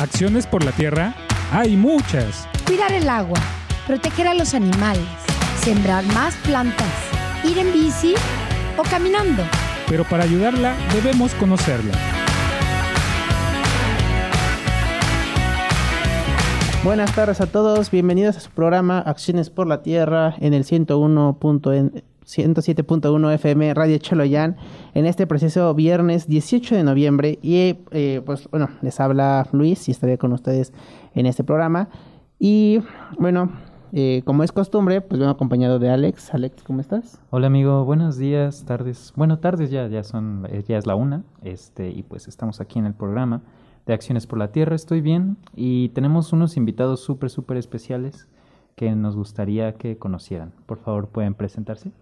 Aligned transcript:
Acciones 0.00 0.46
por 0.46 0.64
la 0.64 0.72
tierra 0.72 1.14
hay 1.52 1.76
muchas. 1.76 2.48
Cuidar 2.66 2.92
el 2.92 3.08
agua, 3.08 3.38
proteger 3.86 4.26
a 4.26 4.34
los 4.34 4.54
animales, 4.54 5.06
sembrar 5.62 6.04
más 6.06 6.34
plantas, 6.36 6.92
ir 7.44 7.58
en 7.58 7.72
bici 7.72 8.14
o 8.76 8.82
caminando. 8.82 9.42
Pero 9.88 10.04
para 10.04 10.24
ayudarla 10.24 10.74
debemos 10.92 11.34
conocerla. 11.34 11.94
Buenas 16.82 17.14
tardes 17.14 17.40
a 17.40 17.46
todos, 17.46 17.92
bienvenidos 17.92 18.36
a 18.36 18.40
su 18.40 18.50
programa 18.50 18.98
Acciones 18.98 19.50
por 19.50 19.68
la 19.68 19.82
Tierra 19.82 20.34
en 20.40 20.52
el 20.52 20.64
101.7.1 22.36 23.34
FM 23.34 23.74
Radio 23.74 23.98
Choloyán 23.98 24.56
en 24.94 25.04
este 25.06 25.26
preciso 25.26 25.74
viernes 25.74 26.26
18 26.26 26.74
de 26.74 26.82
noviembre 26.82 27.38
y 27.42 27.76
eh, 27.90 28.22
pues 28.24 28.48
bueno, 28.50 28.70
les 28.80 28.98
habla 29.00 29.46
Luis 29.52 29.88
y 29.88 29.92
estaré 29.92 30.16
con 30.16 30.32
ustedes 30.32 30.72
en 31.14 31.26
este 31.26 31.44
programa 31.44 31.88
y 32.38 32.80
bueno, 33.18 33.52
eh, 33.92 34.22
como 34.24 34.42
es 34.42 34.52
costumbre, 34.52 35.02
pues 35.02 35.18
vengo 35.20 35.30
acompañado 35.30 35.78
de 35.78 35.90
Alex. 35.90 36.32
Alex, 36.32 36.62
¿cómo 36.62 36.80
estás? 36.80 37.20
Hola 37.28 37.48
amigo, 37.48 37.84
buenos 37.84 38.16
días, 38.16 38.64
tardes. 38.64 39.12
Bueno, 39.14 39.38
tardes 39.38 39.70
ya, 39.70 39.86
ya 39.88 40.02
son, 40.02 40.46
eh, 40.48 40.64
ya 40.66 40.78
es 40.78 40.86
la 40.86 40.94
una, 40.94 41.24
este, 41.42 41.90
y 41.90 42.02
pues 42.02 42.28
estamos 42.28 42.60
aquí 42.62 42.78
en 42.78 42.86
el 42.86 42.94
programa 42.94 43.42
de 43.84 43.92
Acciones 43.92 44.26
por 44.26 44.38
la 44.38 44.50
Tierra. 44.50 44.74
Estoy 44.74 45.02
bien 45.02 45.36
y 45.54 45.90
tenemos 45.90 46.32
unos 46.32 46.56
invitados 46.56 47.00
súper, 47.00 47.28
súper 47.28 47.58
especiales 47.58 48.26
que 48.76 48.94
nos 48.94 49.14
gustaría 49.14 49.74
que 49.74 49.98
conocieran. 49.98 50.52
Por 50.64 50.78
favor, 50.78 51.08
¿pueden 51.08 51.34
presentarse? 51.34 51.92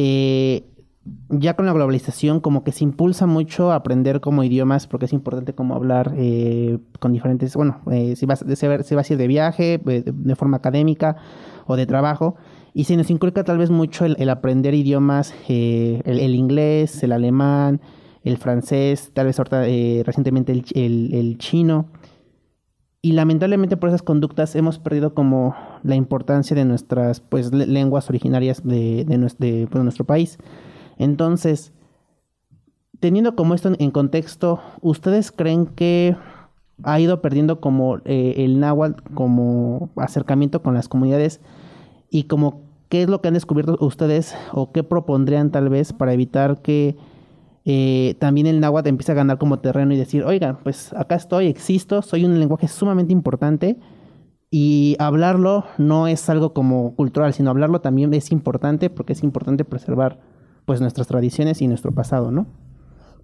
eh, 0.00 0.64
ya 1.30 1.54
con 1.54 1.66
la 1.66 1.72
globalización, 1.72 2.40
como 2.40 2.62
que 2.62 2.70
se 2.70 2.84
impulsa 2.84 3.26
mucho 3.26 3.72
aprender 3.72 4.20
como 4.20 4.44
idiomas, 4.44 4.86
porque 4.86 5.06
es 5.06 5.12
importante 5.12 5.54
como 5.54 5.74
hablar 5.74 6.14
eh, 6.16 6.78
con 7.00 7.12
diferentes, 7.12 7.56
bueno, 7.56 7.80
eh, 7.90 8.14
si, 8.14 8.24
vas, 8.26 8.44
si 8.54 8.66
va 8.66 8.82
si 8.82 8.94
vas 8.94 9.10
a 9.10 9.12
ir 9.12 9.18
de 9.18 9.26
viaje, 9.26 9.78
de, 9.78 10.34
forma 10.36 10.58
académica 10.58 11.16
o 11.66 11.76
de 11.76 11.86
trabajo, 11.86 12.36
y 12.74 12.84
se 12.84 12.96
nos 12.96 13.10
inculca 13.10 13.42
tal 13.42 13.58
vez 13.58 13.70
mucho 13.70 14.04
el, 14.04 14.28
aprender 14.28 14.74
idiomas, 14.74 15.34
el 15.48 16.34
inglés, 16.34 17.02
el 17.02 17.12
alemán, 17.12 17.80
el 18.28 18.36
francés, 18.38 19.10
tal 19.14 19.26
vez 19.26 19.40
eh, 19.52 20.02
recientemente 20.04 20.52
el, 20.52 20.64
el- 20.74 21.38
chino. 21.38 21.86
Y 23.00 23.12
lamentablemente 23.12 23.76
por 23.76 23.88
esas 23.88 24.02
conductas 24.02 24.54
hemos 24.56 24.78
perdido 24.78 25.14
como 25.14 25.54
la 25.82 25.94
importancia 25.94 26.54
de 26.56 26.64
nuestras 26.64 27.20
pues 27.20 27.52
le- 27.52 27.66
lenguas 27.66 28.08
originarias 28.10 28.62
de, 28.64 29.04
de, 29.04 29.68
pues, 29.70 29.84
nuestro 29.84 30.04
país. 30.04 30.38
Entonces, 30.98 31.72
teniendo 33.00 33.34
como 33.36 33.54
esto 33.54 33.68
en, 33.68 33.76
en 33.78 33.90
contexto, 33.92 34.60
¿ustedes 34.80 35.30
creen 35.32 35.66
que 35.66 36.16
ha 36.82 37.00
ido 37.00 37.22
perdiendo 37.22 37.60
como 37.60 37.98
eh, 38.04 38.34
el 38.38 38.60
náhuatl 38.60 39.02
como 39.14 39.90
acercamiento 39.96 40.62
con 40.62 40.74
las 40.74 40.88
comunidades 40.88 41.40
y 42.10 42.24
como 42.24 42.62
qué 42.88 43.02
es 43.02 43.08
lo 43.08 43.20
que 43.20 43.28
han 43.28 43.34
descubierto 43.34 43.76
ustedes 43.80 44.34
o 44.52 44.72
qué 44.72 44.82
propondrían 44.82 45.50
tal 45.50 45.68
vez 45.68 45.92
para 45.92 46.12
evitar 46.12 46.62
que 46.62 46.96
eh, 47.70 48.16
también 48.18 48.46
el 48.46 48.60
náhuatl 48.60 48.88
empiece 48.88 49.12
a 49.12 49.14
ganar 49.14 49.36
como 49.36 49.58
terreno 49.58 49.92
y 49.92 49.98
decir, 49.98 50.24
oigan, 50.24 50.56
pues 50.62 50.94
acá 50.94 51.16
estoy, 51.16 51.48
existo, 51.48 52.00
soy 52.00 52.24
un 52.24 52.40
lenguaje 52.40 52.66
sumamente 52.66 53.12
importante 53.12 53.78
y 54.50 54.96
hablarlo 54.98 55.66
no 55.76 56.06
es 56.06 56.30
algo 56.30 56.54
como 56.54 56.94
cultural, 56.96 57.34
sino 57.34 57.50
hablarlo 57.50 57.82
también 57.82 58.14
es 58.14 58.32
importante 58.32 58.88
porque 58.88 59.12
es 59.12 59.22
importante 59.22 59.66
preservar 59.66 60.18
pues 60.64 60.80
nuestras 60.80 61.08
tradiciones 61.08 61.60
y 61.60 61.68
nuestro 61.68 61.92
pasado, 61.92 62.30
¿no? 62.30 62.46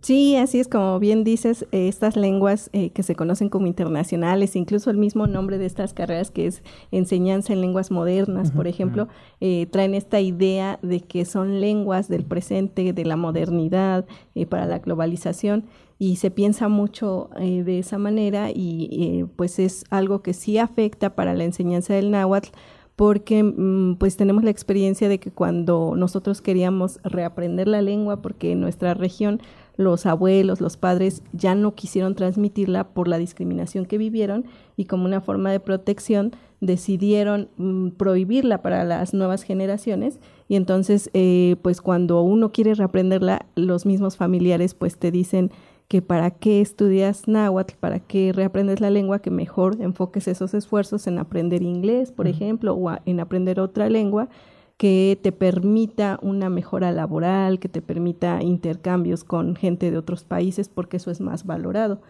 Sí, 0.04 0.36
así 0.36 0.60
es 0.60 0.68
como 0.68 0.98
bien 0.98 1.24
dices, 1.24 1.66
eh, 1.72 1.88
estas 1.88 2.14
lenguas 2.14 2.68
eh, 2.74 2.90
que 2.90 3.02
se 3.02 3.16
conocen 3.16 3.48
como 3.48 3.66
internacionales, 3.66 4.54
incluso 4.54 4.90
el 4.90 4.98
mismo 4.98 5.26
nombre 5.26 5.56
de 5.56 5.64
estas 5.64 5.94
carreras 5.94 6.30
que 6.30 6.46
es 6.46 6.62
enseñanza 6.90 7.54
en 7.54 7.62
lenguas 7.62 7.90
modernas, 7.90 8.50
por 8.50 8.66
ejemplo, 8.66 9.08
eh, 9.40 9.66
traen 9.70 9.94
esta 9.94 10.20
idea 10.20 10.78
de 10.82 11.00
que 11.00 11.24
son 11.24 11.58
lenguas 11.60 12.08
del 12.08 12.24
presente, 12.24 12.92
de 12.92 13.04
la 13.06 13.16
modernidad, 13.16 14.04
para 14.50 14.66
la 14.66 14.80
globalización, 14.80 15.64
y 15.98 16.16
se 16.16 16.30
piensa 16.30 16.68
mucho 16.68 17.30
eh, 17.38 17.62
de 17.62 17.78
esa 17.78 17.98
manera 17.98 18.50
y 18.50 18.88
eh, 18.92 19.26
pues 19.36 19.58
es 19.58 19.84
algo 19.90 20.22
que 20.22 20.34
sí 20.34 20.58
afecta 20.58 21.14
para 21.14 21.34
la 21.34 21.44
enseñanza 21.44 21.94
del 21.94 22.10
náhuatl 22.10 22.50
porque 22.96 23.42
mm, 23.42 23.96
pues 23.96 24.16
tenemos 24.16 24.44
la 24.44 24.50
experiencia 24.50 25.08
de 25.08 25.18
que 25.18 25.30
cuando 25.30 25.94
nosotros 25.96 26.40
queríamos 26.40 27.00
reaprender 27.02 27.66
la 27.66 27.82
lengua, 27.82 28.22
porque 28.22 28.52
en 28.52 28.60
nuestra 28.60 28.94
región 28.94 29.40
los 29.76 30.06
abuelos, 30.06 30.60
los 30.60 30.76
padres 30.76 31.22
ya 31.32 31.54
no 31.54 31.74
quisieron 31.74 32.14
transmitirla 32.14 32.88
por 32.88 33.08
la 33.08 33.18
discriminación 33.18 33.86
que 33.86 33.98
vivieron 33.98 34.44
y 34.76 34.84
como 34.84 35.04
una 35.04 35.20
forma 35.20 35.50
de 35.50 35.60
protección 35.60 36.32
decidieron 36.60 37.48
mm, 37.56 37.88
prohibirla 37.90 38.62
para 38.62 38.84
las 38.84 39.14
nuevas 39.14 39.42
generaciones. 39.42 40.18
Y 40.48 40.56
entonces 40.56 41.10
eh, 41.12 41.56
pues 41.62 41.80
cuando 41.80 42.22
uno 42.22 42.52
quiere 42.52 42.74
reaprenderla 42.74 43.46
los 43.54 43.86
mismos 43.86 44.16
familiares 44.16 44.74
pues 44.74 44.96
te 44.96 45.10
dicen 45.10 45.50
que 45.88 46.00
para 46.00 46.30
qué 46.30 46.60
estudias 46.62 47.28
náhuatl, 47.28 47.74
para 47.78 48.00
qué 48.00 48.32
reaprendes 48.32 48.80
la 48.80 48.88
lengua, 48.90 49.18
que 49.18 49.30
mejor 49.30 49.76
enfoques 49.80 50.26
esos 50.28 50.54
esfuerzos 50.54 51.06
en 51.06 51.18
aprender 51.18 51.62
inglés, 51.62 52.10
por 52.10 52.26
ejemplo, 52.26 52.74
o 52.74 52.88
a- 52.88 53.02
en 53.04 53.20
aprender 53.20 53.60
otra 53.60 53.90
lengua 53.90 54.28
que 54.76 55.18
te 55.22 55.32
permita 55.32 56.18
una 56.22 56.50
mejora 56.50 56.92
laboral, 56.92 57.58
que 57.58 57.68
te 57.68 57.82
permita 57.82 58.42
intercambios 58.42 59.24
con 59.24 59.56
gente 59.56 59.90
de 59.90 59.98
otros 59.98 60.24
países, 60.24 60.68
porque 60.68 60.96
eso 60.96 61.10
es 61.10 61.20
más 61.20 61.46
valorado. 61.46 62.00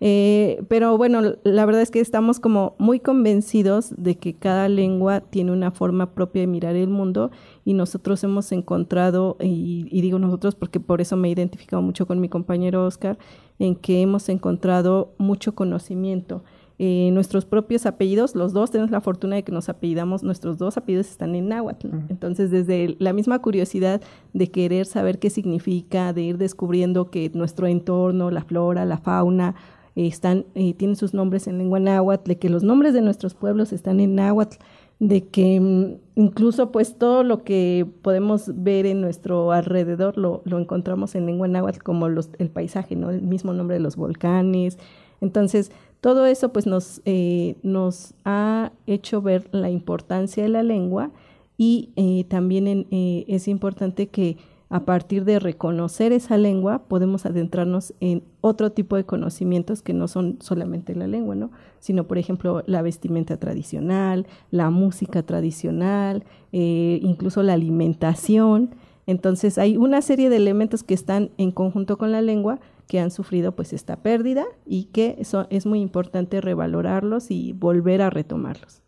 Eh, 0.00 0.62
pero 0.68 0.98
bueno, 0.98 1.22
la 1.44 1.64
verdad 1.64 1.82
es 1.82 1.90
que 1.90 2.00
estamos 2.00 2.40
como 2.40 2.74
muy 2.78 3.00
convencidos 3.00 3.94
de 3.96 4.16
que 4.16 4.34
cada 4.34 4.68
lengua 4.68 5.20
tiene 5.20 5.52
una 5.52 5.70
forma 5.70 6.14
propia 6.14 6.42
de 6.42 6.46
mirar 6.46 6.76
el 6.76 6.88
mundo 6.88 7.30
y 7.64 7.74
nosotros 7.74 8.22
hemos 8.24 8.50
encontrado, 8.52 9.36
y, 9.40 9.86
y 9.90 10.00
digo 10.00 10.18
nosotros 10.18 10.56
porque 10.56 10.80
por 10.80 11.00
eso 11.00 11.16
me 11.16 11.28
he 11.28 11.32
identificado 11.32 11.80
mucho 11.80 12.06
con 12.06 12.20
mi 12.20 12.28
compañero 12.28 12.84
Oscar, 12.84 13.18
en 13.58 13.76
que 13.76 14.02
hemos 14.02 14.28
encontrado 14.28 15.14
mucho 15.16 15.54
conocimiento 15.54 16.42
eh, 16.78 17.10
nuestros 17.12 17.44
propios 17.44 17.86
apellidos, 17.86 18.34
los 18.34 18.52
dos 18.52 18.72
tenemos 18.72 18.90
la 18.90 19.00
fortuna 19.00 19.36
de 19.36 19.44
que 19.44 19.52
nos 19.52 19.68
apellidamos, 19.68 20.24
nuestros 20.24 20.58
dos 20.58 20.76
apellidos 20.76 21.08
están 21.08 21.36
en 21.36 21.48
náhuatl. 21.48 21.88
Entonces, 22.08 22.50
desde 22.50 22.96
la 22.98 23.12
misma 23.12 23.40
curiosidad 23.40 24.00
de 24.32 24.50
querer 24.50 24.86
saber 24.86 25.20
qué 25.20 25.30
significa, 25.30 26.12
de 26.12 26.22
ir 26.22 26.38
descubriendo 26.38 27.10
que 27.10 27.30
nuestro 27.32 27.68
entorno, 27.68 28.32
la 28.32 28.42
flora, 28.42 28.84
la 28.84 28.98
fauna, 28.98 29.54
están, 29.94 30.46
eh, 30.56 30.74
tienen 30.74 30.96
sus 30.96 31.14
nombres 31.14 31.46
en 31.46 31.58
lengua 31.58 31.78
náhuatl, 31.78 32.28
de 32.28 32.38
que 32.38 32.48
los 32.48 32.64
nombres 32.64 32.94
de 32.94 33.02
nuestros 33.02 33.34
pueblos 33.34 33.72
están 33.72 34.00
en 34.00 34.16
náhuatl, 34.16 34.56
de 34.98 35.28
que 35.28 35.60
mm, 35.60 36.20
incluso 36.20 36.72
pues 36.72 36.98
todo 36.98 37.22
lo 37.22 37.44
que 37.44 37.86
podemos 38.02 38.50
ver 38.54 38.86
en 38.86 39.00
nuestro 39.00 39.52
alrededor 39.52 40.18
lo, 40.18 40.42
lo 40.44 40.58
encontramos 40.58 41.14
en 41.14 41.26
lengua 41.26 41.46
náhuatl, 41.46 41.82
como 41.82 42.08
los, 42.08 42.30
el 42.38 42.50
paisaje, 42.50 42.96
¿no? 42.96 43.10
El 43.10 43.22
mismo 43.22 43.52
nombre 43.52 43.74
de 43.74 43.80
los 43.80 43.94
volcanes. 43.94 44.78
Entonces, 45.20 45.70
todo 46.04 46.26
eso 46.26 46.50
pues 46.52 46.66
nos, 46.66 47.00
eh, 47.06 47.56
nos 47.62 48.12
ha 48.26 48.72
hecho 48.86 49.22
ver 49.22 49.48
la 49.52 49.70
importancia 49.70 50.42
de 50.42 50.50
la 50.50 50.62
lengua 50.62 51.12
y 51.56 51.92
eh, 51.96 52.24
también 52.28 52.86
eh, 52.90 53.24
es 53.26 53.48
importante 53.48 54.08
que 54.08 54.36
a 54.68 54.80
partir 54.80 55.24
de 55.24 55.38
reconocer 55.38 56.12
esa 56.12 56.36
lengua 56.36 56.82
podemos 56.88 57.24
adentrarnos 57.24 57.94
en 58.00 58.22
otro 58.42 58.70
tipo 58.70 58.96
de 58.96 59.06
conocimientos 59.06 59.80
que 59.80 59.94
no 59.94 60.06
son 60.06 60.36
solamente 60.42 60.94
la 60.94 61.06
lengua, 61.06 61.36
¿no? 61.36 61.50
sino 61.80 62.04
por 62.04 62.18
ejemplo 62.18 62.62
la 62.66 62.82
vestimenta 62.82 63.38
tradicional, 63.38 64.26
la 64.50 64.68
música 64.68 65.22
tradicional, 65.22 66.24
incluso 66.52 67.42
la 67.42 67.54
alimentación. 67.54 68.74
Entonces 69.06 69.56
hay 69.56 69.78
una 69.78 70.02
serie 70.02 70.28
de 70.28 70.36
elementos 70.36 70.82
que 70.82 70.92
están 70.92 71.30
en 71.38 71.50
conjunto 71.50 71.96
con 71.96 72.12
la 72.12 72.20
lengua 72.20 72.60
que 72.86 73.00
han 73.00 73.10
sufrido 73.10 73.54
pues 73.56 73.72
esta 73.72 74.02
pérdida 74.02 74.44
y 74.66 74.86
que 74.86 75.16
eso 75.18 75.46
es 75.50 75.66
muy 75.66 75.80
importante 75.80 76.40
revalorarlos 76.40 77.30
y 77.30 77.52
volver 77.52 78.02
a 78.02 78.10
retomarlos. 78.10 78.82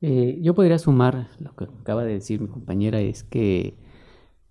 Eh, 0.00 0.38
yo 0.42 0.54
podría 0.54 0.78
sumar 0.78 1.28
lo 1.38 1.54
que 1.54 1.64
acaba 1.64 2.04
de 2.04 2.12
decir 2.12 2.40
mi 2.40 2.48
compañera, 2.48 3.00
es 3.00 3.24
que 3.24 3.74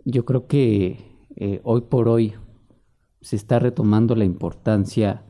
yo 0.03 0.25
creo 0.25 0.47
que 0.47 0.97
eh, 1.35 1.61
hoy 1.63 1.81
por 1.81 2.07
hoy 2.07 2.33
se 3.21 3.35
está 3.35 3.59
retomando 3.59 4.15
la 4.15 4.25
importancia 4.25 5.23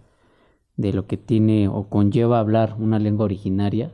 de 0.78 0.94
lo 0.94 1.08
que 1.08 1.18
tiene 1.18 1.68
o 1.68 1.90
conlleva 1.90 2.40
hablar 2.40 2.76
una 2.80 3.00
lengua 3.00 3.26
originaria 3.26 3.92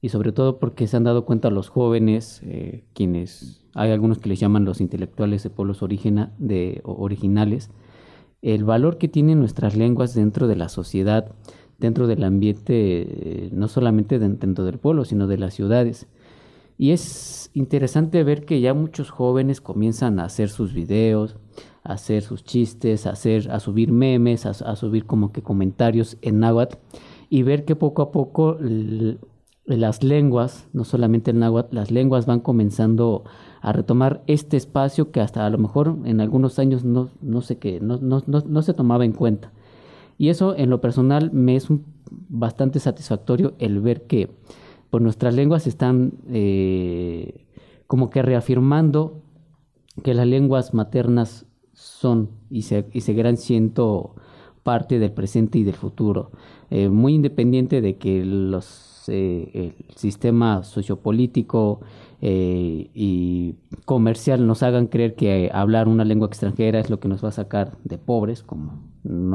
y 0.00 0.08
sobre 0.08 0.32
todo 0.32 0.58
porque 0.58 0.86
se 0.86 0.96
han 0.96 1.04
dado 1.04 1.24
cuenta 1.24 1.50
los 1.50 1.68
jóvenes, 1.68 2.40
eh, 2.44 2.84
quienes 2.94 3.66
hay 3.74 3.90
algunos 3.90 4.18
que 4.18 4.28
les 4.28 4.40
llaman 4.40 4.64
los 4.64 4.80
intelectuales 4.80 5.42
de 5.42 5.50
pueblos 5.50 5.80
de, 5.80 6.80
originales, 6.84 7.70
el 8.54 8.62
valor 8.62 8.96
que 8.96 9.08
tienen 9.08 9.40
nuestras 9.40 9.74
lenguas 9.74 10.14
dentro 10.14 10.46
de 10.46 10.54
la 10.54 10.68
sociedad, 10.68 11.32
dentro 11.78 12.06
del 12.06 12.22
ambiente, 12.22 12.74
eh, 12.74 13.48
no 13.52 13.66
solamente 13.66 14.20
dentro 14.20 14.64
del 14.64 14.78
pueblo, 14.78 15.04
sino 15.04 15.26
de 15.26 15.36
las 15.36 15.52
ciudades. 15.52 16.06
Y 16.78 16.92
es 16.92 17.50
interesante 17.54 18.22
ver 18.22 18.44
que 18.44 18.60
ya 18.60 18.72
muchos 18.72 19.10
jóvenes 19.10 19.60
comienzan 19.60 20.20
a 20.20 20.24
hacer 20.24 20.48
sus 20.48 20.74
videos, 20.74 21.36
a 21.82 21.94
hacer 21.94 22.22
sus 22.22 22.44
chistes, 22.44 23.06
a, 23.06 23.10
hacer, 23.10 23.50
a 23.50 23.58
subir 23.58 23.90
memes, 23.90 24.46
a, 24.46 24.76
subir 24.76 25.06
como 25.06 25.32
que 25.32 25.42
comentarios 25.42 26.16
en 26.22 26.38
náhuatl 26.38 26.76
y 27.28 27.42
ver 27.42 27.64
que 27.64 27.74
poco 27.74 28.00
a 28.00 28.12
poco 28.12 28.58
las 29.64 30.04
lenguas, 30.04 30.68
no 30.72 30.84
solamente 30.84 31.32
el 31.32 31.40
náhuatl, 31.40 31.74
las 31.74 31.90
lenguas 31.90 32.26
van 32.26 32.38
comenzando 32.38 33.24
a 33.66 33.72
retomar 33.72 34.22
este 34.28 34.56
espacio 34.56 35.10
que 35.10 35.20
hasta 35.20 35.44
a 35.44 35.50
lo 35.50 35.58
mejor 35.58 35.98
en 36.04 36.20
algunos 36.20 36.60
años 36.60 36.84
no, 36.84 37.08
no 37.20 37.40
sé 37.40 37.58
qué, 37.58 37.80
no, 37.80 37.98
no, 37.98 38.22
no, 38.28 38.62
se 38.62 38.74
tomaba 38.74 39.04
en 39.04 39.10
cuenta. 39.10 39.50
Y 40.18 40.28
eso 40.28 40.54
en 40.56 40.70
lo 40.70 40.80
personal 40.80 41.32
me 41.32 41.56
es 41.56 41.66
bastante 42.28 42.78
satisfactorio 42.78 43.54
el 43.58 43.80
ver 43.80 44.02
que 44.02 44.30
pues, 44.90 45.02
nuestras 45.02 45.34
lenguas 45.34 45.66
están 45.66 46.12
eh, 46.28 47.44
como 47.88 48.08
que 48.08 48.22
reafirmando 48.22 49.20
que 50.04 50.14
las 50.14 50.28
lenguas 50.28 50.72
maternas 50.72 51.44
son 51.72 52.30
y, 52.48 52.62
se, 52.62 52.86
y 52.92 53.00
seguirán 53.00 53.36
siendo 53.36 54.14
parte 54.62 55.00
del 55.00 55.10
presente 55.10 55.58
y 55.58 55.64
del 55.64 55.74
futuro, 55.74 56.30
eh, 56.70 56.88
muy 56.88 57.14
independiente 57.14 57.80
de 57.80 57.96
que 57.96 58.24
los, 58.24 59.08
eh, 59.08 59.74
el 59.88 59.96
sistema 59.96 60.62
sociopolítico, 60.62 61.80
eh, 62.20 62.90
y 62.94 63.56
comercial 63.84 64.46
nos 64.46 64.62
hagan 64.62 64.86
creer 64.86 65.14
que 65.14 65.50
hablar 65.52 65.88
una 65.88 66.04
lengua 66.04 66.28
extranjera 66.28 66.80
es 66.80 66.90
lo 66.90 66.98
que 66.98 67.08
nos 67.08 67.22
va 67.22 67.28
a 67.28 67.32
sacar 67.32 67.76
de 67.84 67.98
pobres, 67.98 68.42
como 68.42 68.82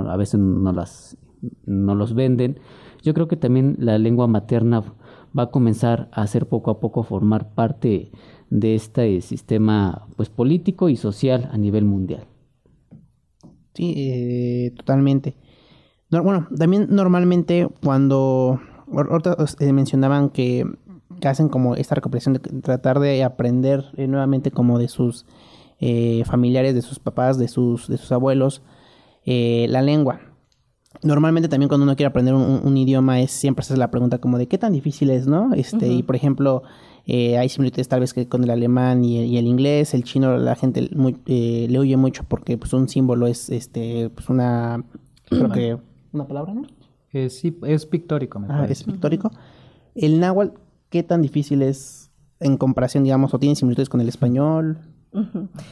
a 0.10 0.18
veces 0.18 0.40
no, 0.40 0.72
las, 0.74 1.18
no 1.66 1.96
los 1.96 2.16
venden. 2.16 2.60
Yo 3.04 3.14
creo 3.14 3.28
que 3.28 3.38
también 3.38 3.76
la 3.80 3.98
lengua 3.98 4.28
materna 4.28 4.84
va 5.38 5.44
a 5.44 5.52
comenzar 5.52 6.10
a 6.12 6.24
hacer 6.24 6.48
poco 6.48 6.72
a 6.72 6.80
poco 6.80 7.04
formar 7.04 7.54
parte 7.54 8.12
de 8.50 8.76
este 8.76 9.22
sistema 9.22 10.08
pues 10.18 10.30
político 10.30 10.90
y 10.90 10.96
social 10.96 11.50
a 11.52 11.58
nivel 11.58 11.86
mundial. 11.86 12.26
Sí, 13.74 13.94
eh, 13.98 14.74
totalmente. 14.76 15.36
bueno, 16.10 16.48
también 16.58 16.88
normalmente 16.90 17.70
cuando 17.82 18.60
eh, 19.60 19.72
mencionaban 19.72 20.30
que 20.30 20.66
que 21.22 21.30
hacen 21.30 21.48
como 21.48 21.76
esta 21.76 21.96
recopilación 21.96 22.34
de 22.34 22.40
tratar 22.40 23.00
de 23.00 23.24
aprender 23.24 23.86
eh, 23.96 24.08
nuevamente 24.08 24.52
como 24.52 24.78
de 24.78 24.90
sus 24.90 25.26
eh, 25.80 26.24
familiares, 26.26 26.76
de 26.76 26.82
sus 26.82 27.00
papás, 27.00 27.38
de 27.38 27.48
sus, 27.48 27.88
de 27.88 27.98
sus 27.98 28.12
abuelos, 28.12 28.62
eh, 29.26 29.68
la 29.70 29.82
lengua. 29.82 30.20
Normalmente 31.04 31.48
también 31.48 31.70
cuando 31.70 31.86
uno 31.86 31.96
quiere 31.96 32.10
aprender 32.10 32.34
un, 32.34 32.78
idioma 32.78 33.22
es 33.22 33.32
siempre 33.32 33.64
se 33.64 33.74
hace 33.74 33.80
la 33.80 33.90
pregunta 33.90 34.18
como 34.18 34.38
de 34.38 34.48
qué 34.48 34.58
tan 34.58 34.74
difícil 34.74 35.10
es, 35.10 35.26
¿no? 35.26 35.54
Este, 35.54 35.88
Y 35.88 36.04
por 36.04 36.18
ejemplo, 36.18 36.64
hay 37.08 37.48
similitudes 37.48 37.88
tal 37.88 38.02
vez 38.02 38.14
que 38.14 38.28
con 38.28 38.44
el 38.44 38.50
alemán 38.50 39.06
y, 39.06 39.38
el 39.38 39.48
inglés, 39.48 39.94
el 39.94 40.04
chino 40.04 40.38
la 40.38 40.56
gente 40.56 40.90
le 40.92 41.80
oye 41.80 41.96
mucho 41.96 42.24
porque 42.28 42.58
pues 42.58 42.74
un 42.74 42.90
símbolo 42.90 43.26
es 43.26 43.50
este 43.50 44.10
pues 44.10 44.30
una 44.30 44.84
creo 45.30 45.50
que 45.50 45.78
una 46.12 46.28
palabra, 46.28 46.54
¿no? 46.54 46.64
sí, 47.30 47.58
es 47.64 47.86
pictórico. 47.86 48.40
Me 48.40 48.48
ah, 48.50 48.68
es 48.70 48.84
pictórico. 48.84 49.32
El 49.96 50.20
náhuatl 50.20 50.56
¿qué 50.92 51.02
tan 51.02 51.24
difícil 51.24 51.64
es 51.64 52.12
en 52.40 52.58
comparación, 52.58 53.04
digamos, 53.04 53.34
o 53.34 53.40
tiene 53.40 53.56
similitudes 53.56 53.90
con 53.90 54.02
el 54.02 54.10
español? 54.10 54.78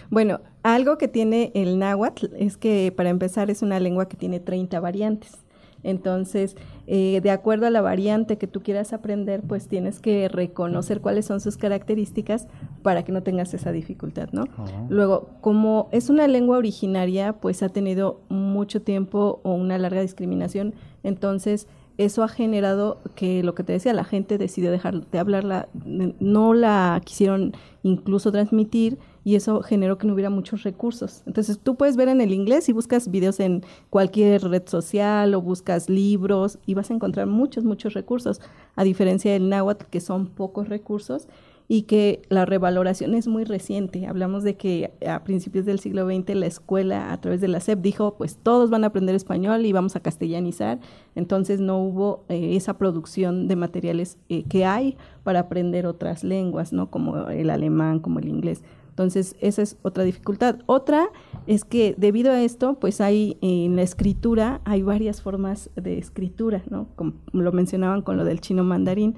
Bueno, 0.09 0.41
algo 0.63 0.97
que 0.97 1.07
tiene 1.07 1.51
el 1.53 1.77
náhuatl 1.79 2.27
es 2.37 2.57
que 2.57 2.91
para 2.95 3.09
empezar 3.09 3.49
es 3.49 3.61
una 3.61 3.79
lengua 3.79 4.09
que 4.09 4.17
tiene 4.17 4.39
30 4.39 4.79
variantes. 4.79 5.37
Entonces, 5.81 6.57
eh, 6.87 7.21
de 7.21 7.31
acuerdo 7.31 7.65
a 7.65 7.69
la 7.69 7.81
variante 7.81 8.37
que 8.37 8.47
tú 8.47 8.61
quieras 8.61 8.91
aprender, 8.91 9.41
pues 9.47 9.69
tienes 9.69 10.01
que 10.01 10.27
reconocer 10.27 10.99
cuáles 10.99 11.25
son 11.25 11.39
sus 11.39 11.55
características 11.55 12.47
para 12.81 13.03
que 13.03 13.13
no 13.13 13.23
tengas 13.23 13.53
esa 13.53 13.71
dificultad, 13.71 14.29
¿no? 14.33 14.43
Ah. 14.57 14.65
Luego, 14.89 15.29
como 15.39 15.87
es 15.93 16.09
una 16.09 16.27
lengua 16.27 16.57
originaria, 16.57 17.33
pues 17.33 17.63
ha 17.63 17.69
tenido 17.69 18.21
mucho 18.27 18.81
tiempo 18.81 19.39
o 19.43 19.53
una 19.53 19.77
larga 19.77 20.01
discriminación, 20.01 20.73
entonces 21.03 21.67
eso 21.99 22.23
ha 22.23 22.29
generado 22.29 22.97
que 23.13 23.43
lo 23.43 23.53
que 23.53 23.63
te 23.65 23.73
decía, 23.73 23.93
la 23.93 24.05
gente 24.05 24.37
decidió 24.37 24.71
dejar 24.71 25.05
de 25.05 25.19
hablarla, 25.19 25.67
no 25.83 26.53
la 26.53 27.01
quisieron 27.03 27.51
incluso 27.83 28.31
transmitir 28.31 28.97
y 29.25 29.35
eso 29.35 29.61
generó 29.61 29.97
que 29.97 30.07
no 30.07 30.13
hubiera 30.13 30.29
muchos 30.29 30.63
recursos. 30.63 31.23
Entonces 31.25 31.59
tú 31.59 31.75
puedes 31.75 31.97
ver 31.97 32.07
en 32.07 32.21
el 32.21 32.31
inglés 32.31 32.69
y 32.69 32.71
buscas 32.71 33.11
videos 33.11 33.41
en 33.41 33.65
cualquier 33.89 34.43
red 34.43 34.63
social 34.65 35.35
o 35.35 35.41
buscas 35.41 35.89
libros 35.89 36.57
y 36.65 36.73
vas 36.73 36.89
a 36.89 36.93
encontrar 36.93 37.27
muchos, 37.27 37.65
muchos 37.65 37.93
recursos, 37.93 38.39
a 38.77 38.85
diferencia 38.85 39.33
del 39.33 39.49
náhuatl 39.49 39.85
que 39.87 39.99
son 39.99 40.27
pocos 40.27 40.69
recursos 40.69 41.27
y 41.71 41.83
que 41.83 42.23
la 42.29 42.45
revaloración 42.45 43.13
es 43.13 43.27
muy 43.27 43.43
reciente. 43.43 44.07
Hablamos 44.07 44.43
de 44.43 44.57
que 44.57 44.91
a 45.07 45.23
principios 45.23 45.65
del 45.65 45.79
siglo 45.79 46.07
XX 46.07 46.33
la 46.33 46.47
escuela 46.47 47.13
a 47.13 47.21
través 47.21 47.41
de 47.41 47.47
la 47.47 47.59
SEP 47.59 47.79
dijo, 47.79 48.15
pues 48.17 48.37
todos 48.37 48.71
van 48.71 48.83
a 48.83 48.87
aprender 48.87 49.13
español 49.13 49.63
y 49.67 49.71
vamos 49.71 49.95
a 49.95 49.99
castellanizar, 49.99 50.79
entonces 51.13 51.59
no 51.59 51.77
hubo 51.77 52.23
eh, 52.27 52.55
esa 52.55 52.79
producción 52.79 53.47
de 53.47 53.55
materiales 53.55 54.17
eh, 54.29 54.43
que 54.49 54.65
hay 54.65 54.97
para 55.23 55.41
aprender 55.41 55.85
otras 55.85 56.23
lenguas, 56.23 56.73
¿no? 56.73 56.89
Como 56.89 57.29
el 57.29 57.51
alemán, 57.51 57.99
como 57.99 58.17
el 58.17 58.27
inglés. 58.27 58.63
Entonces, 58.89 59.35
esa 59.39 59.61
es 59.61 59.77
otra 59.83 60.03
dificultad. 60.03 60.57
Otra 60.65 61.09
es 61.45 61.63
que 61.63 61.93
debido 61.97 62.31
a 62.31 62.41
esto, 62.41 62.79
pues 62.79 62.99
hay 62.99 63.37
en 63.41 63.75
la 63.75 63.83
escritura, 63.83 64.59
hay 64.65 64.81
varias 64.81 65.21
formas 65.21 65.69
de 65.75 65.99
escritura, 65.99 66.63
¿no? 66.69 66.87
Como 66.95 67.13
lo 67.31 67.51
mencionaban 67.51 68.01
con 68.01 68.17
lo 68.17 68.25
del 68.25 68.41
chino 68.41 68.63
mandarín. 68.63 69.15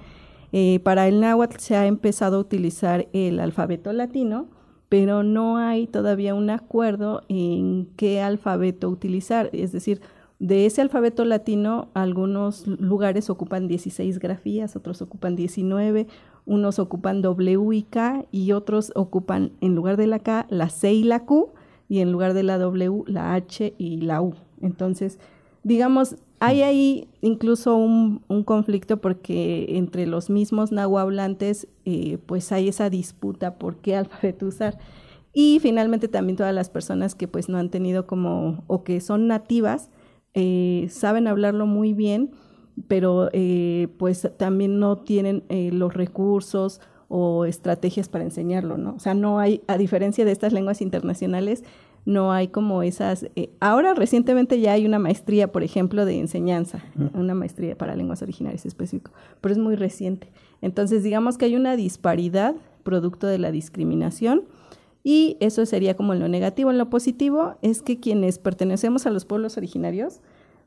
Eh, 0.52 0.80
para 0.84 1.08
el 1.08 1.20
náhuatl 1.22 1.58
se 1.60 1.76
ha 1.76 1.88
empezado 1.88 2.38
a 2.38 2.42
utilizar 2.42 3.08
el 3.14 3.40
alfabeto 3.40 3.94
latino, 3.94 4.50
pero 4.90 5.24
no 5.24 5.58
hay 5.58 5.88
todavía 5.88 6.36
un 6.36 6.50
acuerdo 6.50 7.24
en 7.30 7.88
qué 7.96 8.22
alfabeto 8.22 8.90
utilizar. 8.90 9.50
Es 9.54 9.72
decir, 9.72 10.02
de 10.40 10.66
ese 10.66 10.82
alfabeto 10.82 11.24
latino, 11.24 11.90
algunos 11.94 12.68
lugares 12.68 13.30
ocupan 13.30 13.68
16 13.68 14.20
grafías, 14.20 14.76
otros 14.76 15.02
ocupan 15.02 15.36
19, 15.36 16.08
unos 16.46 16.80
ocupan 16.80 17.22
W 17.22 17.76
y 17.76 17.84
K 17.84 18.26
y 18.32 18.52
otros 18.52 18.92
ocupan 18.96 19.52
en 19.62 19.76
lugar 19.76 19.98
de 19.98 20.08
la 20.08 20.20
K 20.20 20.48
la 20.50 20.70
C 20.70 20.92
y 20.92 21.04
la 21.04 21.26
Q 21.26 21.52
y 21.88 22.00
en 22.00 22.12
lugar 22.12 22.34
de 22.34 22.44
la 22.44 22.58
W 22.58 23.04
la 23.06 23.36
H 23.36 23.76
y 23.78 24.02
la 24.02 24.22
U. 24.22 24.34
Entonces, 24.62 25.20
digamos, 25.64 26.16
hay 26.42 26.64
ahí 26.64 27.08
incluso 27.22 27.76
un, 27.76 28.24
un, 28.28 28.44
conflicto 28.44 28.98
porque 28.98 29.78
entre 29.78 30.08
los 30.08 30.32
mismos 30.32 30.72
nahuablantes 30.72 31.68
eh, 31.86 32.18
pues 32.26 32.52
hay 32.52 32.68
esa 32.68 32.90
disputa 32.90 33.60
por 33.60 33.78
qué 33.78 33.96
alfabeto 33.96 34.46
usar. 34.48 34.80
Y 35.34 35.60
finalmente 35.62 36.08
también 36.08 36.38
todas 36.38 36.54
las 36.54 36.72
personas 36.72 37.14
que 37.14 37.28
pues 37.28 37.48
no 37.48 37.60
han 37.60 37.70
tenido 37.70 38.08
como 38.08 38.64
o 38.66 38.84
que 38.84 39.02
son 39.02 39.28
nativas 39.28 39.92
eh, 40.34 40.88
saben 40.90 41.28
hablarlo 41.28 41.68
muy 41.68 41.94
bien, 41.94 42.32
pero 42.88 43.30
eh, 43.34 43.90
pues 44.00 44.28
también 44.38 44.80
no 44.80 44.98
tienen 44.98 45.44
los 45.50 45.94
recursos 45.94 46.82
o 47.08 47.46
estrategias 47.46 48.10
para 48.10 48.24
enseñarlo, 48.24 48.78
¿no? 48.78 48.96
O 48.96 49.00
sea, 49.00 49.14
no 49.14 49.38
hay, 49.38 49.62
a 49.68 49.78
diferencia 49.78 50.26
de 50.26 50.32
estas 50.32 50.54
lenguas 50.54 50.82
internacionales, 50.82 51.64
no 52.06 52.32
hay 52.32 52.48
como 52.48 52.84
esas... 52.84 53.28
Eh, 53.36 53.52
ahora 53.60 53.94
recientemente 53.94 54.60
ya 54.60 54.74
hay 54.74 54.86
una 54.86 55.00
maestría, 55.00 55.52
por 55.52 55.64
ejemplo, 55.64 56.06
de 56.06 56.20
enseñanza, 56.20 56.84
una 57.14 57.34
maestría 57.34 57.78
para 57.78 57.96
lenguas 57.96 58.22
originarias 58.22 58.66
específico, 58.66 59.12
pero 59.40 59.54
es 59.54 59.60
muy 59.60 59.76
reciente. 59.76 60.32
Entonces, 60.62 61.04
digamos 61.04 61.38
que 61.38 61.46
hay 61.46 61.56
una 61.56 61.76
disparidad 61.76 62.56
producto 62.84 63.28
de 63.28 63.38
la 63.38 63.52
discriminación 63.52 64.44
y 65.04 65.38
eso 65.40 65.66
sería 65.66 65.96
como 65.96 66.14
lo 66.14 66.28
negativo. 66.28 66.72
En 66.72 66.78
lo 66.78 66.90
positivo 66.90 67.56
es 67.62 67.82
que 67.82 68.00
quienes 68.00 68.40
pertenecemos 68.40 69.06
a 69.06 69.12
los 69.12 69.26
pueblos 69.26 69.58
originarios, 69.58 70.22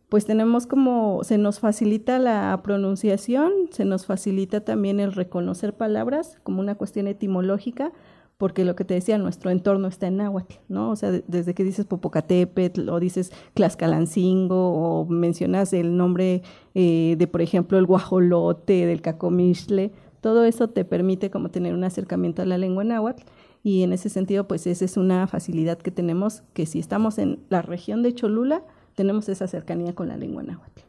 pues 0.09 0.27
tenemos 0.27 0.67
como, 0.67 1.23
se 1.25 1.39
nos 1.39 1.61
facilita 1.61 2.19
la 2.19 2.61
pronunciación, 2.63 3.53
se 3.71 3.85
nos 3.85 4.07
facilita 4.07 4.61
también 4.61 5.01
el 5.01 5.13
reconocer 5.13 5.75
palabras 5.75 6.39
como 6.43 6.61
una 6.61 6.75
cuestión 6.75 7.07
etimológica, 7.07 7.93
porque 8.39 8.65
lo 8.65 8.75
que 8.75 8.85
te 8.85 8.95
decía, 8.95 9.17
nuestro 9.19 9.51
entorno 9.51 9.89
está 9.89 10.09
en 10.09 10.17
náhuatl, 10.17 10.55
¿no? 10.69 10.91
O 10.91 10.97
sea, 10.97 11.13
desde 11.13 11.55
que 11.55 11.65
dices 11.65 11.87
Popocatépetl 11.87 12.89
o 12.89 12.99
dices 12.99 13.33
Tlaxcalancingo 13.55 14.73
o 14.73 15.07
mencionas 15.07 15.73
el 15.73 15.97
nombre 15.97 16.43
eh, 16.75 17.15
de, 17.17 17.27
por 17.27 17.43
ejemplo, 17.43 17.79
el 17.79 17.87
guajolote, 17.87 18.87
del 18.87 19.01
cacomixle, 19.03 19.93
todo 20.21 20.45
eso 20.45 20.69
te 20.69 20.85
permite 20.85 21.31
como 21.31 21.51
tener 21.51 21.75
un 21.75 21.85
acercamiento 21.85 22.43
a 22.43 22.47
la 22.47 22.59
lengua 22.59 22.83
náhuatl 22.83 23.23
y 23.63 23.83
en 23.83 23.93
ese 23.93 24.09
sentido, 24.09 24.47
pues 24.47 24.67
esa 24.67 24.85
es 24.85 24.97
una 24.97 25.27
facilidad 25.27 25.79
que 25.79 25.91
tenemos, 25.91 26.43
que 26.53 26.67
si 26.67 26.79
estamos 26.79 27.19
en 27.19 27.45
la 27.49 27.63
región 27.63 28.03
de 28.03 28.15
Cholula, 28.15 28.63
tenemos 28.95 29.29
esa 29.29 29.47
cercanía 29.47 29.95
con 29.95 30.09
la 30.09 30.17
lengua 30.17 30.43
náhuatl. 30.43 30.83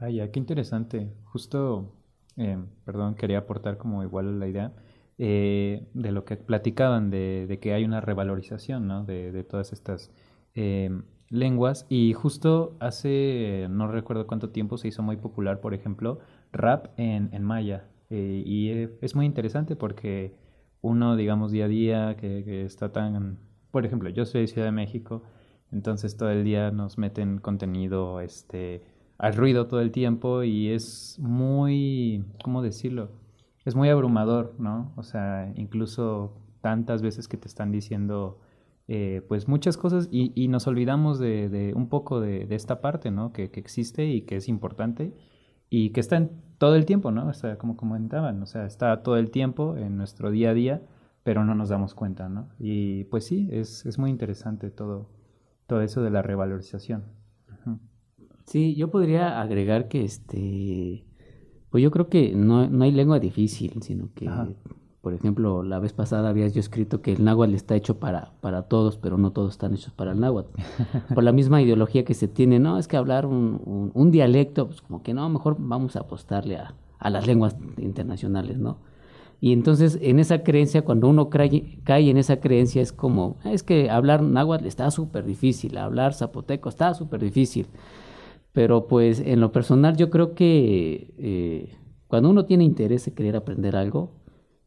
Vaya, 0.00 0.30
qué 0.30 0.40
interesante. 0.40 1.12
Justo, 1.24 1.94
eh, 2.36 2.58
perdón, 2.84 3.14
quería 3.14 3.38
aportar 3.38 3.78
como 3.78 4.02
igual 4.02 4.40
la 4.40 4.48
idea 4.48 4.72
eh, 5.18 5.86
de 5.94 6.12
lo 6.12 6.24
que 6.24 6.36
platicaban, 6.36 7.10
de, 7.10 7.58
que 7.60 7.72
hay 7.72 7.84
una 7.84 8.00
revalorización 8.00 8.86
¿no? 8.86 9.04
de, 9.04 9.44
todas 9.44 9.72
estas 9.72 10.10
eh, 10.54 10.90
lenguas. 11.28 11.86
Y 11.88 12.12
justo 12.12 12.76
hace, 12.80 13.66
no 13.70 13.88
recuerdo 13.88 14.26
cuánto 14.26 14.50
tiempo, 14.50 14.78
se 14.78 14.88
hizo 14.88 15.02
muy 15.02 15.16
popular, 15.16 15.60
por 15.60 15.74
ejemplo, 15.74 16.18
rap 16.52 16.88
en, 16.96 17.30
en 17.32 17.42
maya. 17.42 17.84
Eh, 18.10 18.42
y 18.44 18.70
es 19.00 19.14
muy 19.14 19.26
interesante 19.26 19.76
porque 19.76 20.34
uno, 20.80 21.16
digamos, 21.16 21.50
día 21.52 21.64
a 21.66 21.68
día, 21.68 22.16
que, 22.16 22.64
está 22.64 22.92
tan... 22.92 23.38
Por 23.70 23.84
ejemplo, 23.84 24.08
yo 24.10 24.24
soy 24.24 24.42
de 24.42 24.46
Ciudad 24.46 24.66
de 24.66 24.72
México, 24.72 25.22
entonces 25.72 26.16
todo 26.16 26.30
el 26.30 26.44
día 26.44 26.70
nos 26.70 26.98
meten 26.98 27.38
contenido 27.38 28.20
este, 28.20 28.82
al 29.18 29.34
ruido 29.34 29.66
todo 29.66 29.80
el 29.80 29.90
tiempo 29.90 30.42
y 30.44 30.68
es 30.70 31.18
muy, 31.20 32.24
¿cómo 32.42 32.62
decirlo? 32.62 33.10
Es 33.66 33.74
muy 33.74 33.90
abrumador, 33.90 34.54
¿no? 34.58 34.92
O 34.96 35.02
sea, 35.02 35.52
incluso 35.56 36.32
tantas 36.62 37.02
veces 37.02 37.28
que 37.28 37.36
te 37.36 37.48
están 37.48 37.72
diciendo 37.72 38.38
eh, 38.86 39.22
pues 39.28 39.48
muchas 39.48 39.76
cosas 39.76 40.08
y, 40.12 40.46
nos 40.46 40.68
olvidamos 40.68 41.18
de, 41.18 41.72
un 41.74 41.88
poco 41.88 42.20
de, 42.20 42.46
esta 42.50 42.80
parte, 42.80 43.10
¿no? 43.10 43.32
Que, 43.32 43.50
existe 43.54 44.06
y 44.06 44.22
que 44.22 44.36
es 44.36 44.48
importante 44.48 45.12
y 45.68 45.90
que 45.90 45.98
está 45.98 46.16
en 46.16 46.30
todo 46.58 46.76
el 46.76 46.86
tiempo, 46.86 47.10
¿no? 47.10 47.26
O 47.26 47.32
sea, 47.34 47.58
como 47.58 47.76
comentaban, 47.76 48.40
o 48.40 48.46
sea, 48.46 48.66
está 48.66 49.02
todo 49.02 49.16
el 49.16 49.32
tiempo 49.32 49.76
en 49.76 49.96
nuestro 49.96 50.30
día 50.30 50.50
a 50.50 50.54
día, 50.54 50.82
pero 51.24 51.44
no 51.44 51.56
nos 51.56 51.68
damos 51.68 51.94
cuenta, 51.94 52.28
¿no? 52.28 52.48
Y 52.60 53.04
pues 53.04 53.26
sí, 53.26 53.48
es, 53.50 53.84
es 53.84 53.98
muy 53.98 54.10
interesante 54.10 54.70
todo, 54.70 55.10
todo 55.66 55.82
eso 55.82 56.02
de 56.02 56.10
la 56.10 56.22
revalorización. 56.22 57.04
Sí, 58.44 58.76
yo 58.76 58.92
podría 58.92 59.40
agregar 59.40 59.88
que 59.88 60.04
este 60.04 61.05
pues 61.76 61.82
yo 61.82 61.90
creo 61.90 62.08
que 62.08 62.32
no, 62.34 62.70
no 62.70 62.84
hay 62.84 62.90
lengua 62.90 63.18
difícil, 63.20 63.82
sino 63.82 64.08
que, 64.14 64.26
por 65.02 65.12
ejemplo, 65.12 65.62
la 65.62 65.78
vez 65.78 65.92
pasada 65.92 66.30
habías 66.30 66.54
yo 66.54 66.60
escrito 66.60 67.02
que 67.02 67.12
el 67.12 67.22
náhuatl 67.22 67.52
está 67.52 67.76
hecho 67.76 67.98
para, 67.98 68.32
para 68.40 68.62
todos, 68.62 68.96
pero 68.96 69.18
no 69.18 69.32
todos 69.32 69.50
están 69.50 69.74
hechos 69.74 69.92
para 69.92 70.12
el 70.12 70.20
náhuatl. 70.20 70.58
por 71.14 71.22
la 71.22 71.32
misma 71.32 71.60
ideología 71.60 72.06
que 72.06 72.14
se 72.14 72.28
tiene, 72.28 72.58
no, 72.58 72.78
es 72.78 72.88
que 72.88 72.96
hablar 72.96 73.26
un, 73.26 73.90
un, 73.92 74.10
dialecto, 74.10 74.68
pues 74.68 74.80
como 74.80 75.02
que 75.02 75.12
no, 75.12 75.28
mejor 75.28 75.56
vamos 75.58 75.96
a 75.96 76.00
apostarle 76.00 76.56
a, 76.56 76.72
a 76.98 77.10
las 77.10 77.26
lenguas 77.26 77.54
internacionales, 77.76 78.56
¿no? 78.56 78.78
Y 79.42 79.52
entonces 79.52 79.98
en 80.00 80.18
esa 80.18 80.42
creencia, 80.44 80.80
cuando 80.80 81.08
uno 81.08 81.28
cae, 81.28 81.78
cae 81.84 82.08
en 82.08 82.16
esa 82.16 82.40
creencia, 82.40 82.80
es 82.80 82.94
como, 82.94 83.36
es 83.44 83.62
que 83.62 83.90
hablar 83.90 84.22
náhuatl 84.22 84.64
está 84.64 84.90
súper 84.90 85.26
difícil, 85.26 85.76
hablar 85.76 86.14
zapoteco 86.14 86.70
está 86.70 86.94
súper 86.94 87.20
difícil. 87.20 87.66
Pero 88.56 88.88
pues 88.88 89.20
en 89.20 89.40
lo 89.40 89.52
personal 89.52 89.98
yo 89.98 90.08
creo 90.08 90.34
que 90.34 91.12
eh, 91.18 91.76
cuando 92.06 92.30
uno 92.30 92.46
tiene 92.46 92.64
interés 92.64 93.06
en 93.06 93.14
querer 93.14 93.36
aprender 93.36 93.76
algo, 93.76 94.14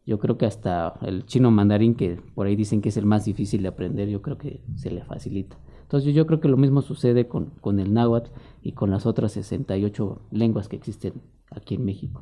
yo 0.05 0.19
creo 0.19 0.37
que 0.37 0.45
hasta 0.45 0.99
el 1.01 1.25
chino 1.25 1.49
mandarín, 1.49 1.95
que 1.95 2.21
por 2.35 2.45
ahí 2.45 2.55
dicen 2.55 2.81
que 2.81 2.89
es 2.89 2.97
el 2.97 3.07
más 3.07 3.25
difícil 3.25 3.63
de 3.63 3.69
aprender, 3.69 4.07
yo 4.07 4.21
creo 4.21 4.37
que 4.37 4.61
se 4.75 4.91
le 4.91 5.03
facilita. 5.03 5.57
Entonces 5.81 6.13
yo 6.13 6.27
creo 6.27 6.39
que 6.39 6.49
lo 6.49 6.55
mismo 6.55 6.83
sucede 6.83 7.27
con, 7.27 7.45
con 7.61 7.79
el 7.79 7.91
náhuatl 7.91 8.29
y 8.61 8.73
con 8.73 8.91
las 8.91 9.07
otras 9.07 9.31
68 9.31 10.21
lenguas 10.29 10.67
que 10.67 10.75
existen 10.75 11.13
aquí 11.49 11.73
en 11.73 11.85
México. 11.85 12.21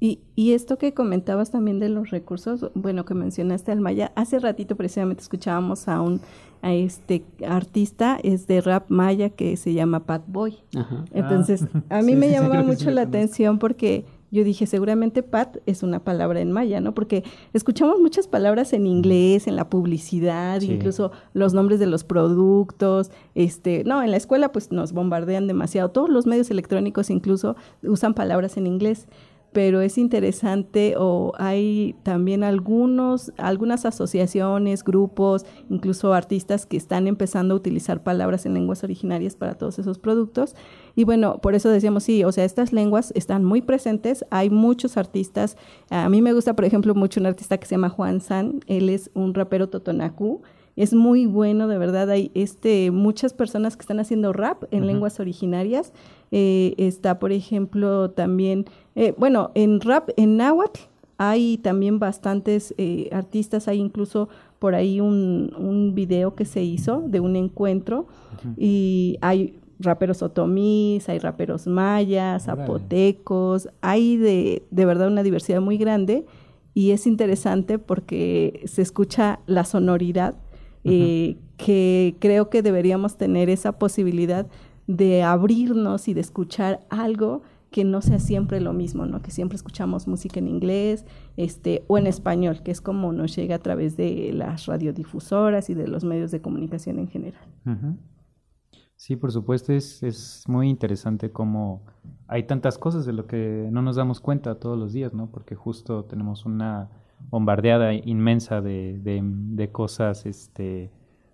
Y, 0.00 0.20
y, 0.34 0.52
esto 0.52 0.78
que 0.78 0.94
comentabas 0.94 1.50
también 1.50 1.78
de 1.78 1.88
los 1.88 2.10
recursos, 2.10 2.70
bueno, 2.74 3.04
que 3.04 3.14
mencionaste 3.14 3.72
al 3.72 3.80
maya, 3.80 4.12
hace 4.16 4.38
ratito 4.38 4.76
precisamente 4.76 5.22
escuchábamos 5.22 5.88
a 5.88 6.00
un 6.00 6.20
a 6.62 6.72
este 6.72 7.24
artista, 7.46 8.18
es 8.22 8.46
de 8.46 8.60
rap 8.60 8.88
maya 8.88 9.30
que 9.30 9.56
se 9.56 9.74
llama 9.74 10.06
Pat 10.06 10.22
Boy. 10.28 10.58
Entonces, 11.12 11.66
ah. 11.74 11.98
a 11.98 12.02
mí 12.02 12.14
me 12.14 12.30
llamaba 12.30 12.62
mucho 12.62 12.90
la 12.92 13.02
atención 13.02 13.58
porque 13.58 14.06
yo 14.30 14.44
dije, 14.44 14.66
seguramente 14.66 15.22
Pat 15.22 15.58
es 15.66 15.82
una 15.82 16.04
palabra 16.04 16.40
en 16.40 16.52
maya, 16.52 16.80
¿no? 16.80 16.94
Porque 16.94 17.22
escuchamos 17.52 18.00
muchas 18.00 18.28
palabras 18.28 18.72
en 18.72 18.86
inglés, 18.86 19.46
en 19.46 19.56
la 19.56 19.68
publicidad, 19.68 20.62
incluso 20.62 21.12
los 21.34 21.52
nombres 21.52 21.78
de 21.80 21.86
los 21.86 22.02
productos, 22.02 23.10
este, 23.34 23.84
no, 23.84 24.02
en 24.02 24.10
la 24.10 24.16
escuela 24.16 24.50
pues 24.50 24.72
nos 24.72 24.92
bombardean 24.92 25.48
demasiado, 25.48 25.90
todos 25.90 26.08
los 26.08 26.26
medios 26.26 26.50
electrónicos 26.50 27.10
incluso 27.10 27.56
usan 27.82 28.14
palabras 28.14 28.56
en 28.56 28.66
inglés 28.66 29.06
pero 29.52 29.80
es 29.80 29.98
interesante 29.98 30.94
o 30.96 31.32
hay 31.38 31.94
también 32.02 32.42
algunos, 32.42 33.32
algunas 33.36 33.84
asociaciones, 33.84 34.82
grupos, 34.82 35.44
incluso 35.68 36.14
artistas 36.14 36.66
que 36.66 36.76
están 36.76 37.06
empezando 37.06 37.54
a 37.54 37.56
utilizar 37.56 38.02
palabras 38.02 38.46
en 38.46 38.54
lenguas 38.54 38.82
originarias 38.82 39.36
para 39.36 39.54
todos 39.54 39.78
esos 39.78 39.98
productos. 39.98 40.54
Y 40.94 41.04
bueno, 41.04 41.38
por 41.38 41.54
eso 41.54 41.68
decíamos, 41.68 42.04
sí, 42.04 42.24
o 42.24 42.32
sea, 42.32 42.44
estas 42.44 42.72
lenguas 42.72 43.12
están 43.14 43.44
muy 43.44 43.62
presentes, 43.62 44.24
hay 44.30 44.50
muchos 44.50 44.96
artistas. 44.96 45.56
A 45.90 46.08
mí 46.08 46.22
me 46.22 46.32
gusta, 46.32 46.54
por 46.56 46.64
ejemplo, 46.64 46.94
mucho 46.94 47.20
un 47.20 47.26
artista 47.26 47.58
que 47.58 47.66
se 47.66 47.74
llama 47.74 47.90
Juan 47.90 48.20
San, 48.20 48.60
él 48.66 48.88
es 48.88 49.10
un 49.14 49.34
rapero 49.34 49.68
totonacú 49.68 50.42
es 50.76 50.94
muy 50.94 51.26
bueno, 51.26 51.68
de 51.68 51.78
verdad. 51.78 52.10
Hay 52.10 52.30
este, 52.34 52.90
muchas 52.90 53.32
personas 53.32 53.76
que 53.76 53.82
están 53.82 54.00
haciendo 54.00 54.32
rap 54.32 54.64
en 54.70 54.86
lenguas 54.86 55.20
originarias. 55.20 55.92
Eh, 56.30 56.74
está, 56.78 57.18
por 57.18 57.32
ejemplo, 57.32 58.10
también, 58.10 58.66
eh, 58.94 59.14
bueno, 59.18 59.50
en 59.54 59.80
rap 59.80 60.10
en 60.16 60.36
náhuatl 60.36 60.80
hay 61.18 61.58
también 61.58 61.98
bastantes 61.98 62.74
eh, 62.78 63.08
artistas, 63.12 63.68
hay 63.68 63.78
incluso 63.78 64.28
por 64.58 64.74
ahí 64.74 65.00
un, 65.00 65.54
un, 65.56 65.94
video 65.94 66.34
que 66.34 66.44
se 66.44 66.62
hizo 66.64 67.02
de 67.06 67.20
un 67.20 67.36
encuentro 67.36 68.06
y 68.56 69.18
hay 69.20 69.60
raperos 69.78 70.22
otomís, 70.22 71.08
hay 71.08 71.18
raperos 71.18 71.66
mayas, 71.66 72.44
zapotecos, 72.44 73.68
hay 73.82 74.16
de, 74.16 74.64
de 74.70 74.84
verdad 74.84 75.08
una 75.08 75.22
diversidad 75.22 75.60
muy 75.60 75.76
grande 75.76 76.24
y 76.74 76.90
es 76.90 77.06
interesante 77.06 77.78
porque 77.78 78.62
se 78.64 78.82
escucha 78.82 79.40
la 79.46 79.64
sonoridad 79.64 80.34
eh, 80.84 81.38
que 81.56 82.16
creo 82.18 82.50
que 82.50 82.62
deberíamos 82.62 83.16
tener 83.16 83.48
esa 83.50 83.72
posibilidad 83.72 84.46
de 84.86 85.22
abrirnos 85.22 86.08
y 86.08 86.14
de 86.14 86.20
escuchar 86.20 86.80
algo 86.90 87.42
que 87.70 87.84
no 87.84 88.02
sea 88.02 88.18
siempre 88.18 88.60
lo 88.60 88.72
mismo, 88.72 89.06
¿no? 89.06 89.22
Que 89.22 89.30
siempre 89.30 89.56
escuchamos 89.56 90.06
música 90.06 90.38
en 90.38 90.46
inglés, 90.46 91.06
este, 91.36 91.84
o 91.88 91.98
en 91.98 92.06
español, 92.06 92.62
que 92.62 92.70
es 92.70 92.80
como 92.80 93.12
nos 93.12 93.34
llega 93.34 93.56
a 93.56 93.58
través 93.58 93.96
de 93.96 94.30
las 94.32 94.66
radiodifusoras 94.66 95.70
y 95.70 95.74
de 95.74 95.88
los 95.88 96.04
medios 96.04 96.30
de 96.30 96.42
comunicación 96.42 96.98
en 96.98 97.08
general. 97.08 97.42
Sí, 98.94 99.16
por 99.16 99.32
supuesto, 99.32 99.72
es, 99.72 100.02
es 100.02 100.44
muy 100.46 100.68
interesante 100.68 101.32
cómo 101.32 101.84
hay 102.28 102.46
tantas 102.46 102.78
cosas 102.78 103.06
de 103.06 103.12
lo 103.12 103.26
que 103.26 103.68
no 103.72 103.82
nos 103.82 103.96
damos 103.96 104.20
cuenta 104.20 104.60
todos 104.60 104.78
los 104.78 104.92
días, 104.92 105.14
¿no? 105.14 105.30
Porque 105.30 105.56
justo 105.56 106.04
tenemos 106.04 106.44
una 106.44 106.90
bombardeada 107.30 107.94
inmensa 107.94 108.60
de, 108.60 108.98
de, 109.02 109.70
cosas 109.70 110.26
este, 110.26 110.90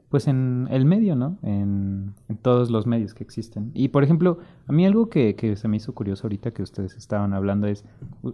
pues 0.08 0.28
en 0.28 0.68
el 0.70 0.84
medio, 0.84 1.16
¿no? 1.16 1.38
En, 1.42 2.14
todos 2.42 2.70
los 2.70 2.86
medios 2.86 3.14
que 3.14 3.24
existen. 3.24 3.72
Y 3.74 3.88
por 3.88 4.04
ejemplo, 4.04 4.38
a 4.66 4.72
mí 4.72 4.86
algo 4.86 5.08
que, 5.08 5.34
que, 5.34 5.56
se 5.56 5.66
me 5.68 5.76
hizo 5.76 5.94
curioso 5.94 6.26
ahorita 6.26 6.52
que 6.52 6.62
ustedes 6.62 6.94
estaban 6.96 7.34
hablando 7.34 7.66
es, 7.66 7.84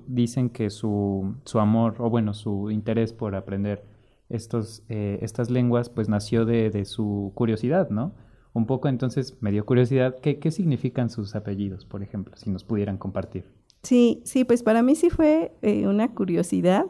dicen 0.06 0.50
que 0.50 0.70
su, 0.70 1.34
su 1.44 1.58
amor, 1.58 1.96
o 1.98 2.10
bueno, 2.10 2.34
su 2.34 2.70
interés 2.70 3.12
por 3.12 3.34
aprender 3.34 3.84
estos, 4.28 4.82
eh, 4.88 5.18
estas 5.22 5.50
lenguas, 5.50 5.88
pues 5.88 6.08
nació 6.08 6.44
de, 6.44 6.70
de, 6.70 6.84
su 6.84 7.32
curiosidad, 7.34 7.88
¿no? 7.90 8.12
Un 8.52 8.66
poco 8.66 8.88
entonces 8.88 9.36
me 9.40 9.50
dio 9.50 9.64
curiosidad, 9.64 10.16
¿qué, 10.20 10.38
¿qué 10.38 10.50
significan 10.50 11.10
sus 11.10 11.34
apellidos, 11.34 11.84
por 11.84 12.02
ejemplo, 12.02 12.36
si 12.36 12.50
nos 12.50 12.62
pudieran 12.62 12.98
compartir? 12.98 13.44
Sí, 13.84 14.22
sí, 14.24 14.44
pues 14.44 14.62
para 14.62 14.82
mí 14.82 14.94
sí 14.94 15.10
fue 15.10 15.52
eh, 15.60 15.86
una 15.86 16.14
curiosidad 16.14 16.86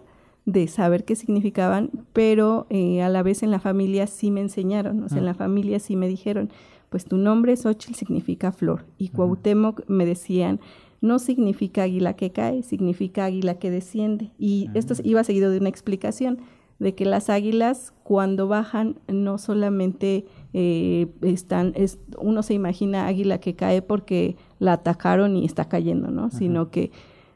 de 0.47 0.67
saber 0.69 1.05
qué 1.05 1.17
significaban, 1.17 1.91
pero 2.13 2.67
eh, 2.71 3.03
a 3.03 3.09
la 3.09 3.23
vez 3.23 3.43
en 3.43 3.51
la 3.51 3.61
familia 3.61 4.07
sí 4.07 4.31
me 4.31 4.41
enseñaron, 4.41 5.03
o 5.03 5.09
sea, 5.09 5.19
en 5.19 5.25
la 5.25 5.35
familia 5.35 5.79
sí 5.79 5.97
me 5.97 6.09
dijeron, 6.09 6.51
pues 6.91 7.07
tu 7.07 7.17
nombre 7.17 7.57
Xochitl 7.57 7.95
significa 7.95 8.53
flor, 8.53 8.85
y 8.99 9.09
Cuauhtémoc 9.09 9.89
me 9.89 10.05
decían, 10.05 10.61
no 11.01 11.19
significa 11.19 11.85
águila 11.85 12.15
que 12.15 12.31
cae, 12.31 12.63
significa 12.63 13.25
águila 13.25 13.55
que 13.59 13.71
desciende, 13.71 14.33
y 14.39 14.69
esto 14.75 14.95
iba 15.03 15.25
seguido 15.25 15.51
de 15.51 15.59
una 15.59 15.69
explicación 15.71 16.39
de 16.79 16.95
que 16.95 17.05
las 17.05 17.31
águilas 17.31 17.93
cuando 18.03 18.49
bajan 18.49 18.99
no 19.09 19.39
solamente 19.39 20.27
eh, 20.53 21.07
están, 21.23 21.73
es, 21.77 21.99
uno 22.19 22.43
se 22.43 22.55
imagina 22.55 23.07
águila 23.07 23.39
que 23.39 23.55
cae 23.55 23.81
porque 23.81 24.37
la 24.59 24.75
atacaron 24.75 25.37
y 25.37 25.45
está 25.45 25.69
cayendo, 25.69 26.11
¿no? 26.11 26.31
Sino 26.31 26.71
que 26.71 26.91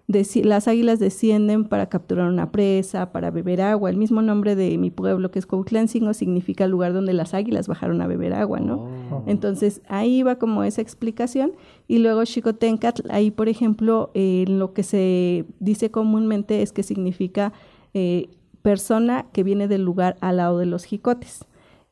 las 0.08 0.68
águilas 0.68 0.98
descienden 0.98 1.64
para 1.64 1.90
capturar 1.90 2.28
una 2.30 2.50
presa, 2.50 3.12
para 3.12 3.30
beber 3.30 3.60
agua. 3.60 3.90
El 3.90 3.98
mismo 3.98 4.22
nombre 4.22 4.56
de 4.56 4.78
mi 4.78 4.90
pueblo, 4.90 5.30
que 5.30 5.38
es 5.38 5.46
Cuautlancingo, 5.46 6.14
significa 6.14 6.66
lugar 6.66 6.94
donde 6.94 7.12
las 7.12 7.34
águilas 7.34 7.68
bajaron 7.68 8.00
a 8.00 8.06
beber 8.06 8.32
agua, 8.32 8.58
¿no? 8.58 8.88
Oh. 9.10 9.22
Entonces, 9.26 9.82
ahí 9.86 10.22
va 10.22 10.36
como 10.36 10.64
esa 10.64 10.80
explicación. 10.80 11.52
Y 11.88 11.98
luego 11.98 12.24
Xicotencatl, 12.24 13.10
ahí, 13.10 13.30
por 13.30 13.50
ejemplo, 13.50 14.10
eh, 14.14 14.46
lo 14.48 14.72
que 14.72 14.82
se 14.82 15.44
dice 15.60 15.90
comúnmente 15.90 16.62
es 16.62 16.72
que 16.72 16.82
significa 16.82 17.52
eh, 17.92 18.30
persona 18.62 19.26
que 19.32 19.42
viene 19.42 19.68
del 19.68 19.82
lugar 19.82 20.16
al 20.22 20.38
lado 20.38 20.58
de 20.58 20.66
los 20.66 20.84
jicotes 20.84 21.44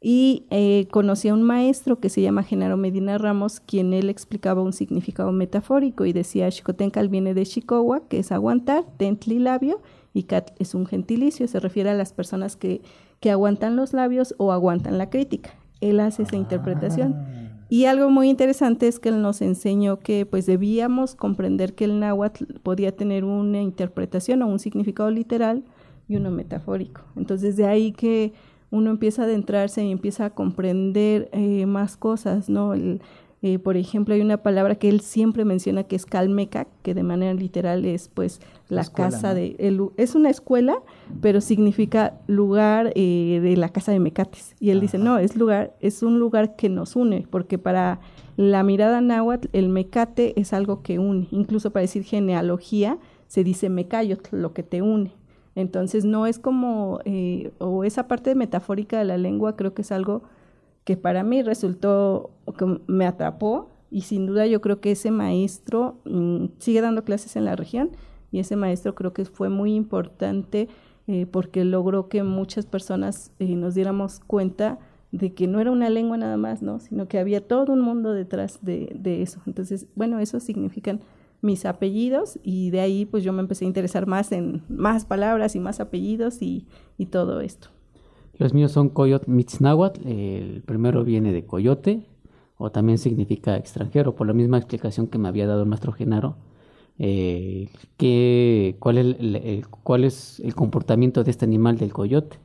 y 0.09 0.45
eh, 0.51 0.87
conocí 0.93 1.27
a 1.27 1.35
un 1.35 1.43
maestro 1.43 1.99
que 1.99 2.11
se 2.11 2.23
llama 2.23 2.45
Genaro 2.45 2.77
Medina 2.77 3.19
Ramos, 3.19 3.59
quien 3.59 3.93
él 3.93 4.09
explicaba 4.09 4.63
un 4.63 4.73
significado 4.73 5.33
metafórico 5.33 6.05
y 6.05 6.13
decía, 6.13 6.49
Xicotencal 6.49 7.09
viene 7.09 7.35
de 7.35 7.45
Chicowa, 7.45 8.07
que 8.09 8.21
es 8.21 8.31
aguantar, 8.31 8.85
Tentli 8.99 9.41
labio, 9.41 9.83
y 10.15 10.23
Cat 10.23 10.53
es 10.61 10.77
un 10.77 10.87
gentilicio, 10.87 11.49
se 11.49 11.59
refiere 11.59 11.91
a 11.91 11.95
las 11.95 12.13
personas 12.13 12.55
que, 12.55 12.83
que 13.19 13.33
aguantan 13.33 13.75
los 13.75 13.95
labios 13.95 14.37
o 14.39 14.53
aguantan 14.53 14.97
la 14.97 15.11
crítica. 15.11 15.51
Él 15.81 15.99
hace 15.99 16.23
esa 16.23 16.37
interpretación. 16.37 17.15
Ah. 17.17 17.67
Y 17.69 17.87
algo 17.87 18.09
muy 18.09 18.31
interesante 18.31 18.87
es 18.87 19.01
que 19.01 19.09
él 19.09 19.21
nos 19.21 19.43
enseñó 19.43 19.99
que 19.99 20.25
pues 20.25 20.47
debíamos 20.47 21.17
comprender 21.17 21.75
que 21.75 21.85
el 21.85 21.99
náhuatl 21.99 22.45
podía 22.63 22.95
tener 22.95 23.25
una 23.25 23.61
interpretación 23.61 24.43
o 24.43 24.47
un 24.47 24.61
significado 24.61 25.11
literal 25.11 25.65
y 26.07 26.15
uno 26.15 26.31
metafórico. 26.31 27.01
Entonces 27.17 27.57
de 27.57 27.67
ahí 27.67 27.91
que 27.91 28.35
uno 28.71 28.91
empieza 28.91 29.23
a 29.23 29.25
adentrarse 29.27 29.85
y 29.85 29.91
empieza 29.91 30.27
a 30.27 30.31
comprender 30.31 31.29
eh, 31.33 31.67
más 31.67 31.97
cosas, 31.97 32.49
¿no? 32.49 32.75
Eh, 33.43 33.59
por 33.59 33.77
ejemplo, 33.77 34.15
hay 34.15 34.23
una 34.23 34.39
palabra 34.39 34.77
que 34.77 34.89
él 34.89 35.01
siempre 35.01 35.45
menciona 35.45 35.85
que 35.85 35.95
es 35.95 36.07
calmeca, 36.07 36.67
que 36.83 36.95
de 36.95 37.03
manera 37.03 37.35
literal 37.35 37.85
es 37.85 38.09
pues 38.09 38.41
la, 38.69 38.85
casa 38.85 39.35
de... 39.35 39.57
es 39.97 40.15
una 40.15 40.31
escuela, 40.31 40.83
pero 41.21 41.41
significa 41.41 42.19
lugar 42.27 42.93
eh, 42.97 43.41
de 43.43 43.57
la 43.57 43.69
casa 43.69 43.93
de 43.93 44.01
mecates. 44.01 44.57
Y 44.59 44.71
él 44.71 44.81
dice, 44.81 44.99
no, 44.99 45.19
es 45.19 45.37
lugar, 45.37 45.77
es 45.81 46.03
un 46.03 46.19
lugar 46.19 46.57
que 46.57 46.69
nos 46.69 46.97
une, 46.97 47.27
porque 47.31 47.59
para 47.59 48.01
la 48.37 48.63
mirada 48.63 49.01
náhuatl, 49.01 49.49
el 49.53 49.69
mecate 49.69 50.39
es 50.41 50.53
algo 50.53 50.83
que 50.83 50.99
une. 50.99 51.29
Incluso 51.31 51.71
para 51.71 51.83
decir 51.83 52.05
genealogía, 52.05 52.99
se 53.29 53.45
dice 53.45 53.69
mecayot, 53.69 54.29
lo 54.33 54.55
que 54.55 54.63
te 54.63 54.83
une. 54.83 55.13
Entonces 55.57 56.05
no 56.05 56.27
es 56.27 56.39
como, 56.39 57.01
eh, 57.07 57.51
o 57.59 57.83
esa 57.83 58.07
parte 58.07 58.35
metafórica 58.35 58.99
de 58.99 59.07
la 59.07 59.17
lengua 59.17 59.57
creo 59.57 59.73
que 59.75 59.83
es 59.83 59.91
algo 59.91 60.23
que 60.85 60.99
para 60.99 61.25
mí 61.25 61.43
resultó, 61.43 62.31
que 62.59 62.79
me 62.87 63.07
atrapó 63.07 63.71
y 63.91 64.03
sin 64.03 64.27
duda 64.27 64.47
yo 64.47 64.61
creo 64.61 64.81
que 64.81 64.93
ese 64.93 65.11
maestro 65.11 65.97
mm, 66.05 66.47
sigue 66.59 66.83
dando 66.83 67.05
clases 67.05 67.37
en 67.37 67.47
la 67.47 67.57
región 67.57 67.91
y 68.31 68.41
ese 68.41 68.55
maestro 68.55 68.95
creo 68.95 69.15
que 69.15 69.25
fue 69.25 69.49
muy 69.49 69.75
importante 69.75 70.69
eh, 71.07 71.25
porque 71.25 71.65
logró 71.65 72.09
que 72.09 72.23
muchas 72.23 72.67
personas 72.67 73.33
eh, 73.39 73.57
nos 73.57 73.75
diéramos 73.75 74.21
cuenta 74.21 74.79
de 75.11 75.33
que 75.33 75.47
no 75.47 75.61
era 75.61 75.71
una 75.71 75.89
lengua 75.89 76.19
nada 76.19 76.37
más, 76.37 76.61
¿no? 76.61 76.81
Sino 76.81 77.09
que 77.09 77.19
había 77.19 77.41
todo 77.41 77.73
un 77.73 77.81
mundo 77.81 78.13
detrás 78.13 78.59
de, 78.63 78.95
de 78.99 79.23
eso. 79.23 79.41
Entonces, 79.47 79.87
bueno, 79.95 80.19
eso 80.19 80.41
significan 80.41 81.01
mis 81.41 81.65
apellidos 81.65 82.39
y 82.43 82.71
de 82.71 82.81
ahí 82.81 83.07
pues 83.07 83.25
yo 83.25 83.33
me 83.33 83.41
empecé 83.41 83.65
a 83.65 83.69
interesar 83.69 84.07
más 84.07 84.33
en 84.33 84.63
más 84.69 85.05
palabras 85.05 85.57
y 85.57 85.61
más 85.61 85.81
apellidos 85.81 86.43
y, 86.43 86.67
y 86.99 87.07
todo 87.07 87.41
esto. 87.41 87.69
Los 88.39 88.53
míos 88.53 88.73
son 88.73 88.91
Coyot 88.91 89.29
Mitznahuatl, 89.29 90.07
el 90.07 90.63
primero 90.63 91.05
viene 91.05 91.33
de 91.33 91.47
coyote 91.47 92.07
o 92.59 92.71
también 92.71 92.99
significa 92.99 93.57
extranjero, 93.57 94.15
por 94.15 94.27
la 94.27 94.33
misma 94.33 94.59
explicación 94.59 95.07
que 95.07 95.19
me 95.19 95.29
había 95.29 95.47
dado 95.47 95.63
el 95.63 95.69
maestro 95.69 95.93
Genaro, 95.93 96.37
eh, 96.99 97.69
que, 97.97 98.77
cuál, 98.79 98.99
es 98.99 99.17
el, 99.19 99.67
cuál 99.69 100.05
es 100.05 100.41
el 100.41 100.55
comportamiento 100.55 101.23
de 101.23 101.31
este 101.31 101.45
animal 101.45 101.77
del 101.77 101.93
coyote, 101.93 102.39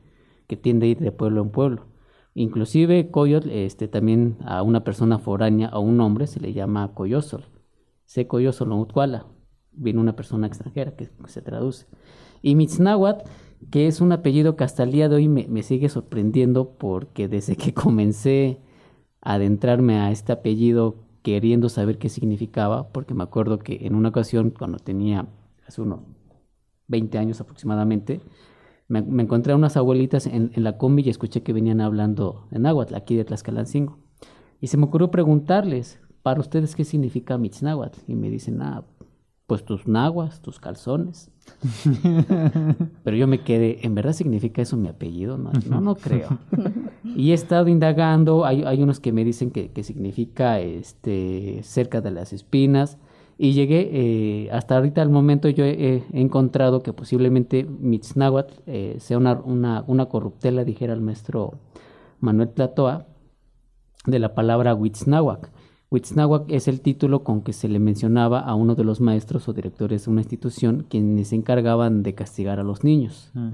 que 0.46 0.56
tiende 0.56 0.86
a 0.86 0.90
ir 0.90 0.98
de 0.98 1.12
pueblo 1.12 1.42
en 1.42 1.50
pueblo. 1.50 1.86
Inclusive 2.34 3.10
coyot, 3.10 3.46
este, 3.46 3.88
también 3.88 4.36
a 4.44 4.62
una 4.62 4.84
persona 4.84 5.18
foránea, 5.18 5.68
a 5.68 5.78
un 5.78 6.00
hombre, 6.00 6.26
se 6.26 6.40
le 6.40 6.52
llama 6.52 6.92
coyosol 6.94 7.44
Seco 8.12 8.40
yo 8.40 8.52
solo 8.52 8.86
viene 9.72 9.98
una 9.98 10.14
persona 10.14 10.46
extranjera 10.46 10.94
que, 10.94 11.08
se 11.28 11.40
traduce. 11.40 11.86
Y 12.42 12.56
Mitznahuat, 12.56 13.26
que 13.70 13.86
es 13.86 14.02
un 14.02 14.12
apellido 14.12 14.54
que 14.54 14.64
hasta 14.64 14.82
el 14.82 14.92
día 14.92 15.08
de 15.08 15.16
hoy 15.16 15.28
me, 15.28 15.62
sigue 15.62 15.88
sorprendiendo 15.88 16.74
porque 16.76 17.26
desde 17.26 17.56
que 17.56 17.72
comencé 17.84 18.60
a 19.22 19.32
adentrarme 19.36 19.98
a 19.98 20.10
este 20.10 20.30
apellido 20.30 20.96
queriendo 21.22 21.70
saber 21.70 21.96
qué 21.96 22.10
significaba, 22.10 22.92
porque 22.92 23.14
me 23.14 23.22
acuerdo 23.22 23.60
que 23.60 23.86
en 23.86 23.94
una 23.94 24.10
ocasión 24.10 24.50
cuando 24.50 24.76
tenía 24.76 25.26
hace 25.66 25.80
unos 25.80 26.00
20 26.88 27.16
años 27.16 27.40
aproximadamente, 27.40 28.20
me, 28.88 28.98
encontré 28.98 29.54
a 29.54 29.56
unas 29.56 29.78
abuelitas 29.78 30.26
en, 30.26 30.50
la 30.54 30.76
combi 30.76 31.02
y 31.02 31.08
escuché 31.08 31.42
que 31.42 31.54
venían 31.54 31.80
hablando 31.80 32.46
en 32.50 32.60
náhuatl, 32.60 32.94
aquí 32.94 33.16
de 33.16 33.24
Tlaxcalancingo. 33.24 33.96
Y 34.60 34.66
se 34.66 34.76
me 34.76 34.84
ocurrió 34.84 35.10
preguntarles, 35.10 35.98
para 36.22 36.40
ustedes 36.40 36.74
qué 36.74 36.84
significa 36.84 37.38
Mitznáhuatl. 37.38 38.00
Y 38.06 38.14
me 38.14 38.30
dicen, 38.30 38.62
ah, 38.62 38.84
pues 39.46 39.64
tus 39.64 39.86
nahuas, 39.86 40.40
tus 40.40 40.58
calzones. 40.58 41.30
Pero 43.04 43.16
yo 43.16 43.26
me 43.26 43.42
quedé, 43.42 43.80
¿en 43.82 43.94
verdad 43.94 44.12
significa 44.12 44.62
eso 44.62 44.76
mi 44.76 44.88
apellido? 44.88 45.36
No, 45.36 45.50
no, 45.68 45.80
no 45.80 45.94
creo. 45.94 46.38
y 47.04 47.32
he 47.32 47.34
estado 47.34 47.68
indagando, 47.68 48.46
hay, 48.46 48.62
hay 48.62 48.82
unos 48.82 49.00
que 49.00 49.12
me 49.12 49.24
dicen 49.24 49.50
que, 49.50 49.70
que, 49.70 49.82
significa 49.82 50.60
este, 50.60 51.60
cerca 51.64 52.00
de 52.00 52.12
las 52.12 52.32
espinas. 52.32 52.98
Y 53.36 53.54
llegué, 53.54 53.90
eh, 53.92 54.50
hasta 54.52 54.76
ahorita 54.76 55.02
al 55.02 55.10
momento 55.10 55.48
yo 55.48 55.64
he, 55.64 56.04
encontrado 56.12 56.82
que 56.82 56.92
posiblemente 56.92 57.64
Mitznáhuatl 57.64 58.54
eh, 58.66 58.96
sea 59.00 59.18
una, 59.18 59.34
una, 59.34 59.84
una 59.86 60.06
corruptela, 60.06 60.64
dijera 60.64 60.92
el 60.92 61.00
maestro 61.00 61.58
Manuel 62.20 62.50
Platoa, 62.50 63.06
de 64.06 64.18
la 64.18 64.34
palabra 64.34 64.74
Huitznahuac 64.74 65.50
Huitznahuac 65.92 66.50
es 66.50 66.68
el 66.68 66.80
título 66.80 67.22
con 67.22 67.42
que 67.42 67.52
se 67.52 67.68
le 67.68 67.78
mencionaba 67.78 68.40
a 68.40 68.54
uno 68.54 68.74
de 68.74 68.82
los 68.82 69.02
maestros 69.02 69.46
o 69.48 69.52
directores 69.52 70.06
de 70.06 70.10
una 70.10 70.22
institución 70.22 70.86
quienes 70.88 71.28
se 71.28 71.36
encargaban 71.36 72.02
de 72.02 72.14
castigar 72.14 72.58
a 72.58 72.62
los 72.62 72.82
niños. 72.82 73.30
Ah. 73.34 73.52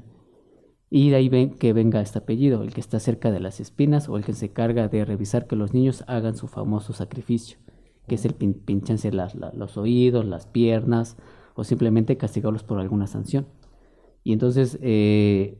Y 0.88 1.11
de 1.11 1.16
ahí 1.16 1.29
ven 1.29 1.51
que 1.51 1.72
venga 1.72 2.01
este 2.01 2.20
apellido, 2.20 2.62
el 2.62 2.72
que 2.72 2.81
está 2.81 3.01
cerca 3.01 3.33
de 3.33 3.40
las 3.40 3.59
espinas 3.59 4.09
o 4.09 4.16
el 4.16 4.24
que 4.24 4.35
se 4.35 4.46
encarga 4.46 4.87
de 4.87 5.05
revisar 5.05 5.48
que 5.48 5.57
los 5.57 5.74
niños 5.74 6.05
hagan 6.07 6.37
su 6.37 6.46
famoso 6.46 6.92
sacrificio, 6.92 7.59
que 8.07 8.14
es 8.14 8.24
el 8.24 8.35
pincharse 8.35 9.11
los 9.11 9.77
oídos, 9.77 10.24
las 10.24 10.46
piernas 10.46 11.16
o 11.57 11.64
simplemente 11.64 12.18
castigarlos 12.18 12.62
por 12.62 12.79
alguna 12.79 13.09
sanción. 13.09 13.48
Y 14.22 14.33
entonces, 14.33 14.79
eh, 14.81 15.59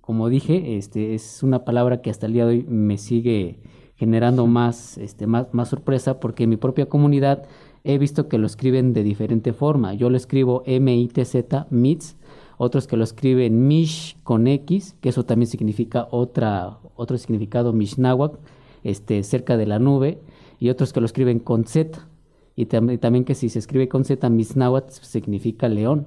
como 0.00 0.30
dije, 0.30 0.78
este, 0.78 1.14
es 1.14 1.42
una 1.42 1.66
palabra 1.66 2.00
que 2.00 2.08
hasta 2.08 2.24
el 2.24 2.32
día 2.32 2.46
de 2.46 2.52
hoy 2.54 2.62
me 2.66 2.96
sigue 2.96 3.60
generando 3.96 4.46
más, 4.46 4.98
este, 4.98 5.26
más, 5.26 5.52
más 5.52 5.68
sorpresa 5.68 6.20
porque 6.20 6.44
en 6.44 6.50
mi 6.50 6.56
propia 6.56 6.86
comunidad 6.86 7.46
he 7.84 7.98
visto 7.98 8.28
que 8.28 8.38
lo 8.38 8.46
escriben 8.46 8.92
de 8.92 9.02
diferente 9.02 9.52
forma. 9.52 9.94
Yo 9.94 10.10
lo 10.10 10.16
escribo 10.16 10.62
M-I-T-Z, 10.66 11.66
MITS, 11.70 12.16
otros 12.56 12.86
que 12.86 12.96
lo 12.96 13.04
escriben 13.04 13.66
Mish 13.68 14.16
con 14.22 14.46
X, 14.46 14.96
que 15.00 15.10
eso 15.10 15.24
también 15.24 15.48
significa 15.48 16.08
otra, 16.10 16.78
otro 16.96 17.18
significado 17.18 17.72
Mishnawak, 17.72 18.38
este, 18.82 19.22
cerca 19.22 19.56
de 19.56 19.66
la 19.66 19.78
nube, 19.78 20.18
y 20.58 20.70
otros 20.70 20.92
que 20.92 21.00
lo 21.00 21.06
escriben 21.06 21.40
con 21.40 21.64
Z, 21.64 22.08
y 22.56 22.66
también 22.66 23.24
que 23.24 23.34
si 23.34 23.48
se 23.48 23.58
escribe 23.58 23.88
con 23.88 24.04
Z, 24.04 24.28
Mishnawak 24.30 24.90
significa 24.90 25.68
león, 25.68 26.06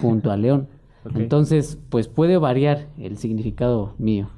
junto 0.00 0.30
a 0.30 0.36
león. 0.36 0.68
Entonces, 1.14 1.78
pues 1.88 2.08
puede 2.08 2.36
variar 2.36 2.88
el 2.98 3.16
significado 3.16 3.94
mío. 3.98 4.28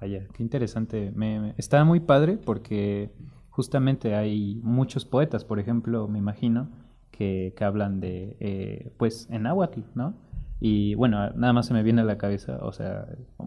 Vaya, 0.00 0.26
qué 0.32 0.42
interesante. 0.42 1.12
Me, 1.14 1.54
está 1.56 1.84
muy 1.84 2.00
padre 2.00 2.36
porque 2.36 3.10
justamente 3.50 4.14
hay 4.14 4.60
muchos 4.62 5.04
poetas, 5.04 5.44
por 5.44 5.58
ejemplo, 5.58 6.06
me 6.08 6.18
imagino, 6.18 6.68
que, 7.10 7.52
que 7.56 7.64
hablan 7.64 8.00
de, 8.00 8.36
eh, 8.38 8.92
pues, 8.96 9.28
en 9.30 9.42
náhuatl, 9.42 9.80
¿no? 9.94 10.14
Y 10.60 10.94
bueno, 10.94 11.30
nada 11.30 11.52
más 11.52 11.66
se 11.66 11.74
me 11.74 11.82
viene 11.82 12.02
a 12.02 12.04
la 12.04 12.18
cabeza, 12.18 12.58
o 12.62 12.72
sea, 12.72 13.06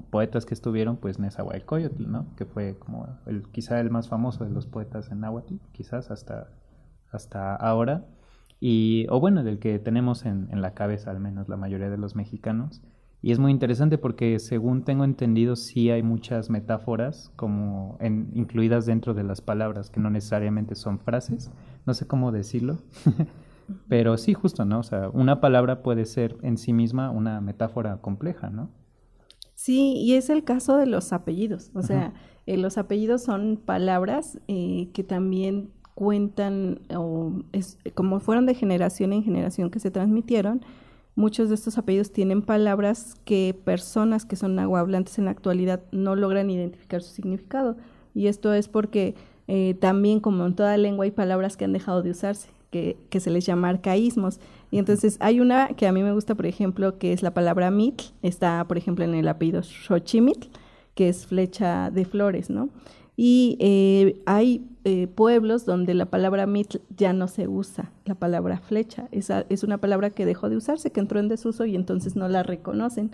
poetas 0.09 0.45
que 0.45 0.53
estuvieron, 0.53 0.97
pues 0.97 1.19
Nezahualcóyotl, 1.19 2.09
¿no? 2.09 2.25
Que 2.35 2.45
fue 2.45 2.77
como 2.79 3.07
el, 3.25 3.43
quizá 3.49 3.79
el 3.79 3.89
más 3.89 4.07
famoso 4.07 4.45
de 4.45 4.49
los 4.49 4.65
poetas 4.65 5.11
en 5.11 5.21
náhuatl, 5.21 5.55
quizás 5.73 6.11
hasta, 6.11 6.49
hasta 7.11 7.55
ahora. 7.55 8.05
Y, 8.59 9.07
o 9.09 9.19
bueno, 9.19 9.43
del 9.43 9.59
que 9.59 9.79
tenemos 9.79 10.25
en, 10.25 10.47
en 10.51 10.61
la 10.61 10.73
cabeza 10.73 11.11
al 11.11 11.19
menos 11.19 11.49
la 11.49 11.57
mayoría 11.57 11.89
de 11.89 11.97
los 11.97 12.15
mexicanos. 12.15 12.81
Y 13.23 13.31
es 13.31 13.39
muy 13.39 13.51
interesante 13.51 13.97
porque 13.99 14.39
según 14.39 14.83
tengo 14.83 15.03
entendido 15.03 15.55
sí 15.55 15.91
hay 15.91 16.01
muchas 16.01 16.49
metáforas 16.49 17.31
como 17.35 17.97
en, 17.99 18.31
incluidas 18.33 18.87
dentro 18.87 19.13
de 19.13 19.23
las 19.23 19.41
palabras 19.41 19.91
que 19.91 19.99
no 19.99 20.09
necesariamente 20.09 20.73
son 20.73 20.99
frases, 20.99 21.51
no 21.85 21.93
sé 21.93 22.07
cómo 22.07 22.31
decirlo, 22.31 22.79
pero 23.87 24.17
sí 24.17 24.33
justo, 24.33 24.65
¿no? 24.65 24.79
O 24.79 24.83
sea, 24.83 25.09
una 25.09 25.39
palabra 25.39 25.83
puede 25.83 26.05
ser 26.05 26.37
en 26.41 26.57
sí 26.57 26.73
misma 26.73 27.11
una 27.11 27.41
metáfora 27.41 27.97
compleja, 27.97 28.49
¿no? 28.49 28.69
Sí, 29.53 29.93
y 29.97 30.15
es 30.15 30.31
el 30.31 30.43
caso 30.43 30.77
de 30.77 30.87
los 30.87 31.13
apellidos, 31.13 31.69
o 31.75 31.83
sea, 31.83 32.13
eh, 32.47 32.57
los 32.57 32.79
apellidos 32.79 33.21
son 33.21 33.61
palabras 33.63 34.39
eh, 34.47 34.89
que 34.93 35.03
también 35.03 35.69
cuentan, 35.93 36.79
o 36.95 37.43
es, 37.51 37.77
como 37.93 38.19
fueron 38.19 38.47
de 38.47 38.55
generación 38.55 39.13
en 39.13 39.23
generación 39.23 39.69
que 39.69 39.79
se 39.79 39.91
transmitieron, 39.91 40.61
Muchos 41.15 41.49
de 41.49 41.55
estos 41.55 41.77
apellidos 41.77 42.11
tienen 42.11 42.41
palabras 42.41 43.15
que 43.25 43.55
personas 43.65 44.25
que 44.25 44.35
son 44.35 44.55
nahuablantes 44.55 45.17
en 45.17 45.25
la 45.25 45.31
actualidad 45.31 45.81
no 45.91 46.15
logran 46.15 46.49
identificar 46.49 47.01
su 47.01 47.13
significado. 47.13 47.75
Y 48.13 48.27
esto 48.27 48.53
es 48.53 48.67
porque 48.69 49.15
eh, 49.47 49.75
también, 49.79 50.21
como 50.21 50.45
en 50.45 50.55
toda 50.55 50.77
lengua, 50.77 51.05
hay 51.05 51.11
palabras 51.11 51.57
que 51.57 51.65
han 51.65 51.73
dejado 51.73 52.01
de 52.01 52.11
usarse, 52.11 52.47
que, 52.69 52.97
que, 53.09 53.19
se 53.19 53.29
les 53.29 53.45
llama 53.45 53.69
arcaísmos. 53.69 54.39
Y 54.71 54.77
entonces 54.77 55.17
hay 55.19 55.41
una 55.41 55.69
que 55.69 55.87
a 55.87 55.91
mí 55.91 56.01
me 56.01 56.13
gusta, 56.13 56.35
por 56.35 56.45
ejemplo, 56.45 56.97
que 56.97 57.11
es 57.11 57.23
la 57.23 57.33
palabra 57.33 57.71
mitl, 57.71 58.05
está, 58.21 58.65
por 58.65 58.77
ejemplo, 58.77 59.03
en 59.03 59.13
el 59.13 59.27
apellido 59.27 59.63
Xochimitl, 59.63 60.47
que 60.95 61.09
es 61.09 61.27
flecha 61.27 61.91
de 61.91 62.05
flores, 62.05 62.49
¿no? 62.49 62.69
Y 63.23 63.55
eh, 63.59 64.19
hay 64.25 64.65
eh, 64.83 65.05
pueblos 65.05 65.67
donde 65.67 65.93
la 65.93 66.07
palabra 66.07 66.47
mitl 66.47 66.79
ya 66.97 67.13
no 67.13 67.27
se 67.27 67.47
usa, 67.47 67.91
la 68.05 68.15
palabra 68.15 68.57
flecha. 68.57 69.09
Esa 69.11 69.45
es 69.49 69.63
una 69.63 69.77
palabra 69.77 70.09
que 70.09 70.25
dejó 70.25 70.49
de 70.49 70.57
usarse, 70.57 70.89
que 70.89 71.01
entró 71.01 71.19
en 71.19 71.27
desuso 71.27 71.65
y 71.65 71.75
entonces 71.75 72.15
no 72.15 72.27
la 72.29 72.41
reconocen. 72.41 73.11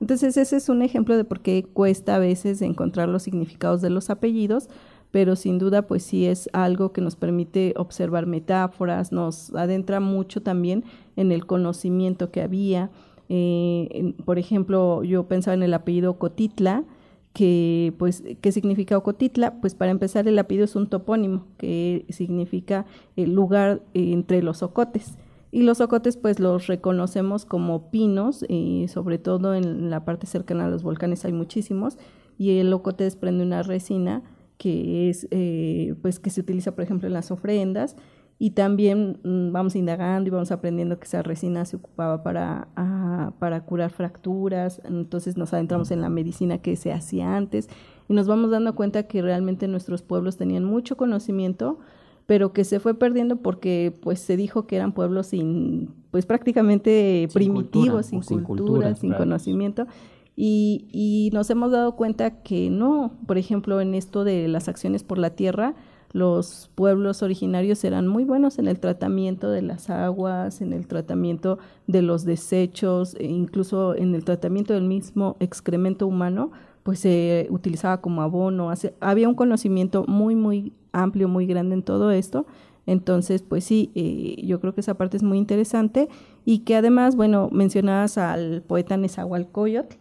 Entonces 0.00 0.38
ese 0.38 0.56
es 0.56 0.70
un 0.70 0.80
ejemplo 0.80 1.14
de 1.14 1.24
por 1.24 1.40
qué 1.40 1.62
cuesta 1.62 2.14
a 2.14 2.18
veces 2.18 2.62
encontrar 2.62 3.10
los 3.10 3.22
significados 3.22 3.82
de 3.82 3.90
los 3.90 4.08
apellidos, 4.08 4.70
pero 5.10 5.36
sin 5.36 5.58
duda 5.58 5.82
pues 5.82 6.04
sí 6.04 6.24
es 6.24 6.48
algo 6.54 6.92
que 6.92 7.02
nos 7.02 7.16
permite 7.16 7.74
observar 7.76 8.24
metáforas, 8.24 9.12
nos 9.12 9.54
adentra 9.54 10.00
mucho 10.00 10.40
también 10.40 10.84
en 11.16 11.32
el 11.32 11.44
conocimiento 11.44 12.30
que 12.30 12.40
había. 12.40 12.90
Eh, 13.28 14.14
por 14.24 14.38
ejemplo, 14.38 15.04
yo 15.04 15.24
pensaba 15.24 15.52
en 15.54 15.64
el 15.64 15.74
apellido 15.74 16.14
Cotitla, 16.14 16.84
que 17.32 17.94
pues 17.98 18.24
qué 18.40 18.52
significa 18.52 18.98
Ocotitla, 18.98 19.60
pues 19.60 19.74
para 19.74 19.90
empezar 19.90 20.26
el 20.26 20.38
apellido 20.38 20.64
es 20.64 20.76
un 20.76 20.88
topónimo 20.88 21.46
que 21.58 22.04
significa 22.08 22.86
el 23.16 23.34
lugar 23.34 23.82
entre 23.94 24.42
los 24.42 24.62
ocotes. 24.62 25.16
Y 25.52 25.62
los 25.62 25.80
ocotes 25.80 26.16
pues 26.16 26.38
los 26.38 26.66
reconocemos 26.66 27.44
como 27.44 27.90
pinos, 27.90 28.44
y 28.48 28.86
sobre 28.88 29.18
todo 29.18 29.54
en 29.54 29.90
la 29.90 30.04
parte 30.04 30.26
cercana 30.26 30.66
a 30.66 30.70
los 30.70 30.82
volcanes 30.82 31.24
hay 31.24 31.32
muchísimos, 31.32 31.98
y 32.38 32.58
el 32.58 32.72
ocote 32.72 33.04
desprende 33.04 33.44
una 33.44 33.62
resina 33.62 34.22
que 34.58 35.08
es 35.08 35.26
eh, 35.30 35.94
pues 36.02 36.20
que 36.20 36.30
se 36.30 36.40
utiliza 36.42 36.74
por 36.74 36.84
ejemplo 36.84 37.06
en 37.06 37.14
las 37.14 37.30
ofrendas 37.30 37.96
y 38.42 38.52
también 38.52 39.18
mm, 39.22 39.52
vamos 39.52 39.76
indagando 39.76 40.28
y 40.28 40.30
vamos 40.30 40.50
aprendiendo 40.50 40.98
que 40.98 41.04
esa 41.04 41.22
resina 41.22 41.66
se 41.66 41.76
ocupaba 41.76 42.22
para, 42.22 42.68
ah, 42.74 43.34
para 43.38 43.66
curar 43.66 43.90
fracturas, 43.90 44.80
entonces 44.86 45.36
nos 45.36 45.52
adentramos 45.52 45.90
en 45.90 46.00
la 46.00 46.08
medicina 46.08 46.56
que 46.56 46.74
se 46.76 46.90
hacía 46.90 47.36
antes 47.36 47.68
y 48.08 48.14
nos 48.14 48.26
vamos 48.26 48.50
dando 48.50 48.74
cuenta 48.74 49.02
que 49.02 49.20
realmente 49.20 49.68
nuestros 49.68 50.00
pueblos 50.00 50.38
tenían 50.38 50.64
mucho 50.64 50.96
conocimiento, 50.96 51.80
pero 52.24 52.54
que 52.54 52.64
se 52.64 52.80
fue 52.80 52.94
perdiendo 52.94 53.36
porque 53.36 53.94
pues 54.00 54.20
se 54.20 54.38
dijo 54.38 54.66
que 54.66 54.76
eran 54.76 54.92
pueblos 54.92 55.26
sin, 55.26 55.90
pues 56.10 56.24
prácticamente 56.24 57.28
primitivos, 57.34 58.06
sin, 58.06 58.22
cultura, 58.42 58.94
sin 58.94 59.12
conocimiento. 59.12 59.86
Y, 60.34 60.88
y 60.92 61.28
nos 61.34 61.50
hemos 61.50 61.72
dado 61.72 61.94
cuenta 61.94 62.42
que 62.42 62.70
no, 62.70 63.12
por 63.26 63.36
ejemplo, 63.36 63.82
en 63.82 63.94
esto 63.94 64.24
de 64.24 64.48
las 64.48 64.68
acciones 64.68 65.04
por 65.04 65.18
la 65.18 65.30
tierra, 65.30 65.74
los 66.12 66.70
pueblos 66.74 67.22
originarios 67.22 67.84
eran 67.84 68.08
muy 68.08 68.24
buenos 68.24 68.58
en 68.58 68.66
el 68.66 68.80
tratamiento 68.80 69.50
de 69.50 69.62
las 69.62 69.90
aguas, 69.90 70.60
en 70.60 70.72
el 70.72 70.86
tratamiento 70.86 71.58
de 71.86 72.02
los 72.02 72.24
desechos, 72.24 73.14
e 73.18 73.26
incluso 73.26 73.94
en 73.94 74.14
el 74.14 74.24
tratamiento 74.24 74.74
del 74.74 74.84
mismo 74.84 75.36
excremento 75.38 76.06
humano, 76.06 76.50
pues 76.82 77.00
se 77.00 77.46
utilizaba 77.50 78.00
como 78.00 78.22
abono. 78.22 78.72
había 79.00 79.28
un 79.28 79.34
conocimiento 79.34 80.04
muy, 80.08 80.34
muy 80.34 80.72
amplio, 80.92 81.28
muy 81.28 81.46
grande 81.46 81.74
en 81.74 81.82
todo 81.82 82.10
esto. 82.10 82.46
Entonces, 82.86 83.42
pues 83.42 83.62
sí, 83.62 83.92
eh, 83.94 84.42
yo 84.44 84.60
creo 84.60 84.74
que 84.74 84.80
esa 84.80 84.94
parte 84.94 85.16
es 85.16 85.22
muy 85.22 85.38
interesante 85.38 86.08
y 86.44 86.60
que 86.60 86.74
además, 86.74 87.14
bueno, 87.14 87.48
mencionabas 87.52 88.18
al 88.18 88.62
poeta 88.62 88.96
Nezahualcóyotl, 88.96 89.96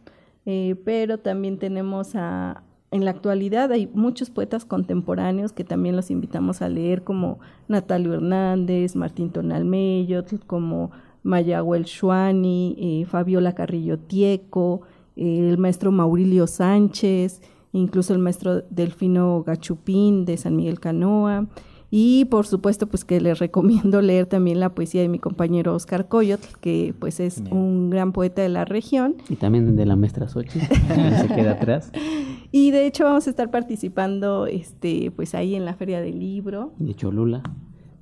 eh, 0.48 0.76
pero 0.86 1.19
también 1.19 1.60
tenemos 1.60 2.15
a, 2.15 2.63
en 2.91 3.06
la 3.06 3.12
actualidad 3.12 3.71
hay 3.71 3.89
muchos 3.93 4.30
poetas 4.30 4.65
contemporáneos 4.65 5.52
que 5.52 5.63
también 5.63 5.95
los 5.95 6.10
invitamos 6.10 6.62
a 6.62 6.69
leer, 6.69 7.04
como 7.04 7.39
Natalio 7.67 8.13
Hernández, 8.13 8.95
Martín 8.95 9.30
Tonalmello, 9.30 10.23
como 10.47 10.91
Mayagüel 11.23 11.84
Shuani, 11.84 12.75
eh, 12.80 13.06
Fabiola 13.06 13.54
Carrillo 13.54 13.99
Tieco, 13.99 14.82
el 15.15 15.58
maestro 15.58 15.91
Maurilio 15.91 16.47
Sánchez, 16.47 17.41
incluso 17.73 18.13
el 18.13 18.19
maestro 18.19 18.62
Delfino 18.69 19.43
Gachupín 19.43 20.25
de 20.25 20.38
San 20.38 20.56
Miguel 20.56 20.80
Canoa, 20.80 21.47
y 21.91 22.25
por 22.25 22.45
supuesto, 22.45 22.88
pues 22.88 23.04
que 23.04 23.19
les 23.19 23.39
recomiendo 23.39 24.02
leer 24.02 24.25
también 24.25 24.60
la 24.60 24.69
poesía 24.69 25.02
de 25.02 25.10
mi 25.10 25.19
compañero 25.19 25.73
Oscar 25.73 26.08
Coyot, 26.08 26.41
que 26.60 26.93
pues 26.97 27.19
es 27.19 27.41
un 27.52 27.89
gran 27.89 28.12
poeta 28.12 28.41
de 28.41 28.49
la 28.49 28.65
región. 28.65 29.15
Y 29.30 29.36
también 29.36 29.75
de 29.75 29.86
la 29.86 29.95
maestra 29.95 30.28
Sochi, 30.28 30.60
que 30.60 31.17
se 31.17 31.28
queda 31.28 31.52
atrás. 31.52 31.91
Y 32.51 32.71
de 32.71 32.88
hecho 32.88 33.03
vamos 33.03 33.27
a 33.27 33.29
estar 33.29 33.51
participando 33.51 34.47
este 34.47 35.12
pues 35.12 35.35
ahí 35.35 35.55
en 35.55 35.65
la 35.65 35.75
Feria 35.75 36.01
del 36.01 36.19
Libro. 36.19 36.73
De 36.79 36.95
Cholula, 36.95 37.43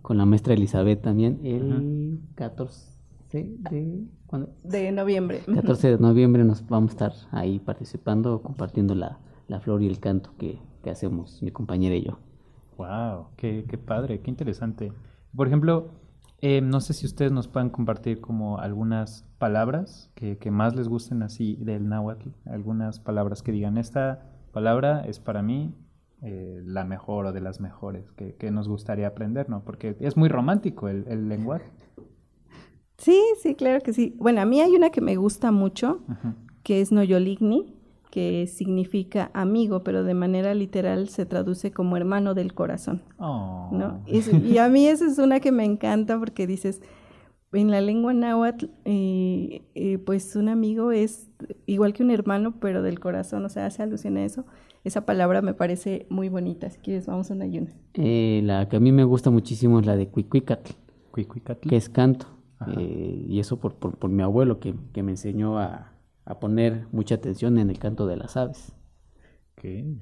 con 0.01 0.17
la 0.17 0.25
maestra 0.25 0.53
Elizabeth 0.53 1.01
también, 1.01 1.39
el 1.43 2.19
14 2.35 2.97
de... 3.31 4.07
De 4.63 4.91
noviembre. 4.91 5.41
14 5.45 5.91
de 5.91 5.97
noviembre 5.99 6.43
nos 6.43 6.67
vamos 6.67 6.91
a 6.91 6.93
estar 6.93 7.13
ahí 7.31 7.59
participando, 7.59 8.41
compartiendo 8.41 8.95
la, 8.95 9.19
la 9.47 9.59
flor 9.59 9.81
y 9.81 9.87
el 9.87 9.99
canto 9.99 10.31
que, 10.37 10.59
que 10.83 10.89
hacemos 10.89 11.41
mi 11.41 11.51
compañera 11.51 11.95
y 11.95 12.03
yo. 12.03 12.19
Wow, 12.77 13.27
qué, 13.37 13.65
qué 13.67 13.77
padre, 13.77 14.21
qué 14.21 14.29
interesante. 14.29 14.93
Por 15.35 15.47
ejemplo, 15.47 15.91
eh, 16.41 16.61
no 16.61 16.81
sé 16.81 16.93
si 16.93 17.05
ustedes 17.05 17.31
nos 17.31 17.47
pueden 17.47 17.69
compartir 17.69 18.21
como 18.21 18.59
algunas 18.59 19.25
palabras 19.39 20.11
que, 20.13 20.37
que, 20.37 20.51
más 20.51 20.75
les 20.75 20.87
gusten 20.87 21.23
así 21.23 21.55
del 21.55 21.89
náhuatl, 21.89 22.29
algunas 22.45 22.99
palabras 22.99 23.41
que 23.41 23.51
digan, 23.51 23.77
esta 23.77 24.36
palabra 24.57 25.03
es 25.05 25.19
para 25.19 25.43
mí 25.43 25.75
eh, 26.23 26.63
la 26.65 26.83
mejor 26.83 27.27
o 27.27 27.31
de 27.31 27.41
las 27.41 27.59
mejores 27.59 28.11
que, 28.13 28.33
que, 28.33 28.49
nos 28.49 28.67
gustaría 28.67 29.05
aprender, 29.05 29.51
¿no? 29.51 29.63
Porque 29.63 29.95
es 29.99 30.17
muy 30.17 30.29
romántico 30.29 30.89
el, 30.89 31.05
el, 31.07 31.29
lenguaje. 31.29 31.69
Sí, 32.97 33.21
sí, 33.39 33.53
claro 33.53 33.79
que 33.81 33.93
sí. 33.93 34.15
Bueno, 34.17 34.41
a 34.41 34.45
mí 34.45 34.59
hay 34.59 34.75
una 34.75 34.89
que 34.89 35.01
me 35.01 35.15
gusta 35.17 35.51
mucho, 35.51 36.01
que 36.63 36.81
es 36.81 36.91
Noyoligni, 36.91 37.75
que 38.09 38.47
significa 38.47 39.29
amigo, 39.35 39.83
pero 39.83 40.03
de 40.03 40.15
manera 40.15 40.55
literal 40.55 41.07
se 41.07 41.27
traduce 41.27 41.69
como 41.69 41.95
hermano 41.95 42.33
del 42.33 42.55
corazón. 42.55 43.03
Oh. 43.19 43.69
¿no? 43.71 44.01
Y, 44.07 44.57
a 44.57 44.67
mí 44.69 44.87
esa 44.87 45.05
es 45.05 45.19
una 45.19 45.39
que 45.39 45.51
me 45.51 45.63
encanta 45.63 46.17
porque 46.17 46.47
dices, 46.47 46.81
en 47.53 47.71
la 47.71 47.81
lengua 47.81 48.13
náhuatl, 48.13 48.65
eh, 48.85 49.63
eh, 49.75 49.97
pues 49.99 50.35
un 50.35 50.49
amigo 50.49 50.91
es 50.91 51.29
igual 51.65 51.93
que 51.93 52.03
un 52.03 52.11
hermano, 52.11 52.59
pero 52.59 52.81
del 52.81 52.99
corazón, 52.99 53.45
o 53.45 53.49
sea, 53.49 53.65
hace 53.65 53.83
alusión 53.83 54.17
a 54.17 54.25
eso. 54.25 54.45
Esa 54.83 55.05
palabra 55.05 55.41
me 55.41 55.53
parece 55.53 56.05
muy 56.09 56.29
bonita. 56.29 56.69
Si 56.69 56.79
quieres, 56.79 57.07
vamos 57.07 57.29
a 57.31 57.33
una 57.33 57.45
ayuna. 57.45 57.71
Eh, 57.93 58.41
la 58.43 58.69
que 58.69 58.77
a 58.77 58.79
mí 58.79 58.91
me 58.91 59.03
gusta 59.03 59.29
muchísimo 59.29 59.79
es 59.79 59.85
la 59.85 59.95
de 59.95 60.07
Cuicuicatl, 60.07 60.71
Cuicuicatl. 61.11 61.67
que 61.67 61.75
es 61.75 61.89
canto. 61.89 62.27
y 62.77 63.39
eso 63.39 63.59
por, 63.59 63.75
por, 63.75 63.97
por 63.97 64.09
mi 64.09 64.23
abuelo 64.23 64.59
que, 64.59 64.73
que 64.93 65.03
me 65.03 65.11
enseñó 65.11 65.59
a, 65.59 65.93
a 66.25 66.39
poner 66.39 66.87
mucha 66.91 67.15
atención 67.15 67.57
en 67.59 67.69
el 67.69 67.79
canto 67.79 68.07
de 68.07 68.17
las 68.17 68.37
aves. 68.37 68.73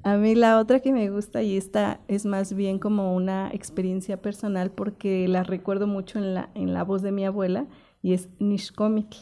A 0.02 0.16
mí 0.16 0.34
la 0.34 0.58
otra 0.58 0.80
que 0.80 0.92
me 0.92 1.10
gusta 1.10 1.42
y 1.42 1.56
esta 1.56 2.00
es 2.08 2.26
más 2.26 2.54
bien 2.54 2.78
como 2.78 3.14
una 3.14 3.50
experiencia 3.52 4.20
personal 4.20 4.70
porque 4.70 5.26
la 5.28 5.44
recuerdo 5.44 5.86
mucho 5.86 6.18
en 6.18 6.34
la, 6.34 6.50
en 6.54 6.74
la 6.74 6.84
voz 6.84 7.02
de 7.02 7.12
mi 7.12 7.24
abuela 7.24 7.66
y 8.02 8.12
es 8.12 8.28
Nishkomitl. 8.38 9.16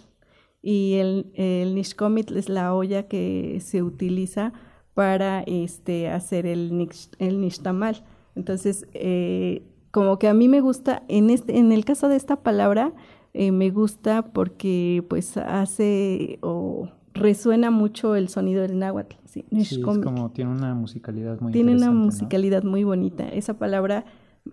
Y 0.60 0.94
el, 0.94 1.30
el 1.34 1.78
es 1.78 2.48
la 2.48 2.74
olla 2.74 3.06
que 3.06 3.58
se 3.60 3.82
utiliza 3.82 4.52
para 4.94 5.42
este, 5.42 6.08
hacer 6.08 6.46
el, 6.46 6.88
el 7.18 7.40
nixtamal. 7.40 8.04
Entonces, 8.34 8.86
eh, 8.94 9.62
como 9.90 10.18
que 10.18 10.26
a 10.26 10.34
mí 10.34 10.48
me 10.48 10.60
gusta, 10.60 11.02
en, 11.08 11.30
este, 11.30 11.58
en 11.58 11.70
el 11.70 11.84
caso 11.84 12.08
de 12.08 12.16
esta 12.16 12.42
palabra, 12.42 12.92
eh, 13.34 13.52
me 13.52 13.70
gusta 13.70 14.32
porque 14.32 15.04
pues 15.08 15.36
hace 15.36 16.38
o 16.40 16.88
resuena 17.14 17.70
mucho 17.70 18.16
el 18.16 18.28
sonido 18.28 18.62
del 18.62 18.78
náhuatl. 18.78 19.16
Sí, 19.24 19.44
es 19.50 19.78
como 19.78 20.30
tiene 20.30 20.50
una 20.50 20.74
musicalidad 20.74 21.40
muy 21.40 21.52
Tiene 21.52 21.74
una 21.74 21.90
musicalidad 21.90 22.62
muy 22.62 22.84
bonita. 22.84 23.28
Esa 23.28 23.54
palabra 23.54 24.04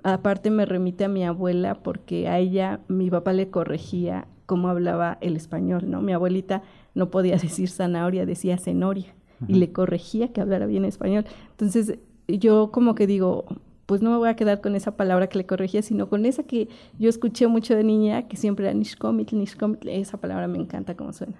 aparte 0.03 0.49
me 0.49 0.65
remite 0.65 1.05
a 1.05 1.09
mi 1.09 1.25
abuela 1.25 1.75
porque 1.83 2.27
a 2.27 2.39
ella 2.39 2.79
mi 2.87 3.09
papá 3.09 3.33
le 3.33 3.49
corregía 3.49 4.27
cómo 4.45 4.69
hablaba 4.69 5.17
el 5.21 5.35
español, 5.35 5.89
¿no? 5.89 6.01
Mi 6.01 6.13
abuelita 6.13 6.63
no 6.95 7.09
podía 7.09 7.35
decir 7.41 7.69
zanahoria, 7.69 8.25
decía 8.25 8.57
cenoria 8.57 9.13
y 9.47 9.55
le 9.55 9.71
corregía 9.71 10.31
que 10.31 10.39
hablara 10.39 10.67
bien 10.67 10.85
español. 10.85 11.25
Entonces, 11.49 11.97
yo 12.27 12.71
como 12.71 12.93
que 12.93 13.07
digo, 13.07 13.45
pues 13.87 14.03
no 14.03 14.11
me 14.11 14.17
voy 14.17 14.29
a 14.29 14.35
quedar 14.35 14.61
con 14.61 14.75
esa 14.75 14.95
palabra 14.95 15.27
que 15.27 15.39
le 15.39 15.47
corregía, 15.47 15.81
sino 15.81 16.09
con 16.09 16.27
esa 16.27 16.43
que 16.43 16.69
yo 16.99 17.09
escuché 17.09 17.47
mucho 17.47 17.75
de 17.75 17.83
niña, 17.83 18.27
que 18.27 18.37
siempre 18.37 18.67
era 18.67 18.73
nishkomit, 18.75 19.31
nishkomit, 19.31 19.83
esa 19.85 20.17
palabra 20.17 20.47
me 20.47 20.59
encanta 20.59 20.95
cómo 20.95 21.11
suena. 21.11 21.35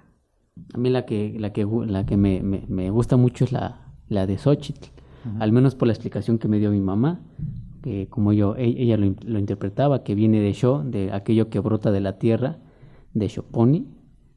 A 0.74 0.78
mí 0.78 0.90
la 0.90 1.06
que, 1.06 1.36
la 1.40 1.54
que, 1.54 1.66
la 1.66 2.06
que 2.06 2.18
me, 2.18 2.42
me, 2.42 2.90
gusta 2.90 3.18
mucho 3.18 3.46
es 3.46 3.52
la, 3.52 3.94
la 4.10 4.28
de 4.28 4.38
Xochitl, 4.38 4.90
al 5.40 5.52
menos 5.52 5.76
por 5.76 5.88
la 5.88 5.94
explicación 5.94 6.38
que 6.40 6.48
me 6.48 6.60
dio 6.60 6.72
mi 6.72 6.82
mamá, 6.82 7.22
que 7.82 8.08
como 8.10 8.34
yo, 8.34 8.56
e, 8.56 8.66
ella 8.66 8.98
lo, 8.98 9.16
lo 9.26 9.40
interpretaba, 9.40 10.04
que 10.04 10.16
viene 10.16 10.40
de 10.40 10.54
Sho, 10.54 10.84
de 10.84 11.12
aquello 11.12 11.50
que 11.50 11.60
brota 11.60 11.92
de 11.92 12.02
la 12.02 12.18
tierra, 12.18 12.58
de 13.14 13.28
Shoponi, 13.28 13.88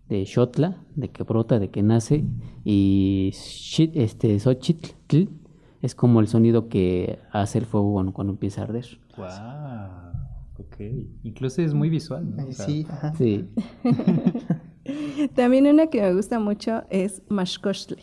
de 0.09 0.27
Xotla, 0.27 0.83
de 0.94 1.11
que 1.11 1.22
brota, 1.24 1.59
de 1.59 1.70
que 1.70 1.83
nace, 1.83 2.24
y 2.64 3.31
este, 3.94 4.38
Xochitl 4.38 5.29
es 5.83 5.94
como 5.94 6.20
el 6.20 6.29
sonido 6.29 6.68
que 6.68 7.18
hace 7.33 7.59
el 7.59 7.66
fuego 7.66 7.92
cuando, 8.12 8.33
empieza 8.33 8.62
a 8.62 8.64
arder. 8.64 8.87
¡Wow! 9.16 10.66
Ok. 10.66 10.77
Incluso 11.24 11.62
es 11.62 11.74
muy 11.74 11.90
visual, 11.90 12.37
¿no? 12.37 12.53
sí, 12.53 12.87
Sí. 13.16 13.48
También 15.35 15.66
una 15.66 15.87
que 15.87 16.01
me 16.01 16.14
gusta 16.14 16.38
mucho 16.38 16.83
es 16.90 17.23
Mashkoshle. 17.29 18.03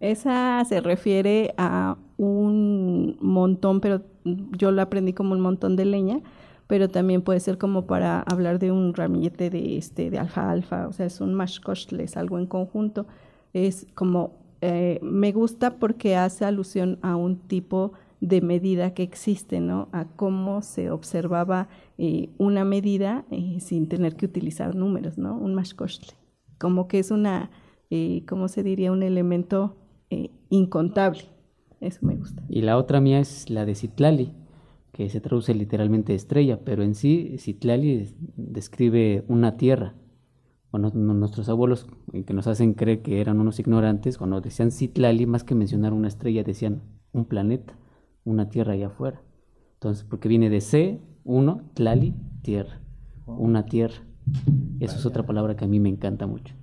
Esa 0.00 0.64
se 0.64 0.80
refiere 0.80 1.54
a 1.56 1.96
un 2.16 3.16
montón, 3.20 3.80
pero 3.80 4.02
yo 4.24 4.72
la 4.72 4.82
aprendí 4.82 5.12
como 5.12 5.32
un 5.32 5.40
montón 5.40 5.76
de 5.76 5.84
leña, 5.84 6.20
pero 6.66 6.88
también 6.88 7.22
puede 7.22 7.38
ser 7.38 7.56
como 7.56 7.86
para 7.86 8.20
hablar 8.22 8.58
de 8.58 8.72
un 8.72 8.94
ramillete 8.94 9.50
de 9.50 9.76
este 9.76 10.10
de 10.10 10.18
alfa-alfa, 10.18 10.88
o 10.88 10.92
sea, 10.92 11.06
es 11.06 11.20
un 11.20 11.34
mashkoshle, 11.34 12.02
es 12.02 12.16
algo 12.16 12.38
en 12.38 12.46
conjunto. 12.46 13.06
Es 13.52 13.86
como, 13.94 14.32
eh, 14.60 14.98
me 15.02 15.30
gusta 15.30 15.76
porque 15.76 16.16
hace 16.16 16.44
alusión 16.44 16.98
a 17.02 17.14
un 17.14 17.36
tipo 17.38 17.92
de 18.26 18.40
medida 18.40 18.94
que 18.94 19.02
existe, 19.02 19.60
¿no? 19.60 19.88
A 19.92 20.06
cómo 20.06 20.62
se 20.62 20.90
observaba 20.90 21.68
eh, 21.98 22.30
una 22.38 22.64
medida 22.64 23.24
eh, 23.30 23.58
sin 23.60 23.88
tener 23.88 24.16
que 24.16 24.26
utilizar 24.26 24.74
números, 24.74 25.18
¿no? 25.18 25.36
Un 25.36 25.54
mashkoshle. 25.54 26.14
Como 26.58 26.88
que 26.88 26.98
es 26.98 27.10
una, 27.10 27.50
¿cómo 28.26 28.48
se 28.48 28.62
diría? 28.62 28.92
Un 28.92 29.02
elemento 29.02 29.76
incontable. 30.48 31.24
Eso 31.80 32.06
me 32.06 32.16
gusta. 32.16 32.42
Y 32.48 32.62
la 32.62 32.78
otra 32.78 33.00
mía 33.00 33.18
es 33.18 33.50
la 33.50 33.66
de 33.66 33.74
Citlali 33.74 34.32
que 34.94 35.10
se 35.10 35.20
traduce 35.20 35.52
literalmente 35.54 36.14
estrella, 36.14 36.60
pero 36.64 36.84
en 36.84 36.94
sí 36.94 37.34
Citlali 37.38 38.14
describe 38.36 39.24
una 39.26 39.56
tierra. 39.56 39.94
Bueno, 40.70 40.90
nuestros 40.90 41.48
abuelos 41.48 41.88
eh, 42.12 42.24
que 42.24 42.32
nos 42.32 42.46
hacen 42.46 42.74
creer 42.74 43.02
que 43.02 43.20
eran 43.20 43.40
unos 43.40 43.58
ignorantes, 43.58 44.18
cuando 44.18 44.40
decían 44.40 44.70
Citlali, 44.70 45.26
más 45.26 45.42
que 45.42 45.56
mencionar 45.56 45.92
una 45.92 46.08
estrella, 46.08 46.44
decían 46.44 46.82
un 47.12 47.24
planeta, 47.24 47.76
una 48.24 48.48
tierra 48.48 48.72
allá 48.72 48.88
afuera. 48.88 49.22
Entonces, 49.74 50.04
porque 50.04 50.28
viene 50.28 50.50
de 50.50 50.60
C, 50.60 51.00
uno, 51.24 51.62
Tlali, 51.74 52.14
tierra, 52.42 52.80
una 53.26 53.66
tierra. 53.66 54.02
Esa 54.80 54.96
es 54.96 55.06
otra 55.06 55.24
palabra 55.24 55.56
que 55.56 55.64
a 55.64 55.68
mí 55.68 55.80
me 55.80 55.88
encanta 55.88 56.26
mucho. 56.26 56.54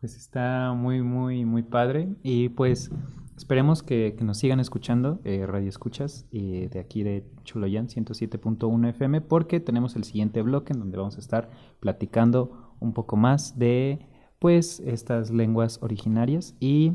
Pues 0.00 0.16
está 0.16 0.72
muy, 0.76 1.02
muy, 1.02 1.44
muy 1.44 1.62
padre. 1.62 2.08
Y 2.22 2.48
pues 2.50 2.90
Esperemos 3.36 3.82
que, 3.82 4.16
nos 4.20 4.38
sigan 4.38 4.60
escuchando, 4.60 5.20
eh, 5.24 5.44
Radio 5.44 5.68
Escuchas, 5.68 6.26
eh, 6.30 6.68
de 6.72 6.78
aquí 6.78 7.02
de 7.02 7.26
Chuloyan 7.42 7.88
107.1 7.88 8.88
FM, 8.90 9.20
porque 9.22 9.58
tenemos 9.58 9.96
el 9.96 10.04
siguiente 10.04 10.40
bloque 10.42 10.72
en 10.72 10.78
donde 10.78 10.96
vamos 10.98 11.16
a 11.16 11.20
estar 11.20 11.50
platicando 11.80 12.74
un 12.78 12.92
poco 12.92 13.16
más 13.16 13.58
de 13.58 14.06
pues 14.38 14.80
estas 14.80 15.30
lenguas 15.30 15.82
originarias 15.82 16.54
y 16.60 16.92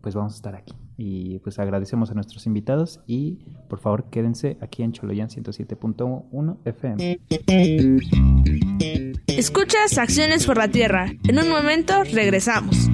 pues 0.00 0.14
vamos 0.14 0.34
a 0.34 0.36
estar 0.36 0.54
aquí. 0.54 0.74
Y 1.04 1.40
pues 1.40 1.58
agradecemos 1.58 2.12
a 2.12 2.14
nuestros 2.14 2.46
invitados 2.46 3.00
y 3.08 3.40
por 3.68 3.80
favor 3.80 4.04
quédense 4.08 4.56
aquí 4.60 4.84
en 4.84 4.92
Choloyan 4.92 5.28
107.1 5.30 6.58
FM. 6.64 7.18
Escuchas 9.26 9.98
Acciones 9.98 10.46
por 10.46 10.58
la 10.58 10.68
Tierra. 10.68 11.12
En 11.26 11.40
un 11.40 11.48
momento 11.48 12.04
regresamos. 12.04 12.88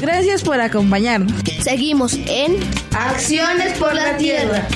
Gracias 0.00 0.42
por 0.42 0.58
acompañarnos. 0.62 1.30
Seguimos 1.60 2.14
en 2.26 2.56
Acciones 2.96 3.76
por 3.78 3.94
la 3.94 4.16
Tierra. 4.16 4.66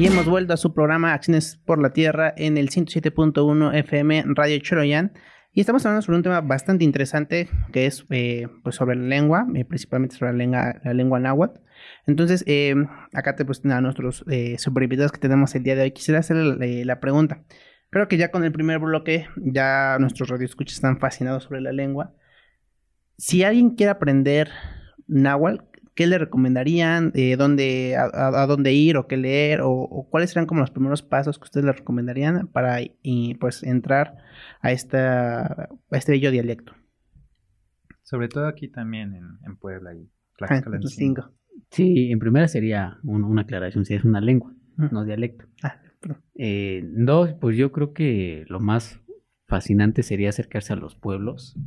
Y 0.00 0.06
hemos 0.06 0.24
vuelto 0.24 0.54
a 0.54 0.56
su 0.56 0.72
programa 0.72 1.12
Acciones 1.12 1.60
por 1.66 1.78
la 1.78 1.92
Tierra 1.92 2.32
en 2.34 2.56
el 2.56 2.70
107.1 2.70 3.74
FM 3.80 4.24
Radio 4.28 4.58
Choroyan. 4.60 5.12
Y 5.52 5.60
estamos 5.60 5.84
hablando 5.84 6.00
sobre 6.00 6.16
un 6.16 6.22
tema 6.22 6.40
bastante 6.40 6.84
interesante 6.84 7.50
que 7.70 7.84
es 7.84 8.06
eh, 8.08 8.48
pues 8.62 8.76
sobre 8.76 8.96
la 8.96 9.02
lengua, 9.02 9.46
eh, 9.54 9.66
principalmente 9.66 10.16
sobre 10.16 10.32
la 10.32 10.94
lengua, 10.94 11.20
náhuatl. 11.20 11.60
Entonces, 12.06 12.44
eh, 12.46 12.74
acá 13.12 13.36
te 13.36 13.44
pues 13.44 13.62
a 13.66 13.82
nuestros 13.82 14.24
super 14.56 14.82
invitados 14.82 15.12
que 15.12 15.20
tenemos 15.20 15.54
el 15.54 15.64
día 15.64 15.76
de 15.76 15.82
hoy. 15.82 15.90
Quisiera 15.90 16.20
hacer 16.20 16.36
la 16.36 17.00
pregunta. 17.00 17.44
Creo 17.90 18.08
que 18.08 18.16
ya 18.16 18.30
con 18.30 18.42
el 18.42 18.52
primer 18.52 18.78
bloque, 18.78 19.26
ya 19.36 19.98
nuestros 20.00 20.30
radioescuchas 20.30 20.76
están 20.76 20.98
fascinados 20.98 21.44
sobre 21.44 21.60
la 21.60 21.72
lengua. 21.72 22.14
Si 23.18 23.44
alguien 23.44 23.74
quiere 23.74 23.90
aprender 23.90 24.48
náhuatl, 25.08 25.62
¿qué 25.94 26.06
le 26.06 26.18
recomendarían? 26.18 27.12
Eh, 27.14 27.36
dónde, 27.36 27.96
a, 27.96 28.46
dónde 28.46 28.72
ir 28.72 28.96
o 28.96 29.06
qué 29.06 29.16
leer? 29.16 29.60
O, 29.62 30.06
cuáles 30.10 30.30
serían 30.30 30.46
como 30.46 30.60
los 30.60 30.70
primeros 30.70 31.02
pasos 31.02 31.38
que 31.38 31.44
ustedes 31.44 31.66
le 31.66 31.72
recomendarían 31.72 32.48
para 32.48 32.78
y, 33.02 33.34
pues 33.34 33.62
entrar 33.62 34.16
a, 34.60 34.72
esta, 34.72 35.68
a 35.90 35.96
este 35.96 36.12
bello 36.12 36.30
dialecto? 36.30 36.74
Sobre 38.02 38.28
todo 38.28 38.46
aquí 38.46 38.68
también 38.68 39.14
en, 39.14 39.56
Puebla 39.56 39.94
y 39.94 40.10
Tlaxcala. 40.36 40.80
Sí, 41.70 42.10
en 42.10 42.18
primera 42.18 42.48
sería 42.48 42.98
una 43.04 43.42
aclaración, 43.42 43.84
si 43.84 43.94
es 43.94 44.04
una 44.04 44.20
lengua, 44.20 44.54
no 44.76 45.04
dialecto. 45.04 45.46
Ah, 45.62 45.80
eh, 46.34 46.82
dos, 46.92 47.34
pues 47.40 47.56
yo 47.56 47.70
creo 47.70 47.92
que 47.92 48.44
lo 48.48 48.60
más 48.60 49.00
fascinante 49.46 50.02
sería 50.02 50.30
acercarse 50.30 50.72
a 50.72 50.76
los 50.76 50.96
pueblos 50.96 51.58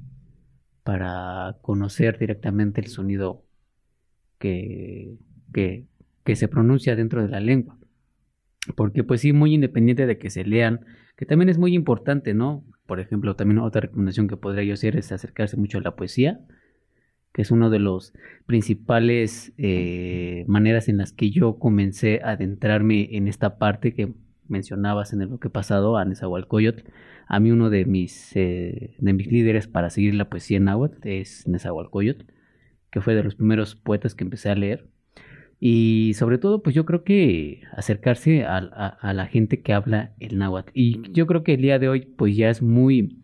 para 0.84 1.58
conocer 1.62 2.18
directamente 2.18 2.82
el 2.82 2.88
sonido 2.88 3.46
que, 4.44 5.88
que, 6.26 6.36
se 6.36 6.48
pronuncia 6.48 6.96
dentro 6.96 7.22
de 7.22 7.30
la 7.30 7.40
lengua. 7.40 7.78
Porque 8.76 9.04
pues 9.04 9.22
sí, 9.22 9.34
muy 9.34 9.54
independiente 9.54 10.06
de 10.06 10.18
que 10.18 10.30
se 10.30 10.44
lean, 10.44 10.82
que 11.16 11.26
también 11.26 11.50
es 11.50 11.58
muy 11.58 11.74
importante, 11.74 12.34
¿no? 12.34 12.66
Por 12.86 13.00
ejemplo, 13.00 13.36
también 13.36 13.60
otra 13.60 13.82
recomendación 13.82 14.28
que 14.28 14.38
podría 14.38 14.64
yo 14.64 14.74
hacer 14.74 14.98
es 14.98 15.12
acercarse 15.12 15.58
mucho 15.58 15.78
a 15.78 15.82
la 15.82 15.96
poesía 15.96 16.40
que 17.34 17.42
es 17.42 17.50
uno 17.50 17.72
de 17.72 17.80
los 17.80 18.14
principales 18.46 19.54
eh, 19.58 20.46
maneras 20.48 20.88
en 20.88 20.98
las 20.98 21.12
que 21.12 21.32
yo 21.32 21.58
comencé 21.58 22.22
a 22.24 22.32
adentrarme 22.32 23.10
en 23.18 23.28
esta 23.28 23.58
parte 23.58 23.96
que 23.96 24.14
mencionabas 24.48 25.14
en 25.14 25.22
el 25.22 25.30
bloque 25.30 25.50
pasado, 25.50 25.98
a 25.98 26.06
Nezahualcóyotl. 26.06 26.84
A 27.28 27.40
mí 27.40 27.50
uno 27.50 27.72
de 27.72 27.86
mis, 27.86 28.36
eh, 28.36 28.96
de 29.00 29.14
mis 29.14 29.28
líderes 29.28 29.68
para 29.68 29.90
seguir 29.90 30.14
la 30.14 30.30
poesía 30.30 30.58
en 30.58 30.66
náhuatl 30.66 31.08
es 31.08 31.48
Nezahualcóyotl, 31.48 32.26
que 32.94 33.02
fue 33.02 33.16
de 33.16 33.24
los 33.24 33.36
primeros 33.36 33.76
poetas 33.76 34.16
que 34.16 34.24
empecé 34.24 34.50
a 34.50 34.56
leer. 34.56 34.88
Y 35.60 36.14
sobre 36.16 36.38
todo, 36.38 36.62
pues 36.62 36.76
yo 36.76 36.86
creo 36.86 37.04
que 37.04 37.62
acercarse 37.76 38.44
a, 38.46 39.14
la 39.14 39.26
gente 39.26 39.62
que 39.62 39.74
habla 39.74 40.14
el 40.20 40.38
náhuatl. 40.38 40.72
Y 40.74 41.02
yo 41.12 41.26
creo 41.26 41.44
que 41.44 41.56
el 41.56 41.62
día 41.62 41.80
de 41.80 41.90
hoy, 41.90 42.02
pues 42.02 42.36
ya 42.38 42.50
es 42.50 42.62
muy 42.62 43.20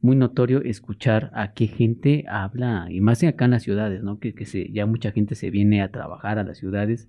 muy 0.00 0.16
notorio 0.16 0.62
escuchar 0.62 1.30
a 1.32 1.52
qué 1.52 1.68
gente 1.68 2.24
habla, 2.28 2.88
y 2.90 3.00
más 3.00 3.22
acá 3.22 3.44
en 3.44 3.52
las 3.52 3.62
ciudades, 3.62 4.02
¿no? 4.02 4.18
Que, 4.18 4.34
que 4.34 4.46
se, 4.46 4.68
ya 4.72 4.84
mucha 4.84 5.12
gente 5.12 5.36
se 5.36 5.50
viene 5.50 5.80
a 5.80 5.92
trabajar 5.92 6.40
a 6.40 6.42
las 6.42 6.58
ciudades 6.58 7.08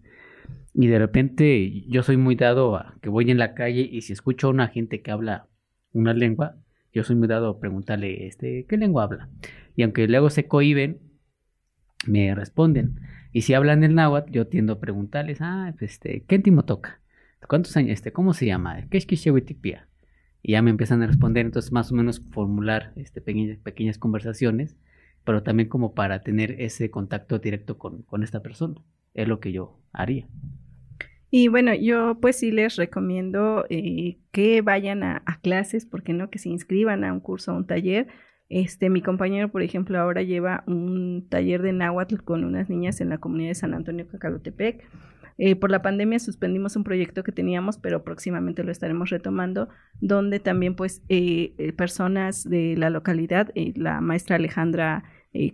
y 0.75 0.87
de 0.87 0.99
repente 0.99 1.83
yo 1.87 2.03
soy 2.03 2.17
muy 2.17 2.35
dado 2.35 2.75
a 2.75 2.95
que 3.01 3.09
voy 3.09 3.29
en 3.31 3.37
la 3.37 3.53
calle 3.53 3.87
y 3.91 4.01
si 4.01 4.13
escucho 4.13 4.47
a 4.47 4.51
una 4.51 4.67
gente 4.67 5.01
que 5.01 5.11
habla 5.11 5.47
una 5.91 6.13
lengua, 6.13 6.57
yo 6.91 7.03
soy 7.03 7.15
muy 7.15 7.27
dado 7.27 7.49
a 7.49 7.59
preguntarle, 7.59 8.27
este, 8.27 8.65
¿qué 8.67 8.77
lengua 8.77 9.03
habla? 9.03 9.29
Y 9.75 9.83
aunque 9.83 10.07
luego 10.07 10.29
se 10.29 10.47
cohiben, 10.47 10.99
me 12.07 12.33
responden. 12.35 12.99
Y 13.31 13.41
si 13.41 13.53
hablan 13.53 13.83
el 13.83 13.95
náhuatl, 13.95 14.31
yo 14.31 14.47
tiendo 14.47 14.73
a 14.73 14.79
preguntarles, 14.79 15.39
ah, 15.41 15.73
pues, 15.77 15.93
este, 15.93 16.23
¿qué 16.27 16.39
timo 16.39 16.65
toca? 16.65 16.99
¿Cuántos 17.47 17.75
años, 17.77 17.91
este, 17.91 18.13
cómo 18.13 18.33
se 18.33 18.45
llama? 18.45 18.87
¿Qué 18.89 18.97
es 18.97 19.05
que 19.05 19.15
y 20.45 20.51
ya 20.51 20.61
me 20.61 20.71
empiezan 20.71 21.01
a 21.01 21.07
responder, 21.07 21.45
entonces 21.45 21.71
más 21.71 21.91
o 21.91 21.95
menos 21.95 22.21
formular 22.31 22.91
este, 22.97 23.21
pequeñas, 23.21 23.57
pequeñas 23.59 23.97
conversaciones, 23.97 24.75
pero 25.23 25.41
también 25.41 25.69
como 25.69 25.93
para 25.93 26.21
tener 26.21 26.61
ese 26.61 26.91
contacto 26.91 27.39
directo 27.39 27.77
con, 27.77 28.01
con 28.03 28.23
esta 28.23 28.41
persona, 28.41 28.75
es 29.13 29.27
lo 29.27 29.39
que 29.39 29.53
yo 29.53 29.79
haría. 29.93 30.27
Y 31.31 31.47
bueno, 31.47 31.73
yo 31.73 32.19
pues 32.21 32.35
sí 32.35 32.51
les 32.51 32.75
recomiendo 32.75 33.65
eh, 33.69 34.19
que 34.31 34.61
vayan 34.61 35.01
a, 35.01 35.23
clases, 35.41 35.85
porque 35.85 36.13
no, 36.13 36.29
que 36.29 36.39
se 36.39 36.49
inscriban 36.49 37.03
a 37.03 37.11
un 37.11 37.21
curso, 37.21 37.51
a 37.51 37.55
un 37.55 37.65
taller. 37.65 38.07
Este, 38.49 38.89
mi 38.89 39.01
compañero, 39.01 39.49
por 39.49 39.63
ejemplo, 39.63 39.99
ahora 39.99 40.21
lleva 40.21 40.63
un 40.67 41.27
taller 41.29 41.61
de 41.61 41.73
náhuatl 41.73 42.17
con 42.23 42.43
unas 42.43 42.69
niñas 42.69 43.01
en 43.01 43.09
la 43.09 43.17
comunidad 43.17 43.49
de 43.49 43.55
San 43.55 43.73
Antonio 43.73 44.07
Cacalotepec. 44.07 44.87
Eh, 45.39 45.55
por 45.55 45.71
la 45.71 45.81
pandemia 45.81 46.19
suspendimos 46.19 46.75
un 46.75 46.83
proyecto 46.83 47.23
que 47.23 47.31
teníamos, 47.31 47.77
pero 47.77 48.03
próximamente 48.03 48.63
lo 48.63 48.71
estaremos 48.71 49.09
retomando, 49.09 49.69
donde 49.99 50.39
también 50.39 50.75
pues 50.75 51.01
eh, 51.09 51.53
eh 51.57 51.73
personas 51.73 52.43
de 52.47 52.75
la 52.77 52.91
localidad, 52.91 53.51
la 53.75 53.99
maestra 54.01 54.35
Alejandra 54.35 55.03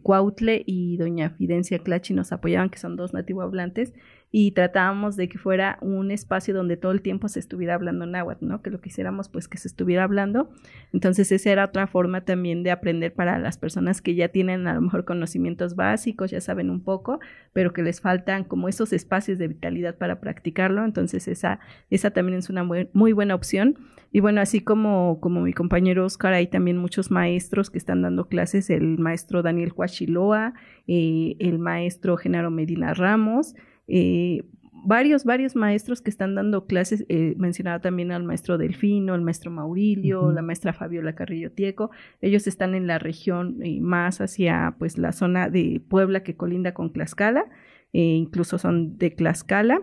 Cuautle 0.03 0.61
y 0.65 0.97
doña 0.97 1.29
Fidencia 1.29 1.79
Clachi 1.79 2.13
nos 2.13 2.33
apoyaban, 2.33 2.69
que 2.69 2.79
son 2.79 2.97
dos 2.97 3.13
nativo 3.13 3.41
hablantes, 3.41 3.93
y 4.31 4.51
tratábamos 4.51 5.15
de 5.15 5.27
que 5.27 5.39
fuera 5.39 5.79
un 5.81 6.11
espacio 6.11 6.53
donde 6.53 6.77
todo 6.77 6.91
el 6.91 7.01
tiempo 7.01 7.27
se 7.27 7.39
estuviera 7.39 7.73
hablando 7.73 8.05
náhuatl, 8.05 8.45
¿no? 8.45 8.61
Que 8.61 8.69
lo 8.69 8.79
quisiéramos 8.79 9.27
pues 9.27 9.47
que 9.47 9.57
se 9.57 9.67
estuviera 9.67 10.03
hablando. 10.03 10.51
Entonces 10.93 11.31
esa 11.31 11.49
era 11.49 11.65
otra 11.65 11.87
forma 11.87 12.21
también 12.21 12.61
de 12.61 12.69
aprender 12.69 13.11
para 13.13 13.39
las 13.39 13.57
personas 13.57 14.01
que 14.01 14.13
ya 14.13 14.29
tienen 14.29 14.67
a 14.67 14.75
lo 14.75 14.81
mejor 14.81 15.03
conocimientos 15.03 15.75
básicos, 15.75 16.29
ya 16.29 16.41
saben 16.41 16.69
un 16.69 16.81
poco, 16.81 17.19
pero 17.53 17.73
que 17.73 17.81
les 17.81 18.01
faltan 18.01 18.43
como 18.43 18.69
esos 18.69 18.93
espacios 18.93 19.39
de 19.39 19.47
vitalidad 19.47 19.97
para 19.97 20.19
practicarlo. 20.19 20.85
Entonces 20.85 21.27
esa, 21.27 21.59
esa 21.89 22.11
también 22.11 22.37
es 22.37 22.51
una 22.51 22.63
muy, 22.63 23.13
buena 23.13 23.33
opción. 23.33 23.77
Y 24.11 24.19
bueno, 24.19 24.41
así 24.41 24.61
como, 24.61 25.19
como 25.21 25.41
mi 25.41 25.53
compañero 25.53 26.05
Oscar, 26.05 26.33
hay 26.33 26.47
también 26.47 26.77
muchos 26.77 27.09
maestros 27.09 27.71
que 27.71 27.79
están 27.79 28.03
dando 28.03 28.27
clases, 28.27 28.69
el 28.69 28.99
maestro 28.99 29.41
Daniel 29.41 29.73
Huachiloa, 29.75 30.53
eh, 30.87 31.35
el 31.39 31.59
maestro 31.59 32.17
Genaro 32.17 32.49
Medina 32.49 32.93
Ramos, 32.93 33.55
eh, 33.89 34.43
varios, 34.85 35.25
varios 35.25 35.55
maestros 35.55 36.01
que 36.01 36.09
están 36.09 36.35
dando 36.35 36.67
clases, 36.67 37.05
eh, 37.09 37.33
mencionaba 37.37 37.79
también 37.81 38.11
al 38.11 38.23
maestro 38.23 38.57
Delfino, 38.57 39.15
el 39.15 39.21
maestro 39.21 39.51
Maurilio, 39.51 40.31
la 40.31 40.41
maestra 40.41 40.73
Fabiola 40.73 41.15
Carrillo 41.15 41.51
Tieco, 41.51 41.89
ellos 42.21 42.47
están 42.47 42.75
en 42.75 42.87
la 42.87 42.99
región 42.99 43.61
eh, 43.63 43.81
más 43.81 44.21
hacia 44.21 44.75
pues 44.77 44.97
la 44.97 45.11
zona 45.11 45.49
de 45.49 45.81
Puebla 45.89 46.23
que 46.23 46.35
colinda 46.35 46.73
con 46.73 46.93
Tlaxcala, 46.93 47.45
incluso 47.91 48.59
son 48.59 48.97
de 48.97 49.09
Tlaxcala. 49.09 49.81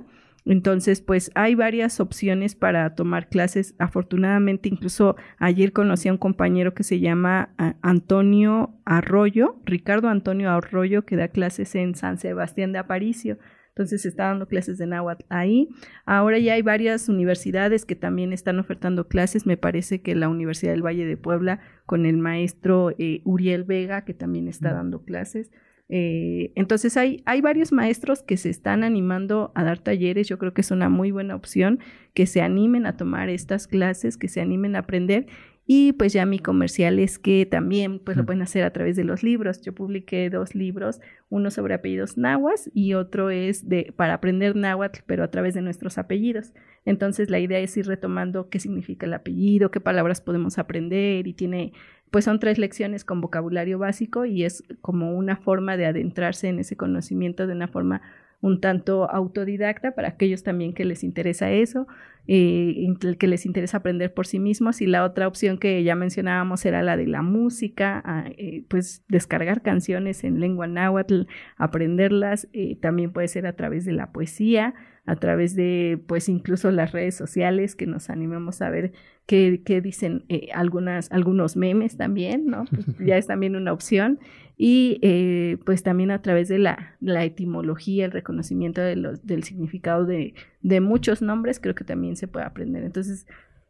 Entonces, 0.49 1.01
pues 1.01 1.33
hay 1.35 1.57
varias 1.57 1.99
opciones 1.99 2.55
para 2.55 2.95
tomar 2.95 3.29
clases. 3.29 3.75
Afortunadamente, 3.81 4.69
incluso 4.69 5.16
ayer 5.38 5.73
conocí 5.73 6.09
a 6.09 6.12
un 6.12 6.19
compañero 6.19 6.73
que 6.73 6.85
se 6.85 7.01
llama 7.01 7.51
Antonio 7.83 8.79
Arroyo, 8.85 9.57
Ricardo 9.64 10.09
Antonio 10.09 10.53
Arroyo, 10.53 11.05
que 11.05 11.16
da 11.16 11.27
clases 11.27 11.75
en 11.75 11.97
San 11.97 12.19
Sebastián 12.19 12.71
de 12.71 12.79
Aparicio. 12.79 13.38
Entonces 13.77 14.01
se 14.01 14.09
está 14.09 14.29
dando 14.29 14.49
clases 14.49 14.79
de 14.79 14.87
náhuatl 14.87 15.27
ahí. 15.29 15.69
Ahora 16.07 16.39
ya 16.39 16.55
hay 16.55 16.62
varias 16.62 17.11
universidades 17.11 17.85
que 17.85 17.95
también 17.95 18.33
están 18.33 18.59
ofertando 18.59 19.07
clases. 19.07 19.45
Me 19.45 19.59
parece 19.59 20.01
que 20.01 20.15
la 20.15 20.31
Universidad 20.31 20.73
del 20.73 20.83
Valle 20.83 21.05
de 21.05 21.19
Puebla 21.19 21.61
con 21.85 22.07
el 22.07 22.17
maestro 22.17 22.93
eh, 22.99 23.21
Uriel 23.25 23.65
Vega, 23.65 24.07
que 24.07 24.15
también 24.15 24.49
está 24.49 24.73
dando 24.73 25.05
clases. 25.05 25.51
Eh, 25.91 26.53
entonces 26.55 26.97
hay, 26.97 27.23
hay 27.27 27.43
varios 27.43 27.71
maestros 27.71 28.23
que 28.23 28.39
se 28.39 28.49
están 28.49 28.83
animando 28.83 29.53
a 29.55 29.62
dar 29.62 29.79
talleres. 29.79 30.27
Yo 30.27 30.39
creo 30.39 30.55
que 30.55 30.62
es 30.62 30.71
una 30.71 30.89
muy 30.89 31.11
buena 31.11 31.35
opción 31.35 31.79
que 32.15 32.25
se 32.25 32.41
animen 32.41 32.87
a 32.87 32.97
tomar 32.97 33.29
estas 33.29 33.69
clases, 33.69 34.17
que 34.17 34.29
se 34.29 34.41
animen 34.41 34.75
a 34.75 34.81
aprender 34.81 35.27
y 35.68 35.92
pues 35.94 36.12
ya 36.12 36.24
mi 36.26 36.38
comercial 36.38 37.00
es 37.00 37.18
que 37.18 37.44
también 37.44 37.98
pues 37.98 38.16
lo 38.16 38.24
pueden 38.24 38.40
hacer 38.42 38.62
a 38.62 38.72
través 38.72 38.94
de 38.94 39.02
los 39.02 39.24
libros. 39.24 39.62
Yo 39.62 39.74
publiqué 39.74 40.31
dos 40.31 40.55
libros, 40.55 41.00
uno 41.29 41.50
sobre 41.50 41.74
apellidos 41.74 42.16
nahuas 42.16 42.70
y 42.72 42.94
otro 42.94 43.31
es 43.31 43.68
de 43.68 43.92
para 43.96 44.14
aprender 44.14 44.55
náhuatl, 44.55 45.00
pero 45.07 45.24
a 45.24 45.31
través 45.33 45.55
de 45.55 45.62
nuestros 45.62 45.98
apellidos. 45.98 46.52
Entonces 46.85 47.31
la 47.31 47.40
idea 47.40 47.59
es 47.59 47.76
ir 47.76 47.87
retomando 47.88 48.48
qué 48.48 48.61
significa 48.61 49.07
el 49.07 49.14
apellido, 49.14 49.72
qué 49.72 49.81
palabras 49.81 50.20
podemos 50.20 50.59
aprender 50.59 51.26
y 51.26 51.33
tiene 51.33 51.72
pues 52.12 52.24
son 52.24 52.38
tres 52.38 52.59
lecciones 52.59 53.05
con 53.05 53.20
vocabulario 53.20 53.81
básico 53.81 54.24
y 54.24 54.44
es 54.44 54.62
como 54.81 55.16
una 55.16 55.37
forma 55.37 55.76
de 55.76 55.87
adentrarse 55.87 56.46
en 56.46 56.61
ese 56.61 56.76
conocimiento 56.76 57.48
de 57.48 57.55
una 57.55 57.66
forma 57.66 58.02
un 58.40 58.61
tanto 58.61 59.11
autodidacta 59.11 59.96
para 59.96 60.09
aquellos 60.09 60.42
también 60.42 60.72
que 60.72 60.85
les 60.85 61.02
interesa 61.02 61.50
eso, 61.50 61.88
eh, 62.29 62.87
que 63.19 63.27
les 63.29 63.47
interesa 63.47 63.79
aprender 63.79 64.12
por 64.12 64.27
sí 64.27 64.39
mismos. 64.39 64.81
Y 64.81 64.87
la 64.87 65.05
otra 65.05 65.29
opción 65.29 65.59
que 65.59 65.83
ya 65.83 65.95
mencionábamos 65.95 66.65
era 66.65 66.83
la 66.83 66.97
de 66.97 67.07
la 67.07 67.23
música, 67.23 68.03
ah, 68.05 68.25
eh, 68.37 68.65
pues 68.69 69.05
descargar 69.09 69.62
canciones 69.62 70.25
en 70.25 70.41
lengua 70.41 70.67
náhuatl, 70.67 71.23
aprenderlas, 71.57 72.49
eh, 72.53 72.77
también 72.77 73.12
puede 73.12 73.29
ser 73.29 73.47
a 73.47 73.55
través 73.55 73.85
de 73.85 73.93
la 73.93 74.12
poesía, 74.12 74.75
a 75.05 75.17
través 75.17 75.55
de 75.55 76.01
pues 76.09 76.29
incluso 76.29 76.71
las 76.73 76.93
redes 76.93 77.15
sociales 77.15 77.77
que 77.77 77.87
nos 77.87 78.11
animemos 78.11 78.61
a 78.61 78.71
ver 78.71 78.93
qué, 79.27 79.62
qué 79.65 79.81
dicen 79.81 80.25
algunas, 80.53 81.12
algunos 81.12 81.57
memes 81.57 81.97
también, 81.97 82.47
¿no? 82.47 82.65
Pues 82.97 83.07
ya 83.07 83.17
es 83.17 83.29
también 83.29 83.55
una 83.55 83.73
opción 83.73 84.19
y 84.59 84.99
eh, 85.03 85.59
pues 85.67 85.83
también 85.83 86.11
a 86.11 86.23
través 86.23 86.49
de 86.49 86.59
la, 86.59 86.97
la 87.01 87.25
etimología, 87.25 88.07
el 88.07 88.12
reconocimiento 88.12 88.81
de 88.81 88.97
los, 88.97 89.27
del 89.27 89.45
significado 89.45 90.07
de, 90.07 90.35
de, 90.68 90.81
muchos 90.81 91.22
nombres, 91.22 91.61
creo 91.61 91.74
que 91.74 91.85
también 91.85 92.16
se 92.16 92.29
puede 92.29 92.46
aprender. 92.46 92.85
Entonces, 92.85 93.26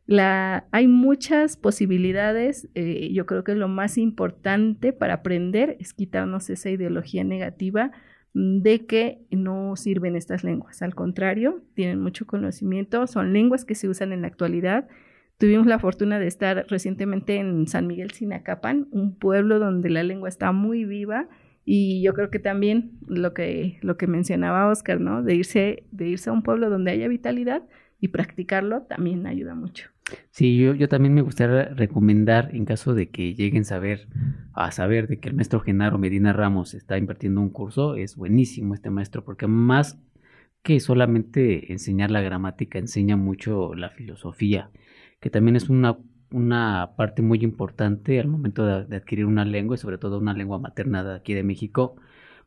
la, 0.06 0.66
hay 0.70 0.86
muchas 0.86 1.56
posibilidades. 1.56 2.68
Eh, 2.74 3.10
yo 3.12 3.26
creo 3.26 3.44
que 3.44 3.54
lo 3.54 3.68
más 3.68 3.98
importante 3.98 4.92
para 4.92 5.14
aprender 5.14 5.76
es 5.80 5.92
quitarnos 5.92 6.50
esa 6.50 6.70
ideología 6.70 7.24
negativa 7.24 7.90
de 8.34 8.84
que 8.86 9.26
no 9.30 9.76
sirven 9.76 10.16
estas 10.16 10.44
lenguas. 10.44 10.82
Al 10.82 10.94
contrario, 10.94 11.62
tienen 11.74 12.00
mucho 12.00 12.26
conocimiento, 12.26 13.06
son 13.06 13.32
lenguas 13.32 13.64
que 13.64 13.74
se 13.74 13.88
usan 13.88 14.12
en 14.12 14.22
la 14.22 14.28
actualidad 14.28 14.88
Tuvimos 15.38 15.66
la 15.66 15.78
fortuna 15.78 16.18
de 16.18 16.26
estar 16.26 16.66
recientemente 16.68 17.36
en 17.36 17.66
San 17.66 17.86
Miguel 17.86 18.12
Sinacapan, 18.12 18.88
un 18.90 19.14
pueblo 19.14 19.58
donde 19.58 19.90
la 19.90 20.02
lengua 20.02 20.30
está 20.30 20.50
muy 20.52 20.86
viva 20.86 21.28
y 21.68 22.00
yo 22.00 22.14
creo 22.14 22.30
que 22.30 22.38
también 22.38 22.92
lo 23.08 23.34
que, 23.34 23.78
lo 23.82 23.98
que 23.98 24.06
mencionaba 24.06 24.70
Oscar, 24.70 25.00
¿no? 25.00 25.22
De 25.22 25.34
irse, 25.34 25.82
de 25.90 26.08
irse 26.08 26.30
a 26.30 26.32
un 26.32 26.42
pueblo 26.42 26.70
donde 26.70 26.92
haya 26.92 27.08
vitalidad 27.08 27.64
y 28.00 28.08
practicarlo 28.08 28.82
también 28.82 29.26
ayuda 29.26 29.54
mucho. 29.54 29.90
Sí, 30.30 30.56
yo, 30.56 30.74
yo 30.74 30.88
también 30.88 31.12
me 31.12 31.22
gustaría 31.22 31.64
recomendar, 31.74 32.54
en 32.54 32.64
caso 32.64 32.94
de 32.94 33.10
que 33.10 33.34
lleguen 33.34 33.62
a 33.62 33.64
saber, 33.64 34.06
a 34.54 34.70
saber 34.70 35.08
de 35.08 35.18
que 35.18 35.28
el 35.28 35.34
maestro 35.34 35.58
Genaro 35.58 35.98
Medina 35.98 36.32
Ramos 36.32 36.72
está 36.72 36.96
impartiendo 36.96 37.40
un 37.40 37.50
curso, 37.50 37.96
es 37.96 38.14
buenísimo 38.14 38.72
este 38.72 38.90
maestro, 38.90 39.24
porque 39.24 39.48
más 39.48 39.98
que 40.62 40.78
solamente 40.78 41.72
enseñar 41.72 42.12
la 42.12 42.20
gramática, 42.20 42.78
enseña 42.78 43.16
mucho 43.16 43.74
la 43.74 43.90
filosofía 43.90 44.70
que 45.20 45.30
también 45.30 45.56
es 45.56 45.68
una, 45.68 45.98
una 46.30 46.92
parte 46.96 47.22
muy 47.22 47.38
importante 47.42 48.18
al 48.20 48.28
momento 48.28 48.64
de, 48.66 48.96
adquirir 48.96 49.26
una 49.26 49.44
lengua 49.44 49.76
y 49.76 49.78
sobre 49.78 49.98
todo 49.98 50.18
una 50.18 50.34
lengua 50.34 50.58
materna 50.58 51.04
de 51.04 51.16
aquí 51.16 51.34
de 51.34 51.42
México, 51.42 51.96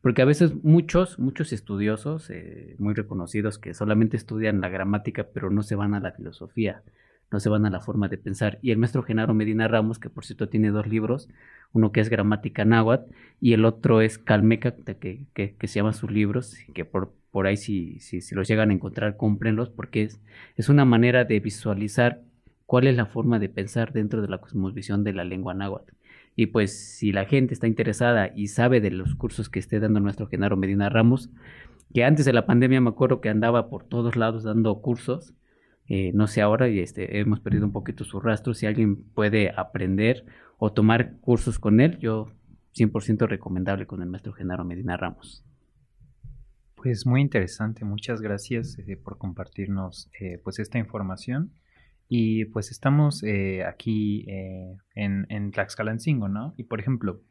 porque 0.02 0.22
a 0.22 0.26
veces 0.26 0.54
muchos, 0.64 1.20
muchos 1.20 1.54
estudiosos 1.54 2.30
eh, 2.30 2.76
muy 2.80 2.94
reconocidos 2.94 3.58
que 3.58 3.74
solamente 3.74 4.18
estudian 4.18 4.62
la 4.62 4.70
gramática 4.70 5.28
pero 5.34 5.50
no 5.50 5.64
se 5.64 5.76
van 5.76 5.94
a 5.94 6.00
la 6.00 6.12
filosofía, 6.12 6.84
no 7.32 7.40
se 7.40 7.50
van 7.50 7.66
a 7.66 7.70
la 7.70 7.80
forma 7.80 8.08
de 8.08 8.18
pensar. 8.18 8.60
Y 8.62 8.72
el 8.72 8.78
maestro 8.78 9.04
Genaro 9.04 9.34
Medina 9.34 9.68
Ramos, 9.68 10.00
que 10.00 10.10
por 10.10 10.26
cierto 10.26 10.50
tiene 10.50 10.72
dos 10.72 10.88
libros, 10.88 11.30
uno 11.74 11.92
que 11.92 12.02
es 12.02 12.10
Gramática 12.10 12.66
Náhuatl 12.66 13.12
y 13.40 13.54
el 13.54 13.66
otro 13.66 14.02
es 14.02 14.18
Calmeca, 14.18 14.72
que, 14.72 15.26
que, 15.34 15.68
se 15.68 15.80
llama 15.80 15.94
sus 15.94 16.12
libros, 16.12 16.58
que 16.74 16.86
por, 16.86 17.14
por 17.32 17.46
ahí 17.46 17.58
si, 17.58 18.00
si, 18.00 18.22
si, 18.22 18.36
los 18.36 18.48
llegan 18.48 18.72
a 18.72 18.74
encontrar, 18.74 19.18
cómprenlos, 19.18 19.70
porque 19.70 20.04
es, 20.04 20.20
es 20.56 20.70
una 20.70 20.86
manera 20.86 21.26
de 21.26 21.40
visualizar 21.40 22.22
cuál 22.70 22.86
es 22.86 22.96
la 22.96 23.08
forma 23.08 23.40
de 23.40 23.50
pensar 23.50 23.94
dentro 23.94 24.22
de 24.22 24.28
la 24.28 24.38
cosmovisión 24.38 25.04
de 25.04 25.12
la 25.12 25.24
lengua 25.24 25.56
náhuatl. 25.56 25.92
Y 26.36 26.46
pues 26.46 26.98
si 27.00 27.12
la 27.12 27.26
gente 27.26 27.56
está 27.56 27.66
interesada 27.66 28.32
y 28.36 28.46
sabe 28.46 28.80
de 28.80 28.92
los 28.92 29.16
cursos 29.16 29.50
que 29.50 29.58
esté 29.58 29.80
dando 29.80 30.00
nuestro 30.00 30.28
Genaro 30.28 30.56
Medina 30.56 30.88
Ramos, 30.88 31.32
que 31.96 32.04
antes 32.04 32.26
de 32.26 32.34
la 32.34 32.46
pandemia 32.46 32.80
me 32.80 32.92
acuerdo 32.92 33.22
que 33.22 33.30
andaba 33.30 33.72
por 33.72 33.86
todos 33.86 34.16
lados 34.16 34.44
dando 34.44 34.80
cursos, 34.82 35.34
eh, 35.88 36.12
no 36.14 36.28
sé 36.28 36.42
ahora, 36.42 36.70
y 36.70 36.78
este, 36.78 37.20
hemos 37.20 37.40
perdido 37.40 37.66
un 37.66 37.72
poquito 37.72 38.04
su 38.04 38.20
rastro, 38.20 38.54
si 38.54 38.68
alguien 38.68 38.98
puede 38.98 39.52
aprender 39.58 40.24
o 40.60 40.72
tomar 40.72 41.18
cursos 41.22 41.58
con 41.58 41.80
él, 41.80 41.98
yo 41.98 42.28
100% 42.76 43.28
recomendable 43.28 43.88
con 43.88 44.04
el 44.04 44.10
maestro 44.10 44.32
Genaro 44.32 44.64
Medina 44.64 44.96
Ramos. 44.96 45.44
Pues 46.76 47.08
muy 47.08 47.22
interesante, 47.22 47.84
muchas 47.84 48.22
gracias 48.22 48.78
eh, 48.78 48.96
por 48.96 49.18
compartirnos 49.18 50.12
eh, 50.22 50.40
pues 50.44 50.60
esta 50.60 50.78
información. 50.78 51.52
Y 52.12 52.46
pues 52.46 52.72
estamos 52.72 53.24
eh, 53.24 53.64
aquí 53.64 54.26
eh, 54.28 54.76
en, 54.96 55.52
Tlaxcalancingo, 55.52 56.28
¿no? 56.28 56.56
Y 56.58 56.64
por 56.64 56.80
ejemplo, 56.80 57.22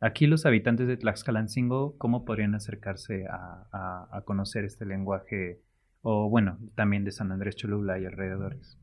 aquí 0.00 0.26
los 0.26 0.46
habitantes 0.46 0.88
de 0.88 0.96
Tlaxcalancingo, 0.96 1.98
¿cómo 1.98 2.24
podrían 2.24 2.54
acercarse 2.54 3.26
a, 3.26 4.08
a, 4.10 4.22
conocer 4.24 4.64
este 4.64 4.86
lenguaje? 4.86 5.60
O 6.00 6.30
bueno, 6.30 6.58
también 6.74 7.04
de 7.04 7.12
San 7.12 7.30
Andrés 7.30 7.56
Cholula 7.56 7.98
y 7.98 8.06
alrededores. 8.06 8.78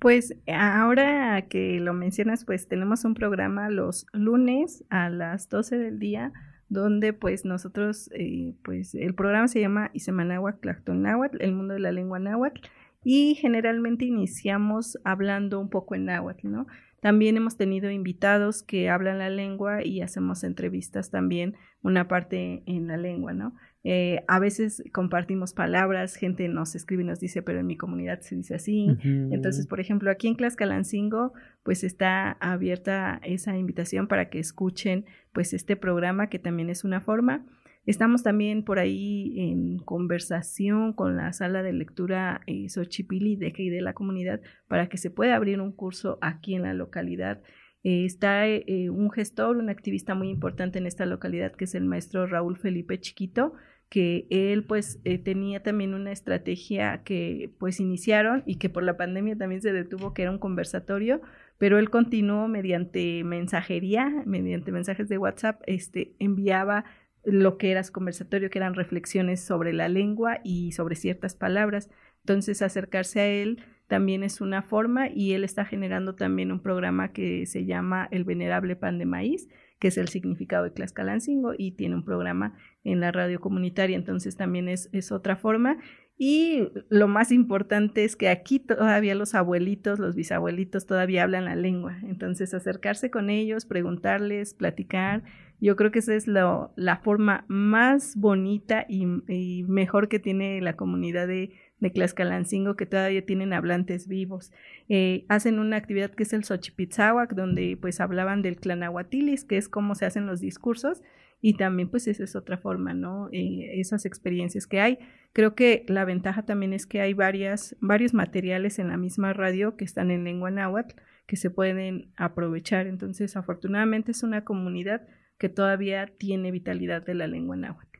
Pues 0.00 0.36
ahora 0.48 1.46
que 1.48 1.78
lo 1.78 1.94
mencionas, 1.94 2.44
pues 2.44 2.66
tenemos 2.66 3.04
un 3.04 3.14
programa 3.14 3.70
los 3.70 4.06
lunes 4.12 4.84
a 4.90 5.08
las 5.08 5.48
12 5.48 5.78
del 5.78 5.98
día 6.00 6.32
donde 6.68 7.12
pues 7.12 7.44
nosotros, 7.44 8.10
eh, 8.12 8.54
pues 8.62 8.94
el 8.94 9.14
programa 9.14 9.48
se 9.48 9.60
llama 9.60 9.90
Isemanáhuatl 9.92 10.60
Tlactonáhuatl, 10.60 11.40
el 11.40 11.52
mundo 11.52 11.74
de 11.74 11.80
la 11.80 11.92
lengua 11.92 12.18
náhuatl, 12.18 12.60
y 13.04 13.34
generalmente 13.36 14.06
iniciamos 14.06 14.98
hablando 15.04 15.60
un 15.60 15.68
poco 15.68 15.94
en 15.94 16.06
náhuatl, 16.06 16.50
¿no? 16.50 16.66
También 17.00 17.36
hemos 17.36 17.58
tenido 17.58 17.90
invitados 17.90 18.62
que 18.62 18.88
hablan 18.88 19.18
la 19.18 19.28
lengua 19.28 19.84
y 19.84 20.00
hacemos 20.00 20.42
entrevistas 20.42 21.10
también, 21.10 21.54
una 21.82 22.08
parte 22.08 22.62
en 22.64 22.86
la 22.88 22.96
lengua, 22.96 23.34
¿no? 23.34 23.54
Eh, 23.86 24.24
a 24.26 24.38
veces 24.38 24.82
compartimos 24.90 25.52
palabras, 25.52 26.14
gente 26.16 26.48
nos 26.48 26.74
escribe 26.74 27.02
y 27.02 27.06
nos 27.06 27.20
dice, 27.20 27.42
pero 27.42 27.60
en 27.60 27.66
mi 27.66 27.76
comunidad 27.76 28.20
se 28.20 28.34
dice 28.36 28.54
así. 28.54 28.96
Entonces, 29.02 29.66
por 29.66 29.78
ejemplo, 29.78 30.10
aquí 30.10 30.26
en 30.26 30.36
Tlaxcalancingo, 30.36 31.34
pues 31.62 31.84
está 31.84 32.38
abierta 32.40 33.20
esa 33.22 33.58
invitación 33.58 34.08
para 34.08 34.30
que 34.30 34.38
escuchen 34.38 35.04
pues 35.34 35.52
este 35.52 35.76
programa 35.76 36.30
que 36.30 36.38
también 36.38 36.70
es 36.70 36.84
una 36.84 37.02
forma. 37.02 37.44
Estamos 37.86 38.22
también 38.22 38.64
por 38.64 38.78
ahí 38.78 39.34
en 39.36 39.78
conversación 39.78 40.92
con 40.94 41.16
la 41.16 41.32
sala 41.32 41.62
de 41.62 41.72
lectura 41.72 42.40
eh, 42.46 42.68
Xochipili 42.68 43.36
de 43.36 43.50
de 43.50 43.80
la 43.82 43.92
comunidad 43.92 44.40
para 44.68 44.88
que 44.88 44.96
se 44.96 45.10
pueda 45.10 45.36
abrir 45.36 45.60
un 45.60 45.72
curso 45.72 46.18
aquí 46.22 46.54
en 46.54 46.62
la 46.62 46.74
localidad. 46.74 47.42
Eh, 47.84 48.06
está 48.06 48.48
eh, 48.48 48.88
un 48.88 49.10
gestor, 49.10 49.58
un 49.58 49.68
activista 49.68 50.14
muy 50.14 50.30
importante 50.30 50.78
en 50.78 50.86
esta 50.86 51.04
localidad 51.04 51.52
que 51.52 51.64
es 51.64 51.74
el 51.74 51.84
maestro 51.84 52.26
Raúl 52.26 52.56
Felipe 52.56 52.98
Chiquito, 52.98 53.52
que 53.90 54.26
él 54.30 54.64
pues 54.64 55.00
eh, 55.04 55.18
tenía 55.18 55.62
también 55.62 55.92
una 55.92 56.10
estrategia 56.10 57.02
que 57.04 57.52
pues 57.58 57.80
iniciaron 57.80 58.42
y 58.46 58.56
que 58.56 58.70
por 58.70 58.82
la 58.82 58.96
pandemia 58.96 59.36
también 59.36 59.60
se 59.60 59.72
detuvo, 59.72 60.14
que 60.14 60.22
era 60.22 60.30
un 60.30 60.38
conversatorio, 60.38 61.20
pero 61.58 61.78
él 61.78 61.90
continuó 61.90 62.48
mediante 62.48 63.22
mensajería, 63.22 64.10
mediante 64.24 64.72
mensajes 64.72 65.08
de 65.10 65.18
WhatsApp, 65.18 65.62
este, 65.66 66.14
enviaba 66.18 66.86
lo 67.24 67.58
que 67.58 67.70
era 67.70 67.82
su 67.82 67.92
conversatorio, 67.92 68.50
que 68.50 68.58
eran 68.58 68.74
reflexiones 68.74 69.40
sobre 69.40 69.72
la 69.72 69.88
lengua 69.88 70.40
y 70.44 70.72
sobre 70.72 70.96
ciertas 70.96 71.34
palabras. 71.34 71.90
Entonces, 72.20 72.62
acercarse 72.62 73.20
a 73.20 73.26
él 73.26 73.62
también 73.86 74.22
es 74.22 74.40
una 74.40 74.62
forma 74.62 75.08
y 75.08 75.32
él 75.32 75.44
está 75.44 75.64
generando 75.64 76.14
también 76.14 76.50
un 76.50 76.60
programa 76.60 77.12
que 77.12 77.46
se 77.46 77.66
llama 77.66 78.08
El 78.10 78.24
Venerable 78.24 78.76
Pan 78.76 78.98
de 78.98 79.04
Maíz, 79.04 79.48
que 79.78 79.88
es 79.88 79.98
el 79.98 80.08
significado 80.08 80.64
de 80.64 80.70
Tlaxcalancingo 80.70 81.52
y 81.56 81.72
tiene 81.72 81.94
un 81.94 82.04
programa 82.04 82.56
en 82.82 83.00
la 83.00 83.12
radio 83.12 83.40
comunitaria, 83.40 83.96
entonces 83.96 84.36
también 84.36 84.68
es, 84.68 84.88
es 84.92 85.12
otra 85.12 85.36
forma. 85.36 85.78
Y 86.16 86.68
lo 86.88 87.08
más 87.08 87.32
importante 87.32 88.04
es 88.04 88.14
que 88.14 88.28
aquí 88.28 88.60
todavía 88.60 89.16
los 89.16 89.34
abuelitos, 89.34 89.98
los 89.98 90.14
bisabuelitos 90.14 90.86
todavía 90.86 91.24
hablan 91.24 91.44
la 91.44 91.56
lengua. 91.56 91.98
Entonces 92.04 92.54
acercarse 92.54 93.10
con 93.10 93.30
ellos, 93.30 93.66
preguntarles, 93.66 94.54
platicar. 94.54 95.24
Yo 95.60 95.76
creo 95.76 95.90
que 95.90 96.00
esa 96.00 96.14
es 96.14 96.26
la 96.26 97.00
forma 97.02 97.44
más 97.48 98.16
bonita 98.16 98.84
y, 98.88 99.06
y, 99.28 99.64
mejor 99.64 100.08
que 100.08 100.18
tiene 100.18 100.60
la 100.60 100.76
comunidad 100.76 101.26
de, 101.26 101.52
de 101.80 101.90
Tlaxcalancingo 101.90 102.76
que 102.76 102.86
todavía 102.86 103.24
tienen 103.24 103.52
hablantes 103.52 104.08
vivos. 104.08 104.52
Eh, 104.88 105.24
hacen 105.28 105.58
una 105.58 105.76
actividad 105.76 106.10
que 106.10 106.24
es 106.24 106.32
el 106.32 106.44
Xochipitzahuac, 106.44 107.34
donde 107.34 107.78
pues 107.80 108.00
hablaban 108.00 108.42
del 108.42 108.56
clanahuatilis, 108.56 109.44
que 109.44 109.56
es 109.56 109.68
cómo 109.68 109.94
se 109.94 110.06
hacen 110.06 110.26
los 110.26 110.40
discursos, 110.40 111.02
y 111.40 111.54
también 111.54 111.88
pues 111.90 112.08
esa 112.08 112.24
es 112.24 112.36
otra 112.36 112.56
forma, 112.56 112.94
¿no? 112.94 113.28
Eh, 113.30 113.80
esas 113.80 114.06
experiencias 114.06 114.66
que 114.66 114.80
hay. 114.80 114.98
Creo 115.34 115.54
que 115.54 115.84
la 115.88 116.04
ventaja 116.04 116.44
también 116.44 116.72
es 116.72 116.86
que 116.86 117.00
hay 117.00 117.12
varias, 117.12 117.76
varios 117.80 118.14
materiales 118.14 118.78
en 118.78 118.88
la 118.88 118.96
misma 118.96 119.32
radio 119.32 119.76
que 119.76 119.84
están 119.84 120.10
en 120.10 120.24
lengua 120.24 120.50
náhuatl 120.50 120.96
que 121.26 121.36
se 121.36 121.50
pueden 121.50 122.12
aprovechar. 122.16 122.86
Entonces, 122.86 123.36
afortunadamente 123.36 124.12
es 124.12 124.22
una 124.22 124.44
comunidad 124.44 125.06
que 125.38 125.48
todavía 125.48 126.06
tiene 126.18 126.50
vitalidad 126.50 127.04
de 127.04 127.14
la 127.14 127.26
lengua 127.26 127.56
náhuatl. 127.56 127.98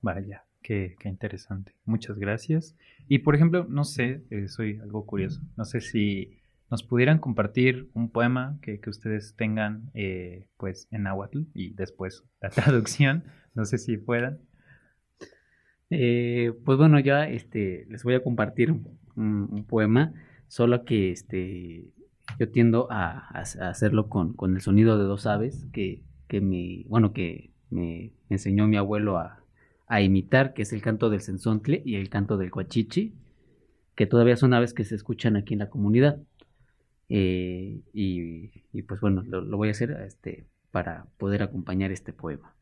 Vaya, 0.00 0.44
qué, 0.62 0.96
qué 0.98 1.08
interesante. 1.08 1.74
Muchas 1.84 2.18
gracias. 2.18 2.76
Y 3.08 3.18
por 3.18 3.34
ejemplo, 3.34 3.66
no 3.68 3.84
sé, 3.84 4.22
eh, 4.30 4.48
soy 4.48 4.78
algo 4.78 5.06
curioso, 5.06 5.42
no 5.56 5.64
sé 5.64 5.80
si 5.80 6.38
nos 6.70 6.82
pudieran 6.82 7.18
compartir 7.18 7.88
un 7.94 8.10
poema 8.10 8.58
que, 8.62 8.80
ustedes 8.86 9.36
tengan 9.36 9.90
eh, 9.94 10.48
pues 10.56 10.88
en 10.90 11.04
náhuatl 11.04 11.42
y 11.54 11.74
después 11.74 12.24
la 12.40 12.50
traducción, 12.50 13.24
no 13.54 13.64
sé 13.64 13.78
si 13.78 13.96
puedan. 13.96 14.40
Eh, 15.90 16.52
pues 16.64 16.78
bueno, 16.78 16.98
ya 16.98 17.28
este, 17.28 17.86
les 17.88 18.02
voy 18.02 18.14
a 18.14 18.22
compartir 18.22 18.72
un, 18.72 19.64
poema, 19.68 20.12
solo 20.48 20.84
que 20.84 21.12
este, 21.12 21.92
yo 22.40 22.48
tiendo 22.50 22.88
a, 22.90 23.28
hacerlo 23.28 24.08
con, 24.08 24.34
el 24.54 24.60
sonido 24.60 24.98
de 24.98 25.04
dos 25.04 25.26
aves 25.26 25.68
que, 25.72 26.02
que 26.28 26.40
mi, 26.40 26.84
bueno, 26.84 27.12
que 27.12 27.50
me 27.70 28.12
enseñó 28.28 28.66
mi 28.66 28.76
abuelo 28.76 29.18
a, 29.18 29.44
a 29.86 30.00
imitar, 30.00 30.54
que 30.54 30.62
es 30.62 30.72
el 30.72 30.82
canto 30.82 31.10
del 31.10 31.20
sensontle 31.20 31.82
y 31.84 31.96
el 31.96 32.08
canto 32.08 32.36
del 32.36 32.50
cuachichi, 32.50 33.14
que 33.94 34.06
todavía 34.06 34.36
son 34.36 34.54
aves 34.54 34.74
que 34.74 34.84
se 34.84 34.94
escuchan 34.94 35.36
aquí 35.36 35.54
en 35.54 35.60
la 35.60 35.70
comunidad. 35.70 36.18
Eh, 37.08 37.80
y, 37.92 38.82
pues 38.82 39.00
bueno, 39.00 39.22
lo, 39.26 39.40
lo, 39.40 39.56
voy 39.56 39.68
a 39.68 39.72
hacer 39.72 39.90
este, 40.06 40.46
para 40.70 41.06
poder 41.18 41.42
acompañar 41.42 41.92
este 41.92 42.12
poema. 42.12 42.54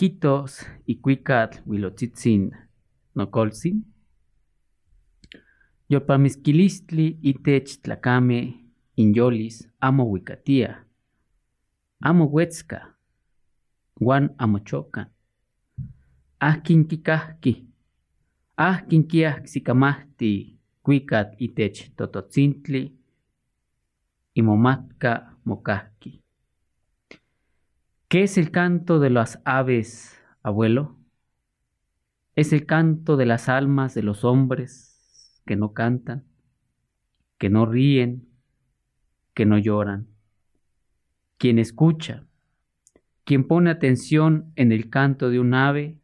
Tlen 0.00 0.12
quitos 0.12 0.66
icuicatl 0.86 1.58
huilotzitzin 1.66 2.44
nocoltzin. 3.14 3.82
Yopamisquilistli 5.90 7.18
itech 7.22 7.82
tlacame 7.82 8.38
inyolis 8.96 9.68
amo 9.80 10.04
huicatia. 10.04 10.86
Amo 12.00 12.24
huetzca. 12.32 12.78
Juan 14.00 14.30
amochocan. 14.38 15.06
Ahkin 16.40 16.88
kikahki. 16.88 17.66
Ahkin 18.56 19.04
kiahxicamahti 19.08 20.58
cuicat 20.84 21.28
itech 21.38 21.92
tototzintli. 21.96 22.82
Imomatka. 24.34 25.12
¿Qué 28.10 28.24
es 28.24 28.36
el 28.38 28.50
canto 28.50 28.98
de 28.98 29.08
las 29.08 29.40
aves, 29.44 30.18
abuelo? 30.42 30.98
Es 32.34 32.52
el 32.52 32.66
canto 32.66 33.16
de 33.16 33.24
las 33.24 33.48
almas 33.48 33.94
de 33.94 34.02
los 34.02 34.24
hombres 34.24 35.40
que 35.46 35.54
no 35.54 35.74
cantan, 35.74 36.24
que 37.38 37.50
no 37.50 37.66
ríen, 37.66 38.28
que 39.32 39.46
no 39.46 39.58
lloran. 39.58 40.08
Quien 41.38 41.60
escucha, 41.60 42.26
quien 43.22 43.46
pone 43.46 43.70
atención 43.70 44.50
en 44.56 44.72
el 44.72 44.90
canto 44.90 45.30
de 45.30 45.38
un 45.38 45.54
ave, 45.54 46.00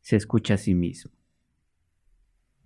se 0.00 0.16
escucha 0.16 0.54
a 0.54 0.58
sí 0.58 0.74
mismo. 0.74 1.12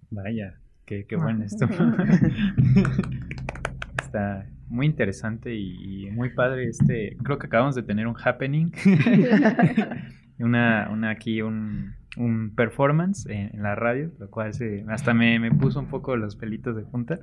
Vaya, 0.09 0.59
qué, 0.87 1.05
qué 1.07 1.16
bueno 1.16 1.45
esto. 1.45 1.66
Está 4.03 4.47
muy 4.69 4.87
interesante 4.87 5.55
y, 5.55 6.11
muy 6.11 6.31
padre 6.31 6.69
este, 6.69 7.17
creo 7.23 7.39
que 7.39 7.47
acabamos 7.47 7.75
de 7.75 7.83
tener 7.83 8.07
un 8.07 8.17
happening, 8.23 8.73
una, 10.39 10.89
una 10.91 11.11
aquí 11.11 11.43
un, 11.43 11.95
un 12.17 12.55
performance 12.55 13.27
en, 13.27 13.63
la 13.63 13.75
radio, 13.75 14.11
lo 14.19 14.31
cual 14.31 14.55
se, 14.55 14.85
hasta 14.89 15.15
me, 15.15 15.39
me, 15.39 15.51
puso 15.51 15.81
un 15.81 15.87
poco 15.87 16.17
los 16.17 16.37
pelitos 16.37 16.77
de 16.77 16.83
punta 16.83 17.21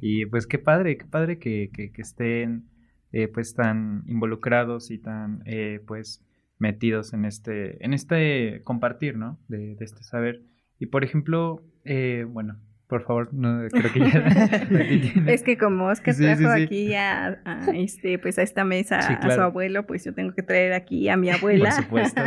y 0.00 0.26
pues 0.26 0.46
qué 0.46 0.58
padre, 0.58 0.96
qué 0.96 1.04
padre 1.04 1.38
que, 1.38 1.70
que, 1.72 1.90
estén 1.96 2.68
eh, 3.12 3.28
pues 3.28 3.54
tan 3.54 4.04
involucrados 4.06 4.90
y 4.90 4.98
tan 4.98 5.42
eh, 5.44 5.80
pues 5.86 6.24
metidos 6.58 7.12
en 7.12 7.24
este, 7.24 7.84
en 7.84 7.94
este 7.94 8.62
compartir, 8.64 9.16
¿no? 9.16 9.38
De, 9.48 9.76
de 9.76 9.84
este 9.84 10.02
saber. 10.02 10.42
Y 10.78 10.86
por 10.86 11.04
ejemplo, 11.04 11.62
eh, 11.84 12.26
bueno, 12.28 12.58
por 12.88 13.04
favor, 13.04 13.28
no 13.34 13.68
creo 13.68 13.92
que 13.92 14.00
ya. 14.00 15.26
es 15.32 15.42
que 15.42 15.58
como 15.58 15.88
Oscar 15.88 16.16
trajo 16.16 16.48
aquí 16.48 16.94
a, 16.94 17.38
este, 17.74 18.18
pues 18.18 18.38
a 18.38 18.42
esta 18.42 18.64
mesa 18.64 18.98
a 18.98 19.34
su 19.34 19.40
abuelo, 19.42 19.86
pues 19.86 20.04
yo 20.04 20.14
tengo 20.14 20.32
que 20.34 20.42
traer 20.42 20.72
aquí 20.72 21.06
a 21.10 21.18
mi 21.18 21.28
abuela. 21.28 21.68
por 21.68 21.82
supuesto. 21.82 22.22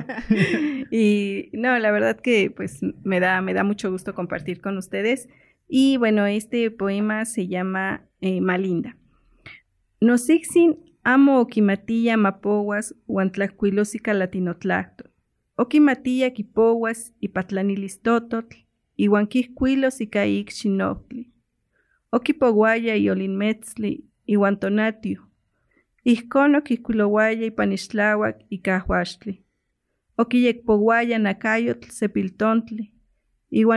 y 0.92 1.50
no, 1.54 1.78
la 1.80 1.90
verdad 1.90 2.20
que 2.20 2.52
pues 2.56 2.80
me 3.04 3.20
da, 3.20 3.42
me 3.42 3.56
da 3.56 3.64
mucho 3.64 3.90
gusto 3.90 4.14
compartir 4.14 4.62
con 4.62 4.78
ustedes. 4.78 5.28
Y 5.68 5.98
bueno, 5.98 6.28
este 6.28 6.70
poema 6.70 7.26
se 7.26 7.48
llama 7.48 8.04
eh, 8.20 8.40
Malinda. 8.40 8.98
Nosixin 10.00 10.78
amo 11.04 11.40
oquimatilla 11.40 12.18
mapoguas 12.18 12.94
huantlacuilosica 13.08 14.14
latinotlacto. 14.14 15.10
Oquimatilla 15.56 16.34
quipoguas 16.34 17.14
y 17.20 17.30
patlanilistototl 17.30 18.71
iuan 19.00 19.28
kihkuilos 19.28 20.02
xinoctli. 20.50 21.32
Okipoguaya 22.12 22.96
y 22.96 23.10
olinmetzli 23.10 24.04
iuan 24.28 24.58
tonatiu. 24.60 25.22
Ihkon 26.06 26.56
okihkuilowaya 26.56 27.46
ipan 27.46 27.72
ixtlauac 27.72 28.36
ikahuaxtli. 28.52 29.44
Okiyekpouaya 30.18 31.20
nakayotl 31.20 31.90
sepiltontli, 31.90 32.92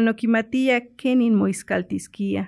okimatia 0.09 0.81
kenin 1.03 1.35
moiskaltiskia. 1.35 2.45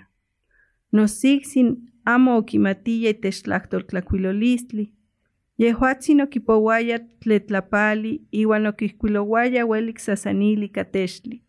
Nosiksin 0.93 1.77
amo 2.05 2.37
okimatia 2.37 3.11
itechtlajtoltlakuilolistli, 3.11 4.97
Yehuatzin 5.59 6.21
okipouaya 6.21 6.99
tletlapali 7.25 8.21
iuan 8.33 8.67
okihkuilowaya 8.67 9.67
welik 9.67 9.99
sasanili. 9.99 11.46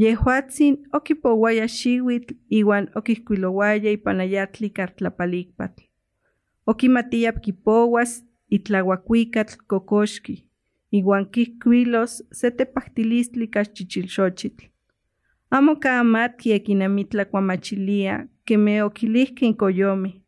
Yehuatzin 0.00 0.74
okipouaya 0.92 1.66
xiuitl 1.68 2.34
iuan 2.50 2.88
okihkuilowaya 2.94 3.90
ipan 3.90 4.20
ayatli 4.20 4.70
kartlapalikpatl. 4.70 5.82
Okimatia 6.66 7.32
kipouas 7.32 8.24
itlauakuikatl 8.50 9.56
kokoxki, 9.66 10.34
iuan 10.92 11.26
kihkuilos 11.30 12.24
se 12.32 12.50
tepahtilistli 12.50 13.46
kachichilxochitl. 13.46 14.66
Amo 15.50 15.76
kaamatki 15.76 16.52
ekinamitlak 16.52 17.30
keme 18.44 18.82
okilihki 18.84 19.54
koyomi, 19.54 20.22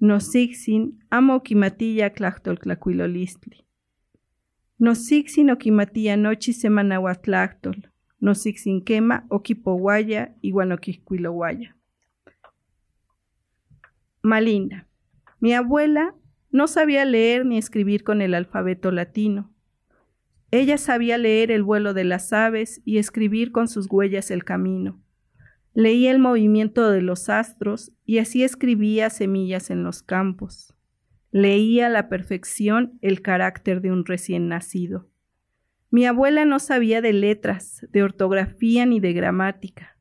nosiksin 0.00 0.98
amo 1.10 1.34
okimatia 1.34 2.10
tlahtoltlakuilolistli. 2.10 3.56
Nosiksin 4.78 5.50
okimatia 5.50 6.16
nochi 6.16 6.52
semanauatlahtol, 6.52 7.89
no 8.20 8.34
sixinquema, 8.34 9.26
oquipowaya, 9.28 10.36
igual 10.42 10.72
oquiscuilowaya. 10.72 11.76
Malinda. 14.22 14.86
Mi 15.40 15.54
abuela 15.54 16.14
no 16.50 16.68
sabía 16.68 17.04
leer 17.04 17.46
ni 17.46 17.56
escribir 17.56 18.04
con 18.04 18.20
el 18.20 18.34
alfabeto 18.34 18.90
latino. 18.90 19.50
Ella 20.50 20.78
sabía 20.78 21.16
leer 21.16 21.50
el 21.50 21.62
vuelo 21.62 21.94
de 21.94 22.04
las 22.04 22.32
aves 22.32 22.82
y 22.84 22.98
escribir 22.98 23.52
con 23.52 23.68
sus 23.68 23.86
huellas 23.90 24.30
el 24.30 24.44
camino. 24.44 25.00
Leía 25.72 26.10
el 26.10 26.18
movimiento 26.18 26.90
de 26.90 27.00
los 27.00 27.28
astros 27.28 27.92
y 28.04 28.18
así 28.18 28.42
escribía 28.42 29.08
semillas 29.08 29.70
en 29.70 29.84
los 29.84 30.02
campos. 30.02 30.74
Leía 31.30 31.86
a 31.86 31.90
la 31.90 32.08
perfección 32.08 32.98
el 33.00 33.22
carácter 33.22 33.80
de 33.80 33.92
un 33.92 34.04
recién 34.04 34.48
nacido. 34.48 35.09
Mi 35.92 36.06
abuela 36.06 36.44
no 36.44 36.60
sabía 36.60 37.02
de 37.02 37.12
letras, 37.12 37.84
de 37.90 38.04
ortografía 38.04 38.86
ni 38.86 39.00
de 39.00 39.12
gramática. 39.12 39.96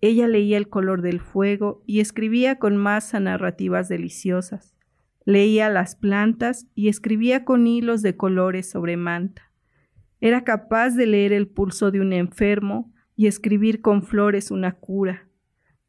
Ella 0.00 0.26
leía 0.26 0.56
el 0.56 0.70
color 0.70 1.02
del 1.02 1.20
fuego 1.20 1.82
y 1.86 2.00
escribía 2.00 2.58
con 2.58 2.78
masa 2.78 3.20
narrativas 3.20 3.88
deliciosas. 3.90 4.74
Leía 5.26 5.68
las 5.68 5.96
plantas 5.96 6.66
y 6.74 6.88
escribía 6.88 7.44
con 7.44 7.66
hilos 7.66 8.00
de 8.00 8.16
colores 8.16 8.70
sobre 8.70 8.96
manta. 8.96 9.50
Era 10.20 10.44
capaz 10.44 10.90
de 10.90 11.06
leer 11.06 11.34
el 11.34 11.46
pulso 11.46 11.90
de 11.90 12.00
un 12.00 12.14
enfermo 12.14 12.92
y 13.14 13.26
escribir 13.26 13.82
con 13.82 14.02
flores 14.02 14.50
una 14.50 14.72
cura. 14.72 15.28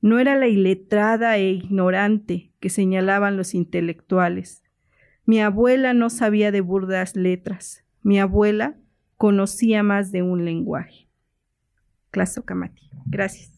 No 0.02 0.20
era 0.20 0.36
la 0.36 0.48
iletrada 0.48 1.38
e 1.38 1.50
ignorante 1.52 2.52
que 2.60 2.70
señalaban 2.70 3.38
los 3.38 3.54
intelectuales. 3.54 4.64
Mi 5.26 5.42
abuela 5.42 5.94
no 5.94 6.10
sabía 6.10 6.52
de 6.52 6.60
burdas 6.62 7.16
letras. 7.16 7.86
Mi 8.02 8.20
abuela 8.20 8.78
conocía 9.18 9.84
más 9.84 10.12
de 10.12 10.22
un 10.22 10.46
lenguaje. 10.46 11.08
Claso 12.12 12.46
Kamati. 12.46 12.90
Gracias. 13.06 13.52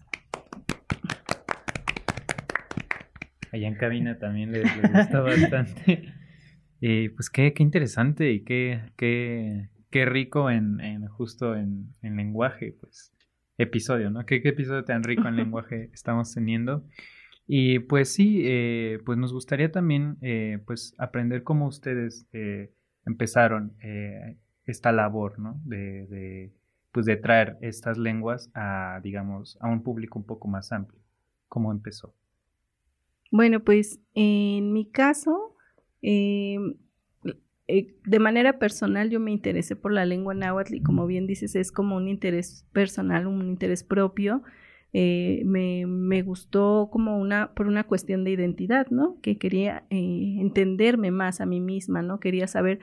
Allá 3.52 3.68
en 3.68 3.76
cabina 3.76 4.20
también 4.20 4.52
les, 4.52 4.64
gusta 4.82 5.22
bastante. 5.22 6.14
Y 6.80 7.10
pues 7.10 7.32
qué, 7.32 7.54
qué 7.54 7.64
interesante 7.64 8.32
y 8.32 8.44
qué, 8.44 8.82
qué, 8.98 9.70
qué 9.90 10.06
rico 10.06 10.52
en, 10.52 10.80
en 10.80 11.08
justo 11.08 11.56
en, 11.56 11.96
en, 12.04 12.18
lenguaje, 12.18 12.76
pues 12.80 13.16
episodio, 13.58 14.12
¿no? 14.12 14.28
¿Qué, 14.28 14.44
¿Qué, 14.44 14.50
episodio 14.50 14.84
tan 14.84 15.04
rico 15.04 15.28
en 15.28 15.36
lenguaje 15.38 15.90
estamos 15.92 16.36
teniendo? 16.36 16.86
Y 17.48 17.80
pues 17.80 18.14
sí, 18.14 18.42
eh, 18.44 19.00
pues 19.06 19.18
nos 19.18 19.34
gustaría 19.34 19.72
también 19.72 20.18
eh, 20.22 20.60
pues 20.68 20.94
aprender 21.00 21.42
cómo 21.42 21.66
ustedes 21.66 22.28
eh, 22.32 22.72
empezaron 23.08 23.76
esta 24.68 24.92
labor, 24.92 25.40
¿no? 25.40 25.60
De, 25.64 26.06
de, 26.08 26.54
pues 26.92 27.06
de 27.06 27.16
traer 27.16 27.58
estas 27.62 27.98
lenguas 27.98 28.52
a, 28.54 29.00
digamos, 29.02 29.58
a 29.62 29.68
un 29.68 29.82
público 29.82 30.20
un 30.20 30.26
poco 30.26 30.48
más 30.48 30.72
amplio. 30.72 31.02
¿Cómo 31.48 31.72
empezó? 31.72 32.14
Bueno, 33.32 33.62
pues 33.62 34.00
en 34.14 34.74
mi 34.74 34.90
caso, 34.90 35.56
em, 36.02 36.76
eh, 37.68 37.96
de 38.06 38.20
manera 38.20 38.60
personal 38.60 39.10
yo 39.10 39.20
me 39.20 39.32
interesé 39.32 39.76
por 39.76 39.92
la 39.92 40.06
lengua 40.06 40.34
náhuatl 40.34 40.76
y 40.76 40.82
como 40.82 41.06
bien 41.06 41.28
dices, 41.28 41.56
es 41.56 41.72
como 41.72 41.98
un 41.98 42.08
interés 42.08 42.66
personal, 42.74 43.28
un 43.28 43.48
interés 43.48 43.84
propio. 43.84 44.44
Eh, 44.94 45.44
me, 45.46 46.22
gustó 46.24 46.90
como 46.92 47.20
una, 47.20 47.54
por 47.54 47.68
una 47.68 47.84
cuestión 47.84 48.24
de 48.24 48.32
identidad, 48.32 48.88
¿no? 48.90 49.20
Que 49.22 49.38
quería 49.38 49.86
eh, 49.90 50.38
entenderme 50.40 51.12
más 51.12 51.42
a 51.42 51.46
mí 51.46 51.60
misma, 51.60 52.02
¿no? 52.02 52.20
Quería 52.20 52.48
saber 52.48 52.80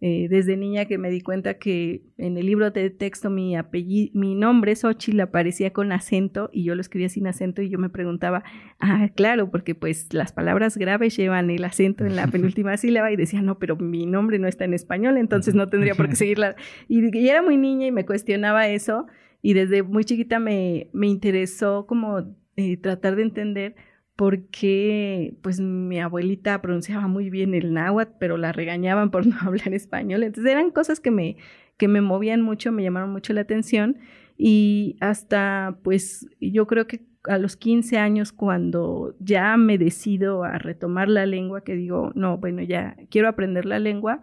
eh, 0.00 0.26
desde 0.28 0.56
niña 0.56 0.84
que 0.84 0.98
me 0.98 1.08
di 1.08 1.20
cuenta 1.20 1.54
que 1.54 2.02
en 2.18 2.36
el 2.36 2.46
libro 2.46 2.70
de 2.70 2.90
texto 2.90 3.30
mi 3.30 3.56
apellido, 3.56 4.10
mi 4.14 4.34
nombre 4.34 4.76
Xochitl 4.76 5.20
aparecía 5.20 5.72
con 5.72 5.92
acento 5.92 6.50
y 6.52 6.64
yo 6.64 6.74
lo 6.74 6.80
escribía 6.80 7.08
sin 7.08 7.26
acento 7.26 7.62
y 7.62 7.70
yo 7.70 7.78
me 7.78 7.88
preguntaba, 7.88 8.42
ah, 8.80 9.08
claro, 9.14 9.50
porque 9.50 9.74
pues 9.74 10.12
las 10.12 10.32
palabras 10.32 10.76
graves 10.76 11.16
llevan 11.16 11.50
el 11.50 11.64
acento 11.64 12.04
en 12.04 12.16
la 12.16 12.26
penúltima 12.26 12.76
sílaba 12.76 13.12
y 13.12 13.16
decía, 13.16 13.40
no, 13.40 13.58
pero 13.58 13.76
mi 13.76 14.04
nombre 14.04 14.38
no 14.38 14.48
está 14.48 14.64
en 14.64 14.74
español, 14.74 15.16
entonces 15.16 15.54
no 15.54 15.68
tendría 15.68 15.94
por 15.94 16.08
qué 16.08 16.16
seguirla. 16.16 16.56
Y, 16.88 17.16
y 17.16 17.28
era 17.28 17.42
muy 17.42 17.56
niña 17.56 17.86
y 17.86 17.92
me 17.92 18.04
cuestionaba 18.04 18.68
eso 18.68 19.06
y 19.40 19.52
desde 19.54 19.82
muy 19.82 20.04
chiquita 20.04 20.38
me, 20.38 20.88
me 20.92 21.06
interesó 21.06 21.86
como 21.86 22.34
eh, 22.56 22.76
tratar 22.76 23.16
de 23.16 23.22
entender 23.22 23.76
porque 24.16 25.34
pues 25.42 25.60
mi 25.60 26.00
abuelita 26.00 26.60
pronunciaba 26.62 27.08
muy 27.08 27.30
bien 27.30 27.54
el 27.54 27.72
náhuatl, 27.72 28.12
pero 28.18 28.36
la 28.36 28.52
regañaban 28.52 29.10
por 29.10 29.26
no 29.26 29.36
hablar 29.40 29.74
español. 29.74 30.22
Entonces 30.22 30.50
eran 30.50 30.70
cosas 30.70 31.00
que 31.00 31.10
me, 31.10 31.36
que 31.76 31.88
me 31.88 32.00
movían 32.00 32.42
mucho, 32.42 32.72
me 32.72 32.82
llamaron 32.82 33.10
mucho 33.10 33.32
la 33.32 33.42
atención 33.42 33.98
y 34.36 34.96
hasta 35.00 35.78
pues 35.82 36.28
yo 36.40 36.66
creo 36.66 36.86
que 36.86 37.06
a 37.24 37.38
los 37.38 37.56
15 37.56 37.98
años 37.98 38.32
cuando 38.32 39.14
ya 39.18 39.56
me 39.56 39.78
decido 39.78 40.44
a 40.44 40.58
retomar 40.58 41.08
la 41.08 41.24
lengua, 41.24 41.64
que 41.64 41.74
digo, 41.74 42.12
no, 42.14 42.38
bueno, 42.38 42.62
ya 42.62 42.96
quiero 43.10 43.28
aprender 43.28 43.64
la 43.64 43.78
lengua, 43.78 44.20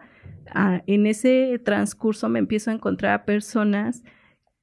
ah, 0.54 0.82
en 0.86 1.06
ese 1.06 1.60
transcurso 1.64 2.28
me 2.28 2.38
empiezo 2.38 2.70
a 2.70 2.74
encontrar 2.74 3.12
a 3.12 3.24
personas 3.24 4.04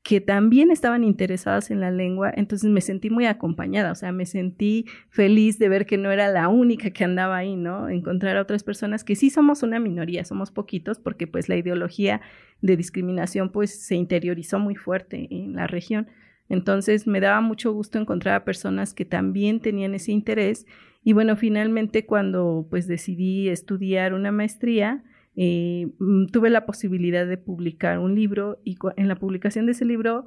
que 0.03 0.21
también 0.21 0.71
estaban 0.71 1.03
interesadas 1.03 1.71
en 1.71 1.81
la 1.81 1.91
lengua, 1.91 2.31
entonces 2.33 2.69
me 2.69 2.81
sentí 2.81 3.09
muy 3.09 3.25
acompañada, 3.25 3.91
o 3.91 3.95
sea, 3.95 4.11
me 4.11 4.25
sentí 4.25 4.85
feliz 5.09 5.59
de 5.59 5.69
ver 5.69 5.85
que 5.85 5.97
no 5.97 6.09
era 6.09 6.29
la 6.29 6.47
única 6.47 6.91
que 6.91 7.03
andaba 7.03 7.37
ahí, 7.37 7.55
¿no? 7.55 7.89
Encontrar 7.89 8.37
a 8.37 8.41
otras 8.41 8.63
personas 8.63 9.03
que 9.03 9.15
sí 9.15 9.29
somos 9.29 9.61
una 9.61 9.79
minoría, 9.79 10.23
somos 10.23 10.51
poquitos, 10.51 10.99
porque 10.99 11.27
pues 11.27 11.49
la 11.49 11.57
ideología 11.57 12.21
de 12.61 12.77
discriminación 12.77 13.49
pues 13.49 13.85
se 13.85 13.95
interiorizó 13.95 14.57
muy 14.57 14.75
fuerte 14.75 15.27
en 15.31 15.55
la 15.55 15.67
región. 15.67 16.07
Entonces 16.47 17.05
me 17.05 17.19
daba 17.19 17.41
mucho 17.41 17.71
gusto 17.73 17.99
encontrar 17.99 18.35
a 18.35 18.45
personas 18.45 18.93
que 18.93 19.05
también 19.05 19.59
tenían 19.59 19.93
ese 19.93 20.11
interés 20.11 20.65
y 21.03 21.13
bueno, 21.13 21.35
finalmente 21.35 22.05
cuando 22.05 22.67
pues 22.69 22.87
decidí 22.87 23.49
estudiar 23.49 24.13
una 24.13 24.31
maestría, 24.31 25.03
eh, 25.41 25.87
mm, 25.99 26.25
tuve 26.25 26.49
la 26.49 26.65
posibilidad 26.65 27.25
de 27.25 27.37
publicar 27.37 27.99
un 27.99 28.13
libro 28.13 28.59
y 28.65 28.77
en 28.97 29.07
la 29.07 29.15
publicación 29.15 29.67
de 29.67 29.71
ese 29.71 29.85
libro 29.85 30.25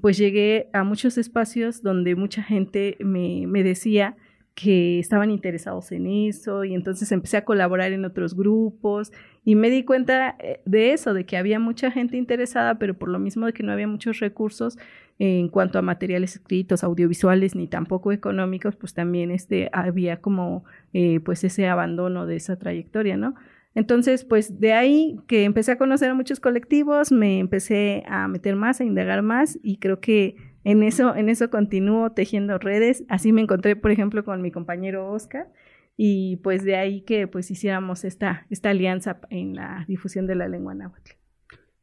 pues 0.00 0.16
llegué 0.16 0.70
a 0.72 0.84
muchos 0.84 1.18
espacios 1.18 1.82
donde 1.82 2.14
mucha 2.14 2.40
gente 2.40 2.96
me, 3.00 3.48
me 3.48 3.64
decía 3.64 4.16
que 4.54 5.00
estaban 5.00 5.32
interesados 5.32 5.90
en 5.90 6.06
eso 6.06 6.62
y 6.62 6.72
entonces 6.72 7.10
empecé 7.10 7.36
a 7.36 7.44
colaborar 7.44 7.90
en 7.90 8.04
otros 8.04 8.36
grupos 8.36 9.12
y 9.44 9.56
me 9.56 9.70
di 9.70 9.82
cuenta 9.82 10.36
eh, 10.38 10.60
de 10.64 10.92
eso, 10.92 11.14
de 11.14 11.26
que 11.26 11.36
había 11.36 11.58
mucha 11.58 11.90
gente 11.90 12.16
interesada, 12.16 12.78
pero 12.78 12.94
por 12.94 13.08
lo 13.08 13.18
mismo 13.18 13.46
de 13.46 13.52
que 13.52 13.64
no 13.64 13.72
había 13.72 13.88
muchos 13.88 14.20
recursos 14.20 14.78
en 15.18 15.48
cuanto 15.48 15.80
a 15.80 15.82
materiales 15.82 16.36
escritos, 16.36 16.84
audiovisuales, 16.84 17.56
ni 17.56 17.66
tampoco 17.66 18.12
económicos, 18.12 18.76
pues 18.76 18.94
también 18.94 19.32
este, 19.32 19.68
había 19.72 20.20
como 20.20 20.64
eh, 20.92 21.18
pues 21.18 21.42
ese 21.42 21.66
abandono 21.66 22.24
de 22.26 22.36
esa 22.36 22.56
trayectoria, 22.56 23.16
¿no? 23.16 23.34
Entonces, 23.74 24.24
pues 24.24 24.60
de 24.60 24.72
ahí 24.72 25.16
que 25.26 25.44
empecé 25.44 25.72
a 25.72 25.78
conocer 25.78 26.10
a 26.10 26.14
muchos 26.14 26.38
colectivos, 26.38 27.10
me 27.10 27.40
empecé 27.40 28.04
a 28.06 28.28
meter 28.28 28.54
más, 28.54 28.80
a 28.80 28.84
indagar 28.84 29.22
más 29.22 29.58
y 29.62 29.78
creo 29.78 30.00
que 30.00 30.36
en 30.62 30.82
eso, 30.82 31.14
en 31.16 31.28
eso 31.28 31.50
continúo 31.50 32.12
tejiendo 32.12 32.56
redes. 32.58 33.04
Así 33.08 33.32
me 33.32 33.42
encontré, 33.42 33.74
por 33.74 33.90
ejemplo, 33.90 34.24
con 34.24 34.42
mi 34.42 34.52
compañero 34.52 35.10
Oscar 35.10 35.52
y 35.96 36.36
pues 36.36 36.64
de 36.64 36.76
ahí 36.76 37.02
que 37.02 37.26
pues 37.26 37.50
hiciéramos 37.50 38.04
esta, 38.04 38.46
esta 38.48 38.70
alianza 38.70 39.20
en 39.30 39.56
la 39.56 39.84
difusión 39.88 40.26
de 40.26 40.36
la 40.36 40.48
lengua 40.48 40.74
náhuatl. 40.74 41.12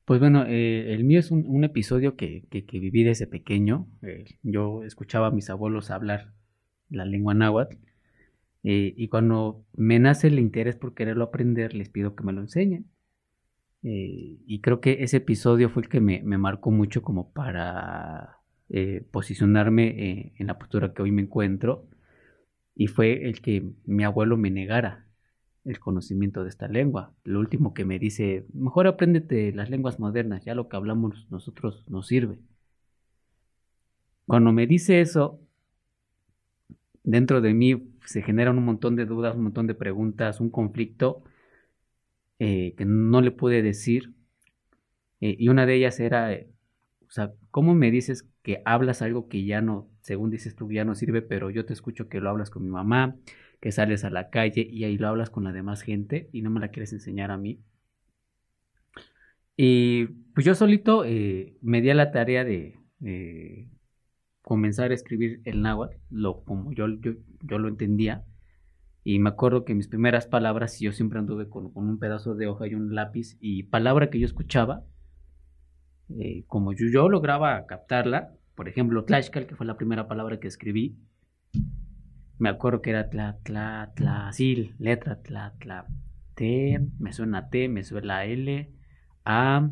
Pues 0.05 0.19
bueno, 0.19 0.45
eh, 0.47 0.93
el 0.93 1.03
mío 1.03 1.19
es 1.19 1.29
un, 1.29 1.63
episodio 1.63 2.15
que, 2.15 2.45
que, 2.49 2.79
viví 2.79 3.03
desde 3.03 3.27
pequeño. 3.27 3.87
Eh, 4.01 4.25
yo 4.43 4.83
escuchaba 4.83 5.27
a 5.27 5.31
mis 5.31 5.49
abuelos 5.49 5.91
hablar 5.91 6.33
la 6.89 7.05
lengua 7.05 7.33
náhuatl 7.33 7.77
eh, 8.63 8.93
y 8.95 9.07
cuando 9.09 9.65
me 9.73 9.99
nace 9.99 10.27
el 10.27 10.39
interés 10.39 10.75
por 10.75 10.93
quererlo 10.93 11.25
aprender, 11.25 11.73
les 11.73 11.89
pido 11.89 12.15
que 12.15 12.23
me 12.23 12.33
lo 12.33 12.41
enseñen. 12.41 12.87
y 13.83 14.61
creo 14.61 14.79
que 14.81 15.03
ese 15.03 15.17
episodio 15.17 15.69
fue 15.69 15.83
el 15.83 15.89
que 15.89 16.01
me, 16.01 16.21
marcó 16.37 16.71
mucho 16.71 17.01
como 17.01 17.31
para 17.33 18.41
eh, 18.69 19.05
posicionarme 19.11 19.87
eh, 19.87 20.33
en 20.37 20.47
la 20.47 20.57
postura 20.57 20.93
que 20.93 21.01
hoy 21.01 21.11
me 21.11 21.23
encuentro 21.23 21.89
y 22.75 22.87
fue 22.87 23.27
el 23.27 23.41
que 23.41 23.73
mi 23.85 24.05
abuelo 24.05 24.37
me 24.37 24.49
negara 24.51 25.07
el 25.65 25.79
conocimiento 25.79 26.43
de 26.43 26.49
esta 26.49 26.67
lengua. 26.69 27.13
Lo 27.25 27.39
último 27.39 27.73
que 27.73 27.85
me 27.85 27.99
dice, 27.99 28.45
mejor 28.53 28.87
apréndete 28.87 29.51
las 29.53 29.69
lenguas 29.69 29.99
modernas, 29.99 30.45
ya 30.45 30.55
lo 30.55 30.69
que 30.69 30.77
hablamos 30.77 31.27
nosotros 31.29 31.85
nos 31.89 32.07
sirve. 32.07 32.39
Cuando 34.25 34.53
me 34.53 34.67
dice 34.67 35.01
eso, 35.01 35.41
dentro 37.03 37.41
de 37.41 37.53
mí 37.53 37.91
se 38.05 38.21
generan 38.21 38.57
un 38.57 38.65
montón 38.65 38.95
de 38.95 39.05
dudas, 39.05 39.35
un 39.35 39.43
montón 39.43 39.67
de 39.67 39.75
preguntas, 39.75 40.39
un 40.39 40.49
conflicto 40.49 41.23
eh, 42.39 42.73
que 42.77 42.85
no 42.85 43.21
le 43.21 43.31
pude 43.31 43.61
decir. 43.61 44.13
y 45.19 45.49
una 45.49 45.65
de 45.65 45.75
ellas 45.75 45.99
era, 45.99 46.31
sea, 47.11 47.33
¿cómo 47.51 47.75
me 47.75 47.91
dices 47.91 48.27
que 48.41 48.61
hablas 48.65 49.01
algo 49.01 49.27
que 49.27 49.45
ya 49.45 49.61
no, 49.61 49.89
según 50.01 50.31
dices 50.31 50.55
tú, 50.55 50.71
ya 50.71 50.85
no 50.85 50.95
sirve, 50.95 51.21
pero 51.21 51.49
yo 51.49 51.65
te 51.65 51.73
escucho 51.73 52.07
que 52.07 52.21
lo 52.21 52.29
hablas 52.29 52.49
con 52.49 52.63
mi 52.63 52.69
mamá, 52.69 53.17
que 53.59 53.71
sales 53.71 54.05
a 54.05 54.09
la 54.09 54.29
calle 54.29 54.65
y 54.69 54.85
ahí 54.85 54.97
lo 54.97 55.09
hablas 55.09 55.29
con 55.29 55.43
la 55.43 55.51
demás 55.51 55.81
gente 55.81 56.29
y 56.31 56.41
no 56.41 56.49
me 56.49 56.61
la 56.61 56.69
quieres 56.69 56.93
enseñar 56.93 57.29
a 57.31 57.37
mí? 57.37 57.59
Y 59.57 60.05
pues 60.33 60.45
yo 60.45 60.55
solito 60.55 61.03
eh, 61.05 61.57
me 61.61 61.81
di 61.81 61.89
a 61.89 61.95
la 61.95 62.11
tarea 62.11 62.45
de 62.45 62.79
comenzar 64.41 64.91
a 64.91 64.93
escribir 64.93 65.41
el 65.45 65.61
náhuatl, 65.61 65.97
lo, 66.09 66.43
como 66.43 66.71
yo, 66.73 66.87
yo, 66.89 67.59
lo 67.59 67.67
entendía. 67.67 68.25
Y 69.03 69.19
me 69.19 69.29
acuerdo 69.29 69.65
que 69.65 69.73
mis 69.73 69.87
primeras 69.87 70.27
palabras, 70.27 70.79
yo 70.79 70.91
siempre 70.91 71.19
anduve 71.19 71.49
con, 71.49 71.71
con, 71.71 71.87
un 71.87 71.99
pedazo 71.99 72.35
de 72.35 72.47
hoja 72.47 72.67
y 72.67 72.75
un 72.75 72.93
lápiz, 72.93 73.37
y 73.39 73.63
palabra 73.63 74.09
que 74.09 74.19
yo 74.19 74.25
escuchaba, 74.25 74.83
eh, 76.19 76.43
como 76.47 76.73
yo, 76.73 76.87
yo, 76.91 77.09
lograba 77.09 77.65
captarla, 77.65 78.33
por 78.55 78.67
ejemplo, 78.67 79.05
Tlashkal, 79.05 79.47
que 79.47 79.55
fue 79.55 79.65
la 79.65 79.77
primera 79.77 80.07
palabra 80.07 80.39
que 80.39 80.47
escribí, 80.47 80.97
me 82.37 82.49
acuerdo 82.49 82.81
que 82.81 82.89
era 82.89 83.09
tla, 83.09 83.37
tla, 83.43 83.91
tla, 83.95 84.33
sí, 84.33 84.73
letra, 84.79 85.21
tla, 85.21 85.53
tla, 85.59 85.85
T, 86.33 86.79
me 86.97 87.13
suena 87.13 87.49
T, 87.49 87.69
me 87.69 87.83
suena 87.83 88.25
L, 88.25 88.71
A, 89.25 89.69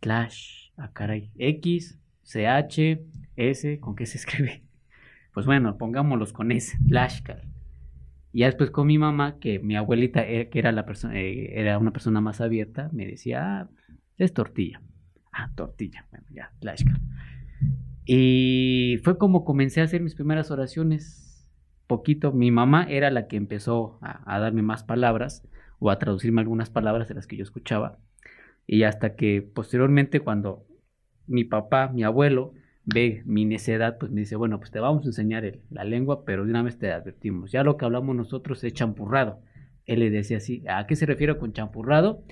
Tlash, 0.00 0.70
a 0.78 0.90
caray, 0.92 1.30
X, 1.36 1.98
CH, 2.22 2.98
S, 3.36 3.80
¿con 3.80 3.96
qué 3.96 4.06
se 4.06 4.18
escribe? 4.18 4.62
Pues 5.34 5.46
bueno, 5.46 5.78
pongámoslos 5.78 6.34
con 6.34 6.52
S, 6.52 6.76
Tlashkal. 6.86 7.48
Y 8.32 8.40
ya 8.40 8.46
después 8.46 8.70
con 8.70 8.86
mi 8.86 8.98
mamá, 8.98 9.38
que 9.38 9.60
mi 9.60 9.76
abuelita, 9.76 10.28
eh, 10.28 10.50
que 10.50 10.58
era, 10.58 10.72
la 10.72 10.84
persona, 10.84 11.18
eh, 11.18 11.58
era 11.58 11.78
una 11.78 11.90
persona 11.90 12.20
más 12.20 12.42
abierta, 12.42 12.90
me 12.92 13.06
decía, 13.06 13.60
ah, 13.60 13.70
es 14.18 14.34
tortilla. 14.34 14.82
Ah, 15.32 15.50
tortilla. 15.54 16.06
Bueno, 16.10 16.26
ya, 16.30 16.52
Tlashkal. 16.60 17.00
Y 18.04 18.98
fue 19.04 19.16
como 19.18 19.44
comencé 19.44 19.80
a 19.80 19.84
hacer 19.84 20.00
mis 20.00 20.14
primeras 20.14 20.50
oraciones. 20.50 21.46
Poquito. 21.86 22.32
Mi 22.32 22.50
mamá 22.50 22.84
era 22.88 23.10
la 23.10 23.26
que 23.26 23.36
empezó 23.36 23.98
a, 24.00 24.38
darme 24.38 24.62
más 24.62 24.82
palabras 24.82 25.46
o 25.78 25.90
a 25.90 25.98
traducirme 25.98 26.40
algunas 26.40 26.70
palabras 26.70 27.08
de 27.08 27.14
las 27.14 27.26
que 27.26 27.36
yo 27.36 27.42
escuchaba. 27.42 27.98
Y 28.66 28.84
hasta 28.84 29.14
que 29.14 29.42
posteriormente 29.42 30.20
cuando 30.20 30.66
mi 31.26 31.44
papá, 31.44 31.88
mi 31.88 32.02
abuelo, 32.02 32.54
ve 32.84 33.22
mi 33.24 33.44
necedad, 33.44 33.98
pues 33.98 34.10
me 34.10 34.20
dice, 34.20 34.36
bueno, 34.36 34.58
pues 34.58 34.70
te 34.70 34.80
vamos 34.80 35.04
a 35.04 35.08
enseñar 35.08 35.58
la 35.70 35.84
lengua, 35.84 36.24
pero 36.24 36.44
de 36.44 36.50
una 36.50 36.62
vez 36.62 36.78
te 36.78 36.90
advertimos. 36.92 37.52
Ya 37.52 37.64
lo 37.64 37.76
que 37.76 37.84
hablamos 37.84 38.16
nosotros 38.16 38.62
es 38.64 38.72
champurrado. 38.72 39.40
Él 39.86 40.00
le 40.00 40.10
decía 40.10 40.38
así, 40.38 40.64
¿a 40.68 40.86
qué 40.86 40.96
se 40.96 41.06
refiere 41.06 41.36
con 41.38 41.52
champurrado? 41.52 42.24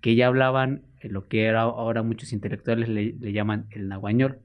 Que 0.00 0.14
ya 0.16 0.26
hablaban 0.26 0.82
lo 1.02 1.28
que 1.28 1.44
era 1.44 1.62
ahora 1.62 2.02
muchos 2.02 2.32
intelectuales 2.32 2.88
le, 2.88 3.14
llaman 3.32 3.66
el 3.70 3.88
nahuañol 3.88 4.40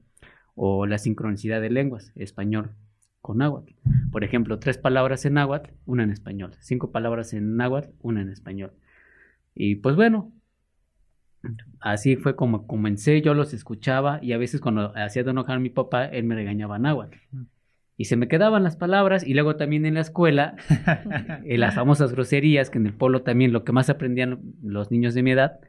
o 0.54 0.86
la 0.86 0.98
sincronicidad 0.98 1.60
de 1.60 1.70
lenguas, 1.70 2.12
español 2.14 2.72
con 3.20 3.38
náhuatl. 3.38 3.72
Por 4.10 4.24
ejemplo, 4.24 4.58
tres 4.58 4.78
palabras 4.78 5.24
en 5.24 5.34
náhuatl, 5.34 5.70
una 5.86 6.02
en 6.02 6.10
español. 6.10 6.54
Cinco 6.60 6.90
palabras 6.92 7.32
en 7.32 7.56
náhuatl, 7.56 7.90
una 8.00 8.20
en 8.20 8.30
español. 8.30 8.72
Y 9.54 9.76
pues 9.76 9.96
bueno, 9.96 10.32
así 11.80 12.16
fue 12.16 12.36
como 12.36 12.66
comencé, 12.66 13.20
yo 13.22 13.34
los 13.34 13.54
escuchaba 13.54 14.18
y 14.22 14.32
a 14.32 14.38
veces 14.38 14.60
cuando 14.60 14.92
hacía 14.96 15.24
de 15.24 15.30
enojar 15.30 15.56
a 15.56 15.60
mi 15.60 15.70
papá, 15.70 16.06
él 16.06 16.24
me 16.24 16.34
regañaba 16.34 16.78
náhuatl. 16.78 17.18
Y 17.96 18.06
se 18.06 18.16
me 18.16 18.28
quedaban 18.28 18.64
las 18.64 18.76
palabras 18.76 19.26
y 19.26 19.34
luego 19.34 19.56
también 19.56 19.86
en 19.86 19.94
la 19.94 20.00
escuela, 20.00 20.56
en 21.44 21.60
las 21.60 21.74
famosas 21.74 22.12
groserías, 22.12 22.70
que 22.70 22.78
en 22.78 22.86
el 22.86 22.94
polo 22.94 23.22
también 23.22 23.52
lo 23.52 23.64
que 23.64 23.72
más 23.72 23.90
aprendían 23.90 24.40
los 24.62 24.90
niños 24.90 25.14
de 25.14 25.22
mi 25.22 25.32
edad, 25.32 25.60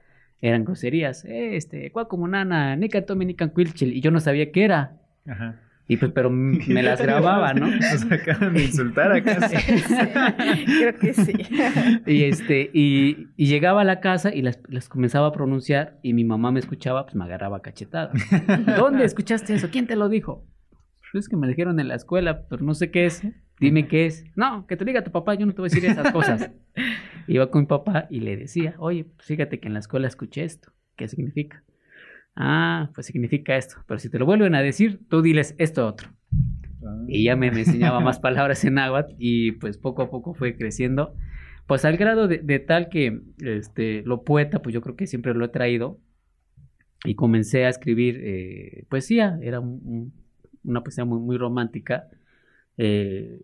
eran 0.41 0.65
groserías. 0.65 1.26
Eh, 1.26 1.55
este, 1.55 1.91
nana, 2.17 2.76
nica 2.76 3.05
tome 3.05 3.26
nican 3.26 3.53
y 3.55 4.01
yo 4.01 4.11
no 4.11 4.19
sabía 4.19 4.51
qué 4.51 4.63
era. 4.65 4.97
Ajá. 5.28 5.59
Y 5.88 5.97
pues, 5.97 6.11
pero 6.13 6.29
me 6.29 6.81
las 6.81 7.01
grababa, 7.01 7.53
¿no? 7.53 7.67
Nos 7.67 8.11
acaban 8.11 8.53
de 8.53 8.63
insultar 8.63 9.11
acá. 9.11 9.49
Creo 10.65 10.95
que 10.97 11.13
sí. 11.13 11.34
Y 12.05 12.23
este, 12.23 12.69
y, 12.73 13.27
y, 13.36 13.47
llegaba 13.47 13.81
a 13.81 13.84
la 13.84 13.99
casa 13.99 14.34
y 14.34 14.41
las, 14.41 14.59
las, 14.69 14.88
comenzaba 14.88 15.27
a 15.27 15.31
pronunciar 15.34 15.99
y 16.01 16.13
mi 16.13 16.23
mamá 16.23 16.51
me 16.51 16.59
escuchaba, 16.59 17.05
pues 17.05 17.15
me 17.15 17.25
agarraba 17.25 17.61
cachetada. 17.61 18.11
¿Dónde 18.77 19.03
escuchaste 19.03 19.53
eso? 19.53 19.69
¿Quién 19.71 19.88
te 19.88 19.95
lo 19.95 20.07
dijo? 20.07 20.45
Pues 21.11 21.25
es 21.25 21.29
que 21.29 21.36
me 21.36 21.47
dijeron 21.47 21.79
en 21.79 21.89
la 21.89 21.95
escuela, 21.95 22.47
pero 22.47 22.63
no 22.63 22.73
sé 22.73 22.89
qué 22.89 23.05
es. 23.05 23.21
Dime 23.59 23.88
qué 23.88 24.05
es. 24.05 24.25
No, 24.36 24.65
que 24.67 24.77
te 24.77 24.86
diga 24.86 25.03
tu 25.03 25.11
papá, 25.11 25.36
yo 25.36 25.45
no 25.45 25.53
te 25.53 25.61
voy 25.61 25.69
a 25.69 25.73
decir 25.73 25.86
esas 25.89 26.11
cosas. 26.11 26.49
Iba 27.27 27.51
con 27.51 27.61
mi 27.61 27.67
papá 27.67 28.07
y 28.09 28.21
le 28.21 28.36
decía, 28.36 28.75
oye, 28.79 29.05
pues 29.05 29.27
fíjate 29.27 29.59
que 29.59 29.67
en 29.67 29.73
la 29.73 29.79
escuela 29.79 30.07
escuché 30.07 30.43
esto. 30.43 30.71
¿Qué 30.95 31.07
significa? 31.07 31.63
Ah, 32.36 32.89
pues 32.93 33.07
significa 33.07 33.55
esto. 33.55 33.77
Pero 33.88 33.99
si 33.99 34.09
te 34.09 34.19
lo 34.19 34.25
vuelven 34.25 34.55
a 34.55 34.61
decir, 34.61 34.99
tú 35.09 35.21
diles 35.21 35.55
esto 35.57 35.88
otro. 35.88 36.09
Y 37.07 37.23
ya 37.23 37.36
me, 37.36 37.47
enseñaba 37.47 37.99
más 37.99 38.19
palabras 38.21 38.63
en 38.65 38.75
náhuatl 38.75 39.15
y 39.17 39.53
pues 39.53 39.77
poco 39.77 40.01
a 40.01 40.09
poco 40.09 40.34
fue 40.34 40.57
creciendo. 40.57 41.15
Pues 41.67 41.86
al 41.86 41.97
grado 41.97 42.27
de, 42.27 42.59
tal 42.59 42.89
que 42.89 43.21
este, 43.39 44.03
lo 44.03 44.23
poeta, 44.23 44.61
pues 44.61 44.73
yo 44.73 44.81
creo 44.81 44.95
que 44.95 45.07
siempre 45.07 45.34
lo 45.34 45.45
he 45.45 45.49
traído. 45.49 45.99
Y 47.05 47.15
comencé 47.15 47.65
a 47.65 47.69
escribir 47.69 48.19
eh, 48.23 48.86
poesía. 48.89 49.38
Era 49.41 49.59
una 49.59 50.84
poesía 50.84 51.05
muy, 51.05 51.19
muy 51.19 51.38
romántica. 51.38 52.07
Eh, 52.77 53.41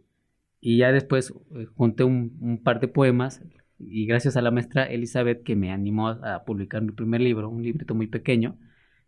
y 0.61 0.77
ya 0.77 0.91
después 0.91 1.33
eh, 1.55 1.65
junté 1.75 2.03
un, 2.03 2.61
par 2.63 2.79
de 2.79 2.87
poemas 2.87 3.41
y 3.77 4.05
gracias 4.05 4.35
a 4.35 4.41
la 4.41 4.51
maestra 4.51 4.85
Elizabeth 4.85 5.43
que 5.43 5.55
me 5.55 5.71
animó 5.71 6.09
a, 6.09 6.43
publicar 6.43 6.81
mi 6.81 6.91
primer 6.91 7.21
libro, 7.21 7.49
un 7.49 7.63
librito 7.63 7.95
muy 7.95 8.07
pequeño 8.07 8.57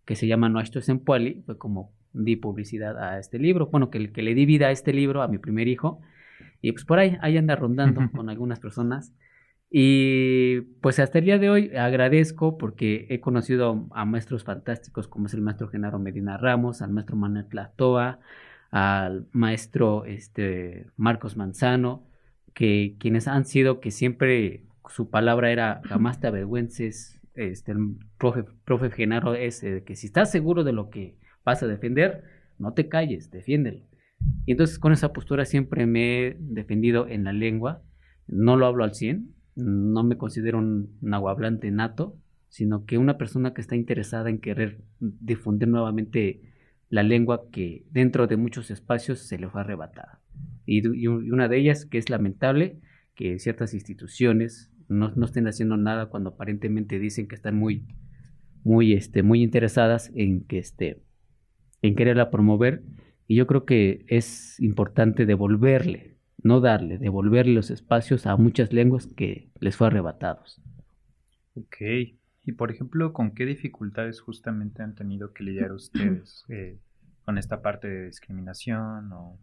que 0.05 0.15
se 0.15 0.27
llama 0.27 0.49
No 0.49 0.59
esto 0.59 0.79
es 0.79 0.89
en 0.89 0.99
Puali, 0.99 1.41
fue 1.45 1.57
como 1.57 1.91
di 2.13 2.35
publicidad 2.35 2.97
a 2.97 3.19
este 3.19 3.39
libro, 3.39 3.67
bueno, 3.67 3.89
que, 3.89 4.11
que 4.11 4.21
le 4.21 4.35
di 4.35 4.45
vida 4.45 4.67
a 4.67 4.71
este 4.71 4.93
libro 4.93 5.21
a 5.21 5.27
mi 5.27 5.37
primer 5.37 5.67
hijo 5.67 6.01
y 6.61 6.71
pues 6.71 6.85
por 6.85 6.99
ahí, 6.99 7.17
ahí 7.21 7.37
anda 7.37 7.55
rondando 7.55 8.01
con 8.15 8.29
algunas 8.29 8.59
personas. 8.59 9.13
Y 9.69 10.61
pues 10.81 10.99
hasta 10.99 11.19
el 11.19 11.25
día 11.25 11.39
de 11.39 11.49
hoy 11.49 11.75
agradezco 11.75 12.57
porque 12.57 13.07
he 13.09 13.21
conocido 13.21 13.87
a 13.91 14.03
maestros 14.03 14.43
fantásticos 14.43 15.07
como 15.07 15.27
es 15.27 15.33
el 15.33 15.41
maestro 15.41 15.69
Genaro 15.69 15.97
Medina 15.97 16.37
Ramos, 16.37 16.81
al 16.81 16.91
maestro 16.91 17.15
Manuel 17.15 17.45
Platoa, 17.45 18.19
al 18.69 19.27
maestro 19.31 20.03
este, 20.05 20.87
Marcos 20.97 21.37
Manzano, 21.37 22.03
que 22.53 22.95
quienes 22.99 23.29
han 23.29 23.45
sido 23.45 23.79
que 23.79 23.91
siempre 23.91 24.65
su 24.89 25.09
palabra 25.09 25.51
era 25.51 25.81
jamás 25.85 26.19
te 26.19 26.27
avergüences, 26.27 27.20
este, 27.35 27.71
el 27.71 27.97
profe, 28.17 28.43
profe 28.65 28.91
Genaro 28.91 29.35
es 29.35 29.63
eh, 29.63 29.83
que 29.85 29.95
si 29.95 30.07
estás 30.07 30.31
seguro 30.31 30.63
de 30.63 30.73
lo 30.73 30.89
que 30.89 31.17
vas 31.43 31.63
a 31.63 31.67
defender, 31.67 32.23
no 32.59 32.73
te 32.73 32.87
calles, 32.87 33.31
defiéndelo. 33.31 33.85
Y 34.45 34.51
entonces 34.51 34.79
con 34.79 34.93
esa 34.93 35.13
postura 35.13 35.45
siempre 35.45 35.85
me 35.85 36.27
he 36.27 36.37
defendido 36.39 37.07
en 37.07 37.23
la 37.23 37.33
lengua, 37.33 37.81
no 38.27 38.55
lo 38.55 38.65
hablo 38.65 38.83
al 38.83 38.93
100, 38.93 39.33
no 39.55 40.03
me 40.03 40.17
considero 40.17 40.59
un 40.59 40.97
nahuablante 41.01 41.71
nato, 41.71 42.17
sino 42.49 42.85
que 42.85 42.97
una 42.97 43.17
persona 43.17 43.53
que 43.53 43.61
está 43.61 43.75
interesada 43.75 44.29
en 44.29 44.39
querer 44.39 44.81
difundir 44.99 45.67
nuevamente 45.67 46.41
la 46.89 47.03
lengua 47.03 47.49
que 47.51 47.85
dentro 47.91 48.27
de 48.27 48.37
muchos 48.37 48.69
espacios 48.71 49.19
se 49.19 49.37
le 49.37 49.49
fue 49.49 49.61
arrebatada. 49.61 50.19
Y, 50.65 50.85
y 51.01 51.07
una 51.07 51.47
de 51.47 51.57
ellas, 51.57 51.85
que 51.85 51.97
es 51.97 52.09
lamentable, 52.09 52.79
que 53.15 53.39
ciertas 53.39 53.73
instituciones 53.73 54.71
no, 54.91 55.11
no, 55.15 55.25
estén 55.25 55.47
haciendo 55.47 55.77
nada 55.77 56.07
cuando 56.07 56.31
aparentemente 56.31 56.99
dicen 56.99 57.27
que 57.27 57.35
están 57.35 57.55
muy, 57.55 57.85
muy, 58.63 58.93
este, 58.93 59.23
muy 59.23 59.41
interesadas 59.41 60.11
en 60.13 60.43
que 60.43 60.59
este, 60.59 61.01
en 61.81 61.95
quererla 61.95 62.29
promover. 62.29 62.83
Y 63.27 63.35
yo 63.35 63.47
creo 63.47 63.65
que 63.65 64.05
es 64.07 64.59
importante 64.59 65.25
devolverle, 65.25 66.17
no 66.43 66.59
darle, 66.59 66.97
devolverle 66.97 67.53
los 67.53 67.71
espacios 67.71 68.25
a 68.25 68.35
muchas 68.35 68.73
lenguas 68.73 69.07
que 69.07 69.49
les 69.59 69.77
fue 69.77 69.87
arrebatados. 69.87 70.61
Ok. 71.55 71.77
Y 72.43 72.51
por 72.53 72.71
ejemplo, 72.71 73.13
¿con 73.13 73.31
qué 73.31 73.45
dificultades 73.45 74.19
justamente 74.19 74.83
han 74.83 74.95
tenido 74.95 75.31
que 75.31 75.43
lidiar 75.43 75.71
ustedes 75.73 76.43
eh, 76.49 76.79
con 77.23 77.37
esta 77.37 77.61
parte 77.61 77.87
de 77.87 78.05
discriminación 78.07 79.13
o 79.13 79.39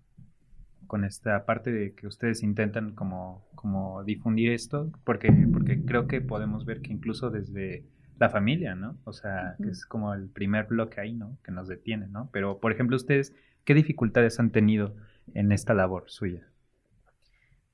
con 0.88 1.04
esta 1.04 1.44
parte 1.44 1.70
de 1.70 1.94
que 1.94 2.08
ustedes 2.08 2.42
intentan 2.42 2.94
como, 2.96 3.46
como 3.54 4.02
difundir 4.02 4.50
esto? 4.50 4.90
Porque, 5.04 5.30
porque 5.52 5.84
creo 5.84 6.08
que 6.08 6.20
podemos 6.20 6.64
ver 6.64 6.80
que 6.80 6.92
incluso 6.92 7.30
desde 7.30 7.84
la 8.18 8.30
familia, 8.30 8.74
¿no? 8.74 8.98
O 9.04 9.12
sea, 9.12 9.54
que 9.62 9.70
es 9.70 9.86
como 9.86 10.12
el 10.12 10.28
primer 10.28 10.66
bloque 10.66 11.00
ahí, 11.00 11.14
¿no? 11.14 11.38
Que 11.44 11.52
nos 11.52 11.68
detiene, 11.68 12.08
¿no? 12.08 12.30
Pero, 12.32 12.58
por 12.58 12.72
ejemplo, 12.72 12.96
ustedes, 12.96 13.32
¿qué 13.64 13.74
dificultades 13.74 14.40
han 14.40 14.50
tenido 14.50 14.96
en 15.34 15.52
esta 15.52 15.74
labor 15.74 16.04
suya? 16.08 16.48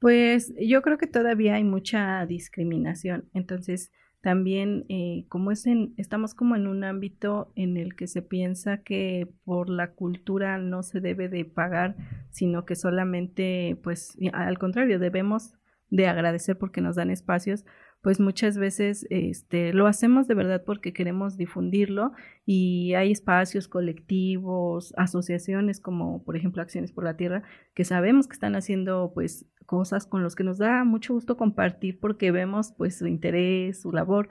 Pues 0.00 0.52
yo 0.60 0.82
creo 0.82 0.98
que 0.98 1.06
todavía 1.06 1.54
hay 1.54 1.64
mucha 1.64 2.26
discriminación. 2.26 3.30
Entonces, 3.32 3.90
también 4.24 4.86
eh, 4.88 5.26
como 5.28 5.50
es 5.50 5.66
en, 5.66 5.92
estamos 5.98 6.32
como 6.34 6.56
en 6.56 6.66
un 6.66 6.82
ámbito 6.82 7.52
en 7.56 7.76
el 7.76 7.94
que 7.94 8.06
se 8.06 8.22
piensa 8.22 8.78
que 8.78 9.28
por 9.44 9.68
la 9.68 9.92
cultura 9.92 10.56
no 10.56 10.82
se 10.82 11.02
debe 11.02 11.28
de 11.28 11.44
pagar, 11.44 11.94
sino 12.30 12.64
que 12.64 12.74
solamente, 12.74 13.78
pues, 13.84 14.16
al 14.32 14.58
contrario, 14.58 14.98
debemos 14.98 15.52
de 15.90 16.06
agradecer 16.06 16.56
porque 16.56 16.80
nos 16.80 16.96
dan 16.96 17.10
espacios, 17.10 17.66
pues 18.00 18.18
muchas 18.18 18.56
veces 18.56 19.06
este, 19.10 19.74
lo 19.74 19.86
hacemos 19.86 20.26
de 20.26 20.34
verdad 20.34 20.62
porque 20.64 20.94
queremos 20.94 21.36
difundirlo 21.36 22.12
y 22.46 22.94
hay 22.94 23.12
espacios 23.12 23.68
colectivos, 23.68 24.94
asociaciones 24.96 25.80
como 25.80 26.24
por 26.24 26.36
ejemplo 26.36 26.62
Acciones 26.62 26.92
por 26.92 27.04
la 27.04 27.16
Tierra, 27.16 27.42
que 27.74 27.84
sabemos 27.84 28.26
que 28.26 28.34
están 28.34 28.56
haciendo 28.56 29.12
pues 29.14 29.46
cosas 29.64 30.06
con 30.06 30.22
los 30.22 30.34
que 30.34 30.44
nos 30.44 30.58
da 30.58 30.84
mucho 30.84 31.14
gusto 31.14 31.36
compartir 31.36 31.98
porque 32.00 32.30
vemos 32.30 32.72
pues 32.76 32.98
su 32.98 33.06
interés, 33.06 33.82
su 33.82 33.92
labor, 33.92 34.28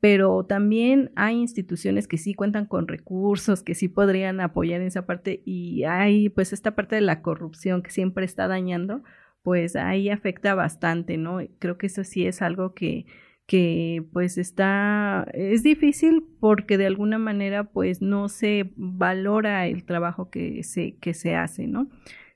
pero 0.00 0.44
también 0.46 1.12
hay 1.16 1.36
instituciones 1.36 2.08
que 2.08 2.18
sí 2.18 2.34
cuentan 2.34 2.66
con 2.66 2.88
recursos, 2.88 3.62
que 3.62 3.74
sí 3.74 3.88
podrían 3.88 4.40
apoyar 4.40 4.80
en 4.80 4.86
esa 4.86 5.06
parte 5.06 5.42
y 5.44 5.84
hay 5.84 6.28
pues 6.30 6.52
esta 6.52 6.74
parte 6.74 6.96
de 6.96 7.02
la 7.02 7.22
corrupción 7.22 7.82
que 7.82 7.90
siempre 7.90 8.24
está 8.24 8.48
dañando, 8.48 9.02
pues 9.42 9.76
ahí 9.76 10.10
afecta 10.10 10.54
bastante, 10.54 11.16
¿no? 11.16 11.40
Creo 11.58 11.78
que 11.78 11.86
eso 11.86 12.04
sí 12.04 12.26
es 12.26 12.42
algo 12.42 12.74
que 12.74 13.06
que 13.50 14.06
pues 14.12 14.38
está, 14.38 15.26
es 15.34 15.64
difícil 15.64 16.24
porque 16.38 16.78
de 16.78 16.86
alguna 16.86 17.18
manera 17.18 17.64
pues 17.64 18.00
no 18.00 18.28
se 18.28 18.72
valora 18.76 19.66
el 19.66 19.84
trabajo 19.84 20.30
que 20.30 20.62
se, 20.62 20.98
que 20.98 21.14
se 21.14 21.34
hace, 21.34 21.66
¿no? 21.66 21.90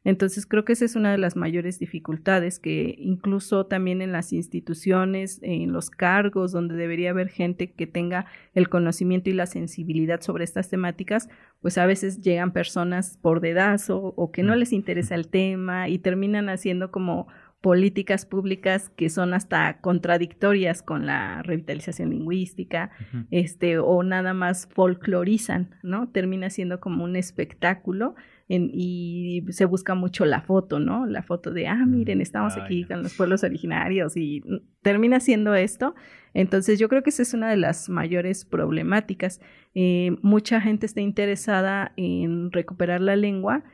Entonces 0.04 0.44
creo 0.44 0.66
que 0.66 0.74
esa 0.74 0.84
es 0.84 0.96
una 0.96 1.10
de 1.10 1.18
las 1.18 1.34
mayores 1.34 1.78
dificultades 1.78 2.58
que 2.58 2.94
incluso 2.98 3.64
también 3.64 4.02
en 4.02 4.12
las 4.12 4.32
instituciones, 4.34 5.40
en 5.42 5.72
los 5.72 5.90
cargos 5.90 6.52
donde 6.52 6.76
debería 6.76 7.10
haber 7.10 7.30
gente 7.30 7.72
que 7.72 7.86
tenga 7.86 8.26
el 8.52 8.68
conocimiento 8.68 9.30
y 9.30 9.32
la 9.32 9.46
sensibilidad 9.46 10.20
sobre 10.20 10.44
estas 10.44 10.68
temáticas, 10.68 11.28
pues 11.62 11.78
a 11.78 11.86
veces 11.86 12.20
llegan 12.20 12.52
personas 12.52 13.18
por 13.22 13.40
dedazo 13.40 14.12
o 14.16 14.30
que 14.30 14.42
no 14.42 14.54
les 14.56 14.72
interesa 14.72 15.14
el 15.14 15.28
tema 15.28 15.88
y 15.88 15.98
terminan 15.98 16.50
haciendo 16.50 16.90
como 16.90 17.26
políticas 17.62 18.26
públicas 18.26 18.90
que 18.90 19.08
son 19.08 19.32
hasta 19.32 19.80
contradictorias 19.80 20.82
con 20.82 21.06
la 21.06 21.42
revitalización 21.42 22.10
lingüística, 22.10 22.90
este, 23.30 23.78
o 23.78 24.02
nada 24.02 24.34
más 24.34 24.68
folclorizan, 24.70 25.74
¿no? 25.82 26.10
Termina 26.10 26.50
siendo 26.50 26.78
como 26.78 27.04
un 27.04 27.16
espectáculo 27.16 28.16
y 28.48 29.42
se 29.50 29.64
busca 29.64 29.94
mucho 29.94 30.24
la 30.24 30.42
foto, 30.42 30.78
¿no? 30.78 31.06
La 31.06 31.22
foto 31.22 31.50
de, 31.50 31.66
ah, 31.66 31.86
miren, 31.86 32.20
estamos 32.20 32.56
aquí 32.56 32.84
con 32.84 33.02
los 33.02 33.14
pueblos 33.14 33.42
originarios 33.42 34.16
y 34.16 34.42
termina 34.82 35.20
siendo 35.20 35.54
esto. 35.54 35.94
Entonces 36.34 36.78
yo 36.78 36.88
creo 36.88 37.02
que 37.02 37.10
esa 37.10 37.22
es 37.22 37.32
una 37.32 37.48
de 37.48 37.56
las 37.56 37.88
mayores 37.88 38.44
problemáticas. 38.44 39.40
Eh, 39.74 40.16
mucha 40.20 40.60
gente 40.60 40.84
está 40.84 41.00
interesada 41.00 41.92
en 41.96 42.52
recuperar 42.52 43.00
la 43.00 43.16
lengua, 43.16 43.64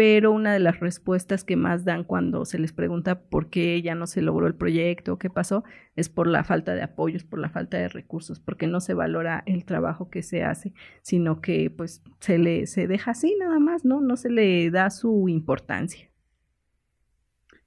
pero 0.00 0.32
una 0.32 0.54
de 0.54 0.60
las 0.60 0.80
respuestas 0.80 1.44
que 1.44 1.56
más 1.56 1.84
dan 1.84 2.04
cuando 2.04 2.46
se 2.46 2.58
les 2.58 2.72
pregunta 2.72 3.20
por 3.20 3.50
qué 3.50 3.82
ya 3.82 3.94
no 3.94 4.06
se 4.06 4.22
logró 4.22 4.46
el 4.46 4.54
proyecto, 4.54 5.18
qué 5.18 5.28
pasó, 5.28 5.62
es 5.94 6.08
por 6.08 6.26
la 6.26 6.42
falta 6.42 6.74
de 6.74 6.82
apoyos, 6.82 7.22
por 7.22 7.38
la 7.38 7.50
falta 7.50 7.76
de 7.76 7.86
recursos, 7.90 8.40
porque 8.40 8.66
no 8.66 8.80
se 8.80 8.94
valora 8.94 9.42
el 9.44 9.66
trabajo 9.66 10.08
que 10.08 10.22
se 10.22 10.42
hace, 10.42 10.72
sino 11.02 11.42
que 11.42 11.68
pues 11.68 12.02
se 12.18 12.38
le 12.38 12.66
se 12.66 12.86
deja 12.86 13.10
así 13.10 13.36
nada 13.38 13.58
más, 13.58 13.84
¿no? 13.84 14.00
No 14.00 14.16
se 14.16 14.30
le 14.30 14.70
da 14.70 14.88
su 14.88 15.28
importancia. 15.28 16.08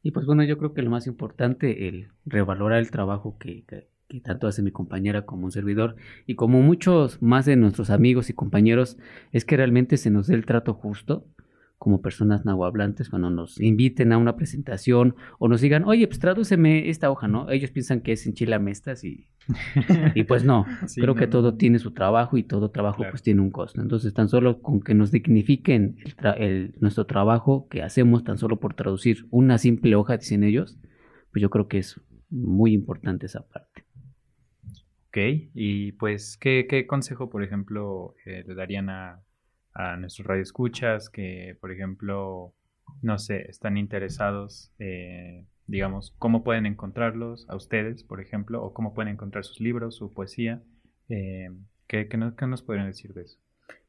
Y 0.01 0.09
pues 0.09 0.25
bueno, 0.25 0.43
yo 0.43 0.57
creo 0.57 0.73
que 0.73 0.81
lo 0.81 0.89
más 0.89 1.05
importante, 1.05 1.87
el 1.87 2.07
revalorar 2.25 2.79
el 2.79 2.89
trabajo 2.89 3.37
que, 3.37 3.63
que, 3.65 3.89
que 4.07 4.21
tanto 4.21 4.47
hace 4.47 4.63
mi 4.63 4.71
compañera 4.71 5.27
como 5.27 5.45
un 5.45 5.51
servidor 5.51 5.97
y 6.25 6.33
como 6.33 6.63
muchos 6.63 7.21
más 7.21 7.45
de 7.45 7.57
nuestros 7.57 7.91
amigos 7.91 8.31
y 8.31 8.33
compañeros, 8.33 8.97
es 9.31 9.45
que 9.45 9.55
realmente 9.55 9.97
se 9.97 10.09
nos 10.09 10.25
dé 10.25 10.33
el 10.33 10.47
trato 10.47 10.73
justo 10.73 11.27
como 11.83 12.01
personas 12.01 12.45
nahuablantes 12.45 13.09
cuando 13.09 13.29
nos 13.29 13.59
inviten 13.59 14.13
a 14.13 14.17
una 14.17 14.37
presentación 14.37 15.17
o 15.37 15.49
nos 15.49 15.59
digan, 15.59 15.83
oye, 15.83 16.07
pues 16.07 16.17
tradúceme 16.17 16.87
esta 16.87 17.11
hoja, 17.11 17.27
¿no? 17.27 17.51
Ellos 17.51 17.71
piensan 17.71 17.99
que 17.99 18.13
es 18.13 18.25
en 18.25 18.35
chilamestas 18.35 19.03
y, 19.03 19.27
y 20.15 20.23
pues 20.23 20.45
no, 20.45 20.65
creo 20.95 21.13
que 21.13 21.27
todo 21.27 21.55
tiene 21.55 21.79
su 21.79 21.91
trabajo 21.91 22.37
y 22.37 22.43
todo 22.43 22.71
trabajo 22.71 23.03
pues 23.09 23.21
tiene 23.21 23.41
un 23.41 23.51
costo. 23.51 23.81
Entonces, 23.81 24.13
tan 24.13 24.29
solo 24.29 24.61
con 24.61 24.79
que 24.79 24.93
nos 24.93 25.11
dignifiquen 25.11 25.97
el 26.37 26.73
nuestro 26.79 27.05
trabajo 27.05 27.67
que 27.67 27.83
hacemos 27.83 28.23
tan 28.23 28.37
solo 28.37 28.61
por 28.61 28.75
traducir 28.75 29.27
una 29.29 29.57
simple 29.57 29.95
hoja, 29.95 30.15
dicen 30.15 30.45
ellos, 30.45 30.79
pues 31.33 31.41
yo 31.41 31.49
creo 31.49 31.67
que 31.67 31.79
es 31.79 31.99
muy 32.29 32.71
importante 32.71 33.25
esa 33.25 33.45
parte. 33.45 33.83
Ok, 35.09 35.17
y 35.53 35.91
pues, 35.91 36.37
¿qué, 36.37 36.65
qué 36.69 36.87
consejo, 36.87 37.29
por 37.29 37.43
ejemplo, 37.43 38.15
eh, 38.25 38.45
le 38.47 38.55
darían 38.55 38.89
a 38.89 39.21
a 39.73 39.97
nuestros 39.97 40.27
radioescuchas 40.27 41.09
que, 41.09 41.57
por 41.59 41.71
ejemplo, 41.71 42.53
no 43.01 43.17
sé, 43.17 43.49
están 43.49 43.77
interesados, 43.77 44.71
eh, 44.79 45.45
digamos, 45.67 46.15
cómo 46.19 46.43
pueden 46.43 46.65
encontrarlos 46.65 47.45
a 47.49 47.55
ustedes, 47.55 48.03
por 48.03 48.21
ejemplo, 48.21 48.63
o 48.63 48.73
cómo 48.73 48.93
pueden 48.93 49.13
encontrar 49.13 49.43
sus 49.43 49.59
libros, 49.59 49.95
su 49.95 50.13
poesía. 50.13 50.61
Eh, 51.09 51.49
¿qué, 51.87 52.07
qué, 52.07 52.17
nos, 52.17 52.35
¿Qué 52.35 52.47
nos 52.47 52.61
podrían 52.61 52.87
decir 52.87 53.13
de 53.13 53.23
eso? 53.23 53.39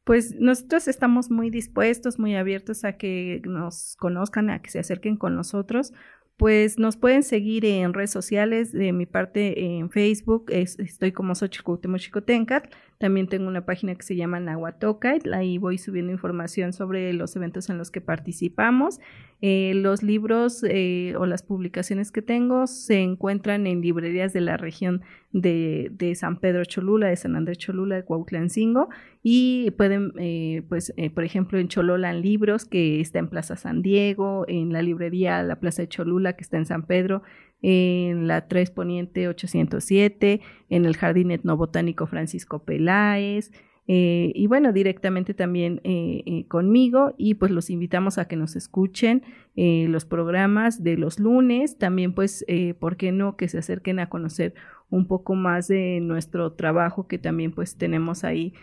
Pues 0.03 0.35
nosotros 0.35 0.87
estamos 0.87 1.31
muy 1.31 1.49
dispuestos, 1.49 2.19
muy 2.19 2.35
abiertos 2.35 2.83
a 2.83 2.93
que 2.93 3.41
nos 3.45 3.95
conozcan, 3.97 4.49
a 4.49 4.61
que 4.61 4.69
se 4.69 4.79
acerquen 4.79 5.17
con 5.17 5.35
nosotros 5.35 5.93
pues 6.37 6.77
nos 6.77 6.97
pueden 6.97 7.23
seguir 7.23 7.65
en 7.65 7.93
redes 7.93 8.11
sociales, 8.11 8.71
de 8.71 8.91
mi 8.91 9.05
parte 9.05 9.77
en 9.77 9.89
Facebook, 9.89 10.47
estoy 10.49 11.11
como 11.13 11.33
Xochitl 11.33 12.21
Tencat, 12.25 12.73
también 12.97 13.27
tengo 13.27 13.47
una 13.47 13.65
página 13.65 13.93
que 13.95 14.03
se 14.03 14.15
llama 14.15 14.39
Nahuatocait, 14.39 15.27
ahí 15.33 15.57
voy 15.57 15.77
subiendo 15.77 16.11
información 16.11 16.71
sobre 16.71 17.11
los 17.13 17.35
eventos 17.35 17.69
en 17.69 17.77
los 17.77 17.91
que 17.91 18.01
participamos. 18.01 18.99
Eh, 19.41 19.73
los 19.75 20.01
libros 20.01 20.63
eh, 20.63 21.13
o 21.17 21.25
las 21.25 21.43
publicaciones 21.43 22.11
que 22.11 22.21
tengo 22.21 22.67
se 22.67 23.01
encuentran 23.01 23.67
en 23.67 23.81
librerías 23.81 24.31
de 24.31 24.39
la 24.39 24.55
región 24.55 25.01
de, 25.33 25.91
de 25.91 26.15
San 26.15 26.39
Pedro 26.39 26.63
Cholula, 26.63 27.07
de 27.07 27.17
San 27.17 27.35
Andrés 27.35 27.57
Cholula, 27.57 27.95
de 27.95 28.05
Cuautlancingo 28.05 28.87
y 29.21 29.71
pueden, 29.71 30.13
eh, 30.17 30.63
pues, 30.69 30.93
por 31.13 31.25
ejemplo, 31.25 31.59
en 31.59 31.67
Chololan 31.67 32.21
Libros, 32.21 32.63
que 32.63 33.01
está 33.01 33.19
en 33.19 33.27
Plaza 33.27 33.57
San 33.57 33.81
Diego, 33.81 34.45
en 34.47 34.71
la 34.71 34.81
librería 34.81 35.43
La 35.43 35.59
Plaza 35.59 35.81
de 35.81 35.89
Cholula, 35.89 36.33
que 36.33 36.43
está 36.43 36.57
en 36.57 36.65
San 36.65 36.85
Pedro, 36.85 37.21
en 37.61 38.27
la 38.27 38.47
3 38.47 38.71
Poniente 38.71 39.27
807, 39.27 40.41
en 40.69 40.85
el 40.85 40.95
Jardín 40.95 41.31
Etnobotánico 41.31 42.07
Francisco 42.07 42.63
Peláez, 42.63 43.51
eh, 43.87 44.31
y 44.33 44.47
bueno, 44.47 44.73
directamente 44.73 45.35
también 45.35 45.79
eh, 45.83 46.23
eh, 46.25 46.47
conmigo 46.47 47.13
y 47.17 47.35
pues 47.35 47.51
los 47.51 47.69
invitamos 47.69 48.17
a 48.17 48.27
que 48.27 48.35
nos 48.35 48.55
escuchen 48.55 49.23
los 49.57 50.03
programas 50.03 50.83
de 50.83 50.97
los 50.97 51.17
lunes, 51.17 51.77
también 51.77 52.13
pues, 52.13 52.45
¿por 52.77 52.97
qué 52.97 53.13
no? 53.13 53.37
Que 53.37 53.47
se 53.47 53.57
acerquen 53.57 53.99
a 53.99 54.09
conocer 54.09 54.53
un 54.95 55.07
poco 55.07 55.35
más 55.35 55.67
de 55.67 55.99
nuestro 56.01 56.53
trabajo 56.53 57.07
que 57.07 57.17
también 57.17 57.51
pues 57.51 57.77
tenemos 57.77 58.23
ahí 58.23 58.53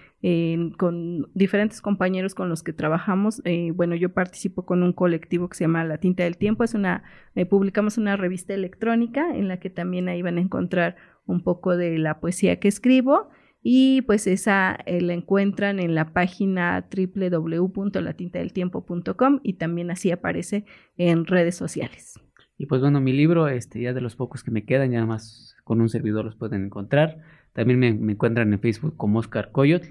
con 0.78 1.28
diferentes 1.34 1.82
compañeros 1.82 2.34
con 2.34 2.48
los 2.48 2.62
que 2.62 2.72
trabajamos. 2.72 3.42
bueno, 3.74 3.96
yo 3.96 4.14
participo 4.14 4.64
con 4.64 4.82
un 4.82 4.92
colectivo 4.92 5.48
que 5.48 5.56
se 5.56 5.64
llama 5.64 5.84
La 5.84 5.98
Tinta 5.98 6.22
del 6.22 6.36
Tiempo, 6.36 6.64
es 6.64 6.74
una, 6.74 7.02
publicamos 7.50 7.98
una 7.98 8.16
revista 8.16 8.54
electrónica 8.54 9.34
en 9.34 9.48
la 9.48 9.58
que 9.58 9.68
también 9.68 10.08
ahí 10.08 10.22
van 10.22 10.38
a 10.38 10.40
encontrar 10.40 10.96
un 11.26 11.42
poco 11.42 11.76
de 11.76 11.98
la 11.98 12.20
poesía 12.20 12.60
que 12.60 12.68
escribo 12.68 13.28
y 13.62 14.02
pues 14.02 14.26
esa 14.26 14.76
eh, 14.86 15.00
la 15.00 15.14
encuentran 15.14 15.78
en 15.78 15.94
la 15.94 16.12
página 16.12 16.86
www.latintadeltiempo.com 16.94 19.40
y 19.42 19.54
también 19.54 19.90
así 19.90 20.10
aparece 20.10 20.66
en 20.96 21.24
redes 21.26 21.54
sociales. 21.54 22.20
Y 22.62 22.66
pues 22.66 22.80
bueno, 22.80 23.00
mi 23.00 23.12
libro, 23.12 23.48
este, 23.48 23.80
ya 23.80 23.92
de 23.92 24.00
los 24.00 24.14
pocos 24.14 24.44
que 24.44 24.52
me 24.52 24.64
quedan, 24.64 24.92
ya 24.92 25.04
más 25.04 25.56
con 25.64 25.80
un 25.80 25.88
servidor 25.88 26.24
los 26.24 26.36
pueden 26.36 26.66
encontrar. 26.66 27.18
También 27.54 27.80
me, 27.80 27.88
encuentran 27.88 28.52
en 28.52 28.60
Facebook 28.60 28.96
como 28.96 29.18
Oscar 29.18 29.50
Coyot. 29.50 29.82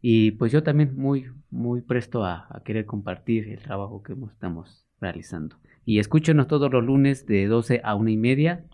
Y 0.00 0.30
pues 0.30 0.50
yo 0.50 0.62
también 0.62 0.96
muy, 0.96 1.26
muy 1.50 1.82
presto 1.82 2.24
a, 2.24 2.62
querer 2.64 2.86
compartir 2.86 3.50
el 3.50 3.58
trabajo 3.58 4.02
que 4.02 4.14
estamos 4.32 4.86
realizando. 4.98 5.56
Y 5.84 5.98
escúchenos 5.98 6.46
todos 6.46 6.72
los 6.72 6.82
lunes 6.82 7.26
de 7.26 7.48
12 7.48 7.82
a 7.84 7.94
1 7.94 8.08
y 8.08 8.16
media 8.16 8.64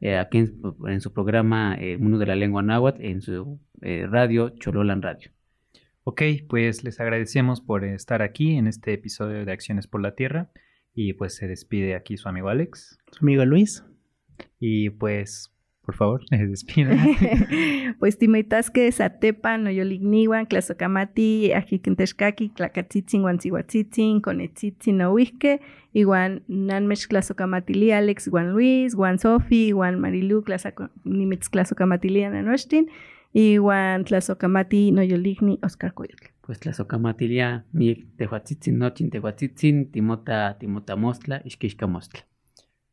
eh, 0.00 0.16
aquí 0.16 0.38
en, 0.38 1.00
su 1.02 1.12
programa 1.12 1.76
eh, 1.78 1.98
Mundo 1.98 2.16
de 2.16 2.24
la 2.24 2.34
Lengua 2.34 2.62
Náhuatl, 2.62 3.04
en 3.04 3.20
su 3.20 3.60
eh, 3.82 4.06
radio 4.08 4.48
Chololan 4.58 5.02
Radio. 5.02 5.32
Ok, 6.04 6.22
pues 6.48 6.82
les 6.82 6.98
agradecemos 6.98 7.60
por 7.60 7.84
estar 7.84 8.22
aquí 8.22 8.56
en 8.56 8.66
este 8.66 8.94
episodio 8.94 9.44
de 9.44 9.52
Acciones 9.52 9.86
por 9.86 10.00
la 10.00 10.14
Tierra 10.14 10.48
y 10.96 11.12
pues 11.12 11.36
se 11.36 11.46
despide 11.46 11.94
aquí 11.94 12.16
su 12.16 12.28
amigo 12.28 12.48
Alex. 12.48 12.98
Su 13.12 13.24
amigo 13.24 13.44
Luis. 13.44 13.84
Y 14.58 14.90
pues 14.90 15.52
por 15.86 15.94
favor, 15.94 16.22
despida. 16.30 16.96
pues 18.00 18.18
timeitasque, 18.18 18.90
satepa, 18.90 19.56
noyoligniwan, 19.56 20.48
tlasocamati, 20.48 21.52
ajikentexkaki, 21.52 22.48
tlacatzitzin, 22.48 23.22
guantzihuatzitzin, 23.22 24.20
conetzitzin, 24.20 24.98
nohuisque, 24.98 25.60
iguan 25.92 26.42
nanmech 26.48 27.06
tlasocamatili, 27.08 27.92
Alex, 27.92 28.28
Juan 28.28 28.52
Luis, 28.52 28.96
Juan 28.96 29.20
Sofi, 29.20 29.70
Juan 29.70 30.00
Marilu, 30.00 30.42
nimitz 31.04 31.50
tlasocamatili, 31.50 32.24
anochtin, 32.24 32.90
iguan 33.32 34.04
tlazocamati, 34.04 34.90
noyoligni, 34.90 35.60
Oscar 35.62 35.94
Coyotl. 35.94 36.35
Pues 36.46 36.60
tlazocamatilia, 36.60 37.64
mi 37.72 38.06
tehuatzitzin, 38.16 38.78
nochin 38.78 39.10
tehuatzitzin, 39.10 39.90
timota, 39.90 40.56
timota 40.60 40.94
mostla, 40.94 41.40
ishkishka 41.44 41.88
mostla. 41.88 42.20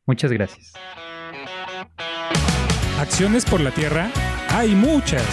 Muchas 0.06 0.32
gracias. 0.32 0.72
Acciones 2.98 3.44
por 3.44 3.60
la 3.60 3.70
tierra 3.70 4.10
hay 4.48 4.74
muchas. 4.74 5.24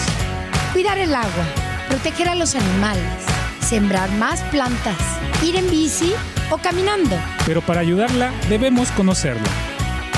Cuidar 0.71 0.99
el 0.99 1.15
agua, 1.15 1.45
proteger 1.89 2.29
a 2.29 2.35
los 2.35 2.53
animales, 2.53 3.25
sembrar 3.59 4.11
más 4.19 4.43
plantas, 4.51 4.99
ir 5.43 5.55
en 5.55 5.67
bici 5.71 6.13
o 6.51 6.59
caminando. 6.59 7.15
Pero 7.47 7.61
para 7.61 7.79
ayudarla 7.79 8.31
debemos 8.49 8.91
conocerla. 8.91 9.49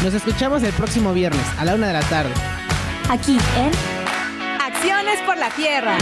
Nos 0.04 0.14
escuchamos 0.14 0.62
el 0.64 0.74
próximo 0.74 1.14
viernes 1.14 1.46
a 1.58 1.64
la 1.64 1.76
una 1.76 1.88
de 1.88 1.94
la 1.94 2.02
tarde. 2.02 2.34
Aquí 3.10 3.38
en 3.58 3.72
Acciones 4.60 5.22
por 5.22 5.38
la 5.38 5.50
tierra. 5.52 5.98